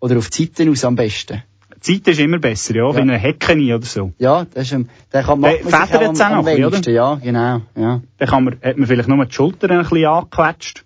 Oder 0.00 0.18
auf 0.18 0.30
die 0.30 0.44
Seite 0.46 0.70
aus 0.70 0.84
am 0.84 0.96
besten. 0.96 1.42
Die 1.84 2.00
Zeit 2.00 2.08
ist 2.12 2.20
immer 2.20 2.38
besser, 2.38 2.76
ja, 2.76 2.88
Ja. 2.90 2.96
eine 2.96 3.18
Hecke 3.18 3.56
nie 3.56 3.74
oder 3.74 3.84
so. 3.84 4.12
Ja, 4.18 4.44
das 4.54 4.70
ist, 4.70 4.86
der 5.12 5.22
kann 5.24 5.40
macht 5.40 5.64
man 5.64 6.14
sich 6.14 6.24
am, 6.24 6.38
am 6.38 6.44
noch, 6.44 6.66
oder? 6.78 6.90
Ja, 6.90 7.14
genau, 7.16 7.60
ja. 7.76 8.00
Dann 8.18 8.28
kann 8.28 8.44
man, 8.44 8.56
hat 8.62 8.76
man 8.78 8.86
vielleicht 8.86 9.08
nur 9.08 9.24
die 9.26 9.32
Schultern 9.32 9.72
ein 9.72 9.80
bisschen 9.82 10.06
angequetscht 10.06 10.84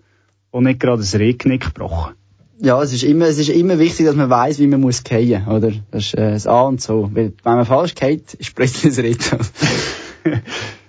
und 0.51 0.65
nicht 0.65 0.81
gerade 0.81 0.99
das 0.99 1.15
Rehknick 1.15 1.67
gebrochen. 1.67 2.15
Ja, 2.59 2.81
es 2.83 2.95
ist 2.95 3.03
immer, 3.05 3.27
es 3.27 3.37
ist 3.37 3.51
immer 3.51 3.79
wichtig, 3.79 4.07
dass 4.07 4.15
man 4.17 4.31
weiß, 4.31 4.59
wie 4.59 4.67
man 4.67 4.81
muss 4.81 5.01
fallen, 5.01 5.47
oder? 5.47 5.73
Das 5.91 6.05
ist 6.07 6.15
äh, 6.15 6.31
das 6.31 6.47
A 6.47 6.63
und 6.63 6.81
so. 6.81 7.11
Weil, 7.13 7.35
wenn 7.45 7.55
man 7.57 7.67
falsch 7.67 7.95
geht, 7.95 8.33
ist 8.33 8.55
plötzlich 8.55 8.95
das 8.95 9.05
Rätsel. 9.05 9.39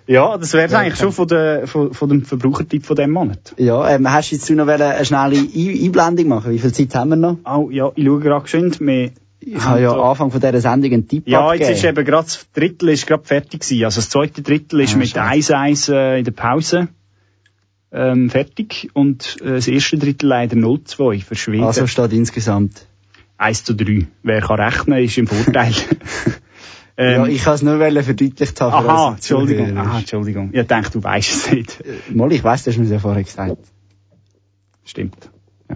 Ja, 0.07 0.37
das 0.37 0.53
wäre 0.53 0.75
eigentlich 0.77 0.97
schon 0.99 1.11
von, 1.11 1.27
der, 1.27 1.67
von, 1.67 1.93
von 1.93 2.07
dem 2.09 2.23
Verbrauchertipp 2.23 2.85
von 2.85 2.95
diesem 2.95 3.11
Monat. 3.11 3.53
Ja, 3.57 3.89
ähm, 3.89 4.09
hast 4.11 4.31
du 4.31 4.35
jetzt 4.35 4.49
noch 4.49 4.67
eine 4.67 5.03
schnelle 5.05 5.37
Ein 5.37 5.83
Einblendung 5.83 6.27
machen? 6.29 6.51
Wie 6.51 6.59
viel 6.59 6.71
Zeit 6.73 6.95
haben 6.95 7.09
wir 7.09 7.15
noch? 7.17 7.37
Oh, 7.45 7.69
ja, 7.69 7.91
ich 7.93 8.05
schaue 8.05 8.19
gerade 8.21 8.43
geschwind. 8.43 8.79
Wir 8.79 9.11
Ich 9.41 9.63
habe 9.65 9.81
ja 9.81 9.91
am 9.91 9.99
Anfang 9.99 10.31
von 10.31 10.39
dieser 10.39 10.61
Sendung 10.61 10.93
einen 10.93 11.07
Tipp 11.07 11.27
Ja, 11.27 11.45
abgegeben. 11.45 11.69
jetzt 11.69 11.77
ist 11.79 11.89
eben 11.89 12.05
gerade 12.05 12.23
das 12.23 12.47
Drittel 12.53 12.89
ist 12.89 13.05
gerade 13.05 13.23
fertig 13.25 13.61
gewesen. 13.61 13.83
Also 13.85 13.97
das 13.99 14.09
zweite 14.09 14.41
Drittel 14.41 14.79
ist 14.79 14.95
Ah, 14.95 14.97
mit 14.97 15.09
schade. 15.09 15.35
1-1 15.35 15.91
äh, 15.93 16.19
in 16.19 16.23
der 16.25 16.31
Pause 16.31 16.87
ähm, 17.91 18.29
fertig 18.29 18.89
und 18.93 19.37
äh, 19.41 19.55
das 19.55 19.67
erste 19.67 19.97
Drittel 19.97 20.27
leider 20.29 20.55
0-2 20.55 21.23
für 21.23 21.35
Schweden. 21.35 21.63
Also 21.65 21.85
steht 21.87 22.13
insgesamt. 22.13 22.85
1 23.37 23.63
zu 23.65 23.75
3. 23.75 24.07
Wer 24.23 24.41
kann 24.41 24.59
rechnen, 24.59 25.03
ist 25.03 25.17
im 25.17 25.27
Vorteil. 25.27 25.73
ähm, 26.97 27.21
ja, 27.21 27.27
ich 27.27 27.43
kann 27.43 27.53
es 27.55 27.61
nur 27.61 27.77
verdeutlicht 27.77 28.59
haben. 28.61 28.73
aha, 28.73 29.13
Entschuldigung. 29.15 29.77
Aha, 29.77 29.99
Entschuldigung. 29.99 30.49
Ich 30.53 30.65
dachte, 30.67 30.91
du 30.99 31.03
weißt 31.03 31.29
es 31.31 31.51
nicht. 31.51 31.83
Mal, 32.13 32.31
ich 32.31 32.43
weiss, 32.43 32.63
das 32.63 32.73
hast 32.73 32.79
du 32.79 32.83
mir 32.83 32.89
ja 32.93 32.99
vorher 32.99 33.23
gesagt. 33.23 33.57
Stimmt. 34.83 35.29
Ja. 35.69 35.75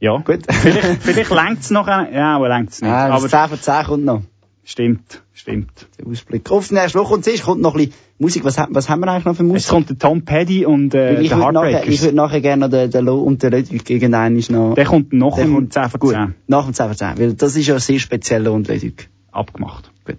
Ja. 0.00 0.18
Gut. 0.18 0.40
Vielleicht, 0.50 1.02
vielleicht 1.02 1.30
längt's 1.30 1.70
noch. 1.70 1.86
ein- 1.86 2.12
Ja, 2.12 2.36
aber 2.36 2.48
längt's 2.48 2.80
nicht. 2.82 2.90
Ah, 2.90 3.08
aber 3.14 3.28
das 3.28 3.30
10 3.30 3.48
von 3.48 3.60
10 3.60 3.84
kommt 3.84 4.04
noch. 4.04 4.22
stimmt, 4.64 5.22
stimmt. 5.32 5.86
Der 5.98 6.06
Ausblick. 6.06 6.50
Auf 6.50 6.68
den 6.68 6.76
ersten 6.76 6.98
Woche 6.98 7.14
und 7.14 7.24
zuerst 7.24 7.42
kommt 7.44 7.60
noch 7.62 7.74
ein 7.74 7.86
bisschen 7.86 7.94
Musik. 8.18 8.44
Was, 8.44 8.56
was 8.68 8.88
haben 8.88 9.00
wir 9.00 9.08
eigentlich 9.10 9.24
noch 9.24 9.34
für 9.36 9.42
Musik? 9.42 9.62
Es 9.62 9.68
kommt 9.68 9.88
der 9.90 9.98
Tom 9.98 10.22
Petty 10.24 10.64
und 10.66 10.94
äh, 10.94 11.16
der 11.16 11.20
würde 11.20 11.52
nachher, 11.52 11.68
ich 11.68 11.74
Heartbreakers. 11.74 12.02
würde 12.02 12.16
nachher 12.16 12.40
gerne 12.40 12.60
noch 12.66 12.70
den, 12.70 12.90
den 12.90 13.04
Lo 13.04 13.18
und 13.20 13.42
den 13.42 13.52
Ludwig 13.52 13.84
gegen 13.84 14.14
einen 14.14 14.36
ist 14.36 14.50
noch. 14.50 14.74
Der 14.74 14.84
kommt 14.84 15.12
noch 15.12 15.36
Der 15.36 15.46
im 15.46 15.54
kommt- 15.54 15.72
10 15.72 15.88
von 15.90 16.00
Gut, 16.00 16.12
10 16.14 16.34
nach 16.46 16.64
dem 16.64 16.74
10 16.74 16.86
von 16.86 16.96
10. 16.96 17.18
Weil 17.18 17.34
das 17.34 17.56
ist 17.56 17.66
ja 17.66 17.78
sehr 17.80 17.98
speziell 17.98 18.46
und 18.48 18.68
Ludwig. 18.68 19.08
abgemacht. 19.32 19.90
Gut. 20.04 20.18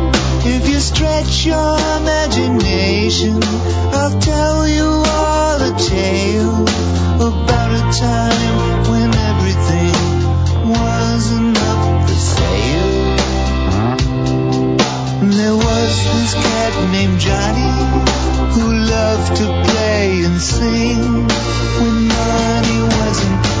If 0.53 0.67
you 0.67 0.81
stretch 0.81 1.45
your 1.45 1.77
imagination, 2.01 3.39
I'll 3.93 4.19
tell 4.19 4.67
you 4.67 4.83
all 4.83 5.61
a 5.61 5.73
tale 5.79 6.63
about 7.15 7.71
a 7.79 7.83
time 7.97 8.89
when 8.91 9.09
everything 9.31 9.95
wasn't 10.69 11.57
up 11.57 11.81
for 12.05 12.19
sale. 12.35 13.15
There 15.39 15.55
was 15.55 15.91
this 16.15 16.33
cat 16.33 16.73
named 16.91 17.19
Johnny 17.21 17.71
who 18.53 18.65
loved 18.95 19.35
to 19.37 19.45
play 19.71 20.23
and 20.25 20.41
sing 20.41 21.27
when 21.79 22.07
money 22.09 22.79
wasn't 22.99 23.60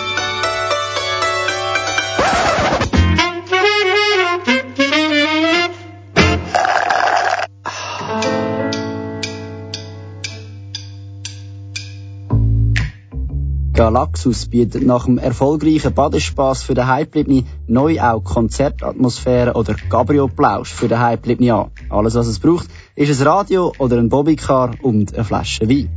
Galaxus 13.81 14.45
bietet 14.45 14.83
nach 14.85 15.05
dem 15.05 15.17
erfolgreichen 15.17 15.91
Badespaß 15.91 16.61
für 16.61 16.75
den 16.75 16.85
Heimgebliebenen 16.85 17.47
neu 17.65 17.99
auch 17.99 18.23
Konzertatmosphäre 18.23 19.53
oder 19.53 19.73
Cabrio-Plausch 19.73 20.71
für 20.71 20.87
den 20.87 20.99
Heimgebliebenen 20.99 21.51
an. 21.51 21.71
Alles, 21.89 22.13
was 22.13 22.27
es 22.27 22.37
braucht, 22.37 22.67
ist 22.95 23.19
ein 23.19 23.27
Radio 23.27 23.73
oder 23.79 23.97
ein 23.97 24.09
Bobbycar 24.09 24.75
und 24.83 25.15
eine 25.15 25.23
Flasche 25.23 25.67
Wein. 25.67 25.89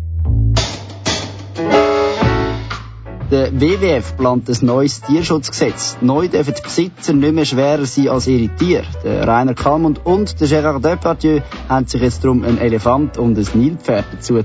Der 3.31 3.53
WWF 3.53 4.17
plant 4.17 4.49
ein 4.49 4.65
neues 4.65 5.03
Tierschutzgesetz. 5.03 5.99
Neu 6.01 6.29
dürfen 6.29 6.55
die 6.57 6.63
Besitzer 6.63 7.13
nicht 7.13 7.35
mehr 7.35 7.45
schwerer 7.45 7.85
sein 7.85 8.09
als 8.09 8.27
ihre 8.27 8.49
Tiere. 8.57 8.87
Der 9.05 9.29
Rainer 9.29 9.53
Kallmund 9.53 10.07
und 10.07 10.41
der 10.41 10.49
Gérard 10.49 10.81
Depardieu 10.81 11.41
haben 11.69 11.87
sich 11.87 12.01
jetzt 12.01 12.25
darum 12.25 12.45
einen 12.45 12.57
Elefant 12.57 13.19
und 13.19 13.37
ein 13.37 13.47
Nilpferd 13.53 14.07
dazu 14.11 14.37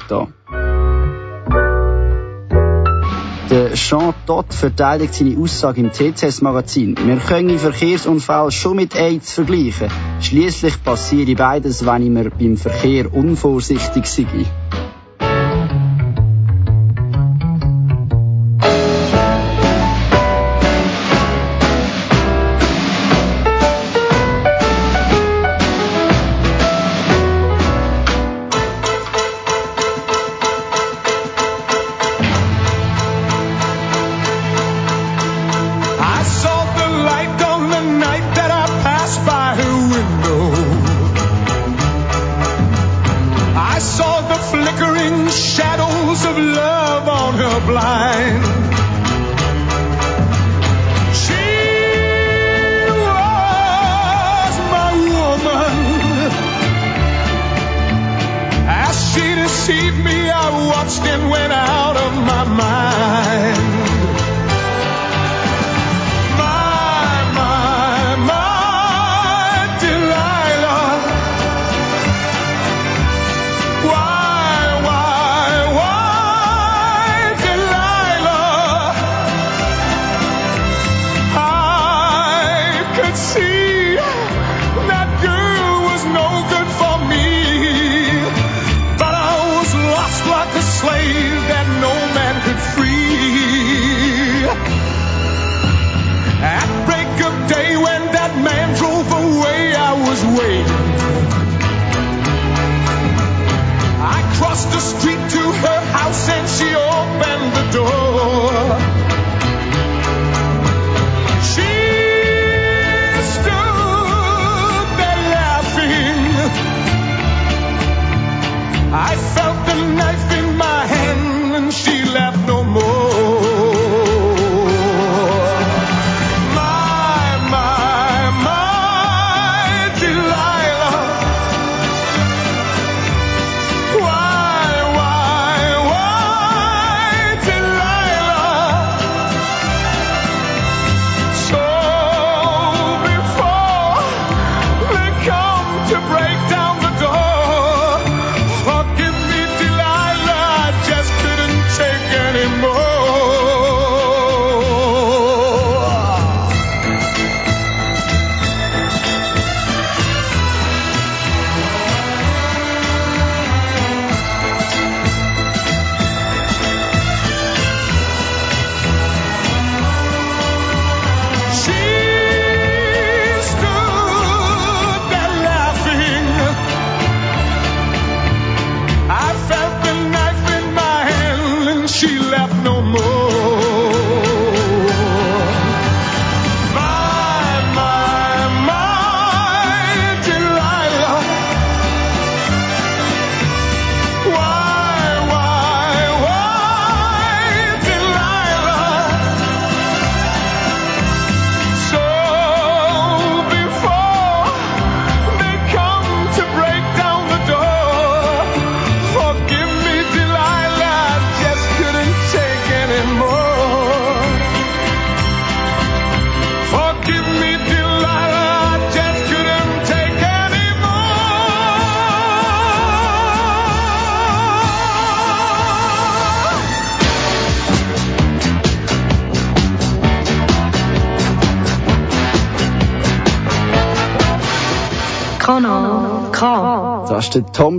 Der 3.49 3.73
Jean 3.73 4.13
Todt 4.27 4.53
verteidigt 4.53 5.15
seine 5.15 5.35
Aussage 5.39 5.81
im 5.81 5.91
TCS-Magazin. 5.91 6.95
Wir 7.03 7.17
können 7.17 7.57
Verkehrsunfälle 7.57 8.51
schon 8.51 8.75
mit 8.75 8.95
AIDS 8.95 9.33
vergleichen. 9.33 9.89
Schließlich 10.21 10.83
passiere 10.83 11.33
beides, 11.33 11.83
wenn 11.83 12.03
ich 12.03 12.09
mir 12.09 12.29
beim 12.29 12.57
Verkehr 12.57 13.11
unvorsichtig 13.11 14.05
sei. 14.05 14.45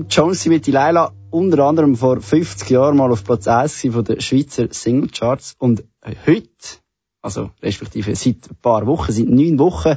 Tom 0.01 0.09
Jones 0.09 0.47
mit 0.47 0.67
Delilah 0.67 1.13
unter 1.31 1.59
anderem 1.67 1.95
vor 1.95 2.23
50 2.23 2.71
Jahren 2.71 2.97
mal 2.97 3.13
auf 3.13 3.23
Platz 3.23 3.47
1 3.47 3.89
von 3.93 4.03
der 4.03 4.21
Schweizer 4.21 4.69
Singlecharts 4.71 5.57
und 5.59 5.85
heute, 6.27 6.49
also 7.21 7.51
respektive 7.63 8.15
seit 8.15 8.51
ein 8.51 8.57
paar 8.63 8.87
Wochen, 8.87 9.13
seit 9.13 9.29
neun 9.29 9.59
Wochen, 9.59 9.97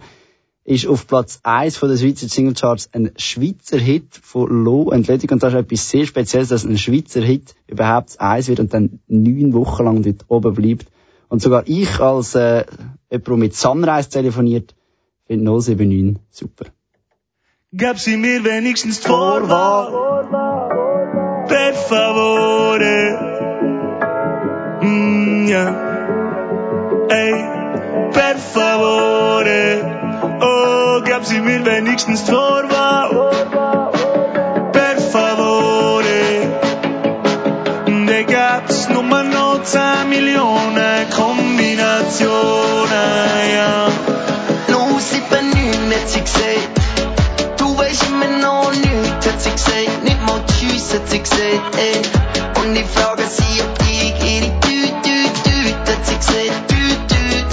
ist 0.66 0.88
auf 0.88 1.08
Platz 1.08 1.40
1 1.44 1.78
von 1.78 1.88
der 1.88 1.96
Schweizer 1.96 2.28
Singlecharts 2.28 2.90
ein 2.92 3.12
Schweizer 3.16 3.78
Hit 3.78 4.20
von 4.22 4.66
Low 4.66 4.92
Athletic 4.92 5.32
und 5.32 5.42
das 5.42 5.54
ist 5.54 5.60
etwas 5.60 5.90
sehr 5.90 6.06
Spezielles, 6.06 6.50
dass 6.50 6.66
ein 6.66 6.78
Schweizer 6.78 7.22
Hit 7.22 7.56
überhaupt 7.68 8.20
eins 8.20 8.50
wird 8.50 8.60
und 8.60 8.74
dann 8.74 9.00
neun 9.08 9.54
Wochen 9.54 9.86
lang 9.86 10.04
dort 10.04 10.26
oben 10.28 10.54
bleibt. 10.54 10.88
Und 11.30 11.42
sogar 11.42 11.64
ich 11.66 12.02
als 12.02 12.36
äh, 12.36 12.66
jemand, 13.10 13.28
der 13.28 13.38
mit 13.38 13.56
Sunrise 13.56 14.10
telefoniert, 14.10 14.76
finde 15.28 15.46
079 15.46 16.22
super. 16.30 16.66
Gab 17.76 17.98
sie 17.98 18.18
mir 18.18 18.44
wenigstens 18.44 19.00
Vorwahl. 19.00 19.92
Per 21.48 21.74
favore. 21.74 23.18
Mm, 24.80 25.48
ja. 25.48 25.74
Ey, 27.10 27.34
per 28.12 28.38
favore. 28.38 29.82
Oh, 30.40 31.02
gab 31.04 31.26
sie 31.26 31.40
mir 31.40 31.66
wenigstens 31.66 32.22
Vorwahl. 32.22 33.32
Per 34.72 34.98
favore. 35.12 36.22
Da 38.06 38.22
gab's 38.22 38.88
nur 38.88 39.02
noch 39.02 39.64
10 39.64 40.10
Millionen 40.10 41.10
Kombinationen, 41.10 42.30
ja. 43.58 43.88
079 44.68 46.02
hat 46.02 46.08
sie 46.08 46.22
gesagt. 46.22 46.83
Hat 49.34 49.42
sie 49.42 49.52
gesagt. 49.52 50.04
Nicht 50.04 50.22
mal 50.26 50.42
Tschüss, 50.46 50.94
hat 50.94 51.10
sie 51.10 51.20
gesagt, 51.20 51.76
ey. 51.78 52.02
Und 52.62 52.76
ich 52.76 52.86
frage 52.86 53.24
sie, 53.26 53.62
ob 53.62 53.80
ich 53.82 54.14
ihre 54.32 54.60
Tüt, 54.62 54.94
Tüt, 55.04 55.34
Tüt, 55.44 55.76
hat 55.90 56.06
sie 56.06 56.18
gesagt. 56.18 56.68
Tüt, 56.70 57.00
Tüt. 57.10 57.46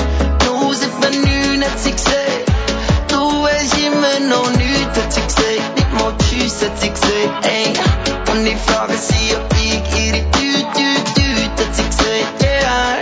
079 0.46 1.64
hat 1.64 1.78
sie 1.80 1.92
gesagt. 1.92 2.44
Du 3.08 3.42
weisst 3.42 3.78
immer 3.78 4.20
noch 4.28 4.50
nichts, 4.56 4.98
hat 4.98 5.12
sie 5.12 5.22
gesagt. 5.22 5.76
Nicht 5.76 5.92
mal 5.94 6.12
Tschüss, 6.18 6.62
hat 6.62 6.78
sie 6.80 6.90
gesagt, 6.90 7.46
ey. 7.46 7.72
Und 8.32 8.46
ich 8.46 8.58
frage 8.58 8.94
sie, 8.94 9.36
ob 9.36 9.52
ich 9.54 9.80
ihre 10.04 10.30
Tüt, 10.32 10.66
Tüt, 10.74 11.04
Tüt, 11.14 11.50
hat 11.60 11.74
sie 11.74 11.84
gesagt, 11.84 12.42
yeah. 12.42 12.96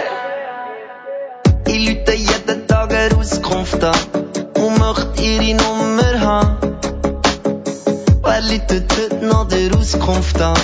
Ich 1.67 1.89
lüte 1.89 2.13
jeden 2.15 2.67
Tag 2.67 2.93
eine 2.95 3.17
Auskunft 3.17 3.83
an 3.83 3.97
und 4.55 4.79
möchte 4.79 5.23
ihre 5.23 5.55
Nummer 5.55 6.21
haben. 6.21 6.68
Wer 8.41 8.57
läutet 8.57 8.93
heute 8.97 9.27
noch 9.27 9.49
der 9.49 9.77
Auskunft 9.77 10.41
an? 10.41 10.57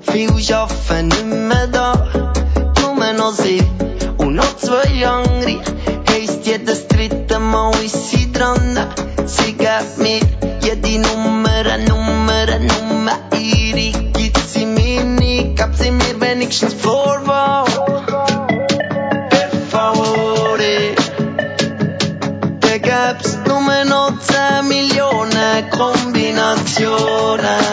Viel 0.00 0.30
arbeiten 0.54 1.08
nicht 1.08 1.26
mehr 1.26 1.66
da, 1.66 2.32
nur 2.80 3.12
noch 3.12 3.32
sie 3.32 3.62
und 4.16 4.34
noch 4.36 4.56
zwei 4.56 5.06
andere. 5.06 5.60
Heisst 6.08 6.46
jedes 6.46 6.88
dritte 6.88 7.38
Mal 7.38 7.74
ist 7.84 8.12
sie 8.12 8.32
dran. 8.32 8.78
Sie 9.26 9.52
gibt 9.52 9.98
mir 9.98 10.20
jede 10.62 11.06
Nummer, 11.06 11.76
Nummer, 11.86 12.46
Nummer. 12.60 13.18
Ihre 13.38 13.92
gibt 14.14 14.48
sie 14.48 14.64
mir 14.64 15.04
nicht, 15.04 15.58
gab 15.58 15.74
sie 15.74 15.90
mir 15.90 16.18
wenigstens 16.18 16.72
Vorwahl. 16.72 17.97
Kombinationen, 26.68 27.67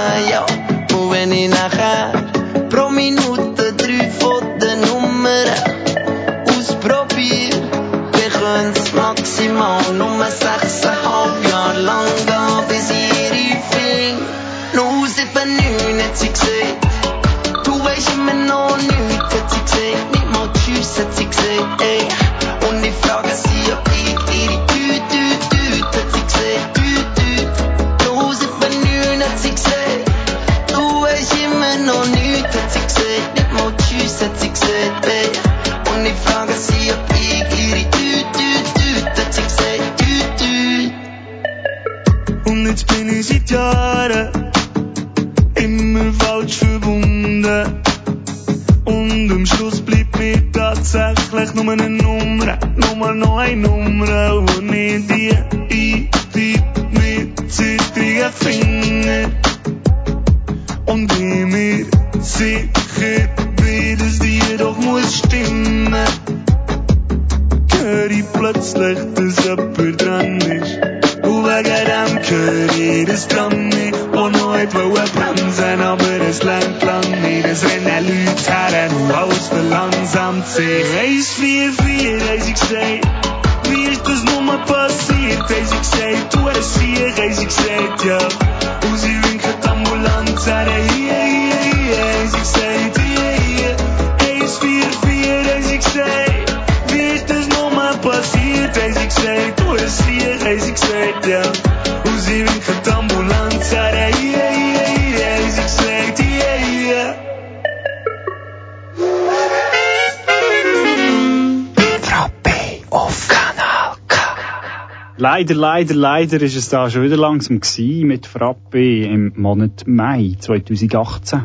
Leider, 115.18 115.56
leider, 115.56 115.94
leider 115.96 116.42
ist 116.42 116.56
es 116.58 116.70
da 116.70 116.90
schon 116.90 117.04
wieder 117.04 117.16
langsam 117.18 117.62
gewesen 117.62 118.08
mit 118.08 118.26
Frappe 118.28 119.04
im 119.06 119.32
Monat 119.38 119.84
Mai 119.88 120.36
2018. 120.38 121.44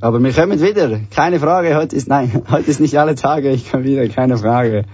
Aber 0.00 0.18
wir 0.22 0.32
kommen 0.32 0.60
wieder. 0.60 0.98
Keine 1.14 1.38
Frage. 1.38 1.76
Heute 1.76 1.94
ist, 1.94 2.08
nein, 2.08 2.42
heute 2.50 2.68
ist 2.70 2.80
nicht 2.80 2.98
alle 2.98 3.14
Tage. 3.14 3.50
Ich 3.50 3.70
komme 3.70 3.84
wieder. 3.84 4.08
Keine 4.08 4.36
Frage. 4.38 4.84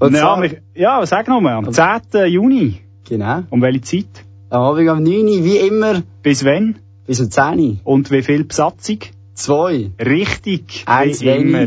Und 0.00 0.14
ja, 0.14 0.20
zwar- 0.20 0.48
ja, 0.74 1.06
sag 1.06 1.28
nochmal, 1.28 1.54
am 1.54 1.70
10. 1.72 2.26
Juni. 2.26 2.80
Genau. 3.08 3.42
Um 3.50 3.60
welche 3.62 3.82
Zeit? 3.82 4.24
Am 4.50 4.62
Abend 4.62 4.88
um 4.88 5.02
9 5.02 5.14
Uhr, 5.24 5.44
wie 5.44 5.58
immer. 5.58 6.02
Bis 6.22 6.44
wann? 6.44 6.76
Bis 7.06 7.20
um 7.20 7.30
10 7.30 7.58
Uhr. 7.60 7.76
Und 7.84 8.10
wie 8.10 8.22
viel 8.22 8.44
Besatzung? 8.44 8.98
Zwei. 9.34 9.90
Richtig. 10.00 10.84
Eins 10.86 11.20
wie 11.20 11.28
immer. 11.28 11.66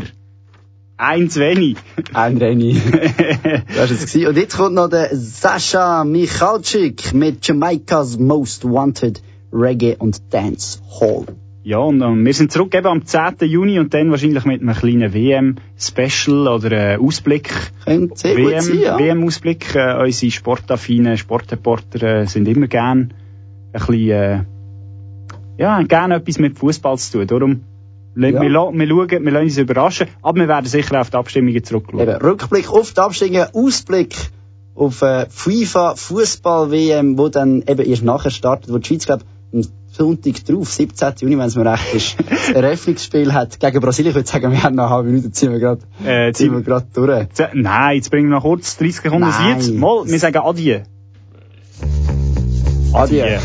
Eins 0.98 1.36
wenig. 1.38 1.76
Ein 2.12 2.38
Renny. 2.38 2.74
das 3.76 3.92
ist 3.92 4.14
es. 4.14 4.26
Und 4.26 4.36
jetzt 4.36 4.56
kommt 4.56 4.74
noch 4.74 4.88
der 4.88 5.10
Sascha 5.12 6.02
Michalczyk 6.02 7.14
mit 7.14 7.46
Jamaikas 7.46 8.18
Most 8.18 8.64
Wanted 8.64 9.22
Reggae 9.52 9.94
und 9.96 10.20
Dance 10.30 10.80
Hall. 11.00 11.26
Ja, 11.62 11.78
und 11.78 12.02
ähm, 12.02 12.24
wir 12.24 12.34
sind 12.34 12.50
zurück 12.50 12.74
eben 12.74 12.86
am 12.86 13.04
10. 13.04 13.48
Juni 13.48 13.78
und 13.78 13.94
dann 13.94 14.10
wahrscheinlich 14.10 14.44
mit 14.44 14.60
einem 14.60 14.74
kleinen 14.74 15.14
WM-Special 15.14 16.48
oder 16.48 16.72
äh, 16.72 16.96
Ausblick. 16.96 17.50
Könnte 17.84 18.16
sehr 18.16 18.34
gut 18.34 18.50
WM, 18.50 18.60
sein, 18.60 18.80
ja. 18.80 18.98
WM-Ausblick. 18.98 19.76
Äh, 19.76 20.02
unsere 20.02 20.32
sportaffinen 20.32 21.16
Sportreporter 21.16 22.22
äh, 22.22 22.26
sind 22.26 22.48
immer 22.48 22.66
gern 22.66 23.12
ein 23.72 23.86
bisschen, 23.86 24.10
äh, 24.10 24.44
ja, 25.58 25.80
gern 25.82 26.10
etwas 26.10 26.38
mit 26.40 26.58
Fußball 26.58 26.98
zu 26.98 27.18
tun. 27.18 27.26
Darum, 27.28 27.60
ja. 28.18 28.28
Ja. 28.28 28.40
wir, 28.42 28.50
wir 28.50 28.88
schauen, 28.88 29.24
wir 29.24 29.32
lassen 29.32 29.44
uns 29.44 29.58
überraschen, 29.58 30.08
aber 30.22 30.40
wir 30.40 30.48
werden 30.48 30.66
sicher 30.66 31.00
auf 31.00 31.10
die 31.10 31.16
Abstimmungen 31.16 31.64
zurückschauen. 31.64 32.00
Eben, 32.00 32.16
Rückblick 32.16 32.70
auf 32.70 32.92
die 32.92 33.00
Abstimmung, 33.00 33.46
Ausblick 33.54 34.14
auf 34.74 35.02
äh, 35.02 35.26
FIFA 35.28 35.94
Fußball 35.96 36.70
WM, 36.70 37.18
wo 37.18 37.28
dann 37.28 37.62
eben 37.66 37.80
erst 37.80 38.04
nachher 38.04 38.30
startet, 38.30 38.72
wo 38.72 38.78
die 38.78 38.86
Schweiz, 38.86 39.06
glaube 39.06 39.24
am 39.52 39.62
Sonntag 39.90 40.44
drauf, 40.44 40.70
17. 40.70 41.14
Juni, 41.20 41.38
wenn 41.38 41.46
es 41.46 41.56
mir 41.56 41.64
recht 41.70 41.94
ist, 41.94 42.16
das 42.30 42.50
Eröffnungsspiel 42.50 43.32
hat 43.32 43.58
gegen 43.58 43.80
Brasilien. 43.80 44.10
Ich 44.10 44.16
würde 44.16 44.28
sagen, 44.28 44.52
wir 44.52 44.62
haben 44.62 44.76
noch 44.76 44.84
eine 44.84 44.92
halbe 44.92 45.08
Minute, 45.08 45.32
ziehen 45.32 45.52
wir 45.52 45.58
gerade, 45.58 45.80
Äh, 46.04 46.32
ziehen 46.32 46.52
wir 46.52 46.62
gerade 46.62 46.86
durch. 46.92 47.26
Nein, 47.54 47.96
jetzt 47.96 48.10
bringen 48.10 48.28
wir 48.28 48.36
noch 48.36 48.42
kurz 48.42 48.76
30 48.76 48.96
Sekunden. 48.96 49.26
Lied. 49.26 49.78
Mal, 49.78 50.06
wir 50.06 50.18
sagen 50.18 50.38
Adieu. 50.38 50.80
Adieu. 52.92 53.26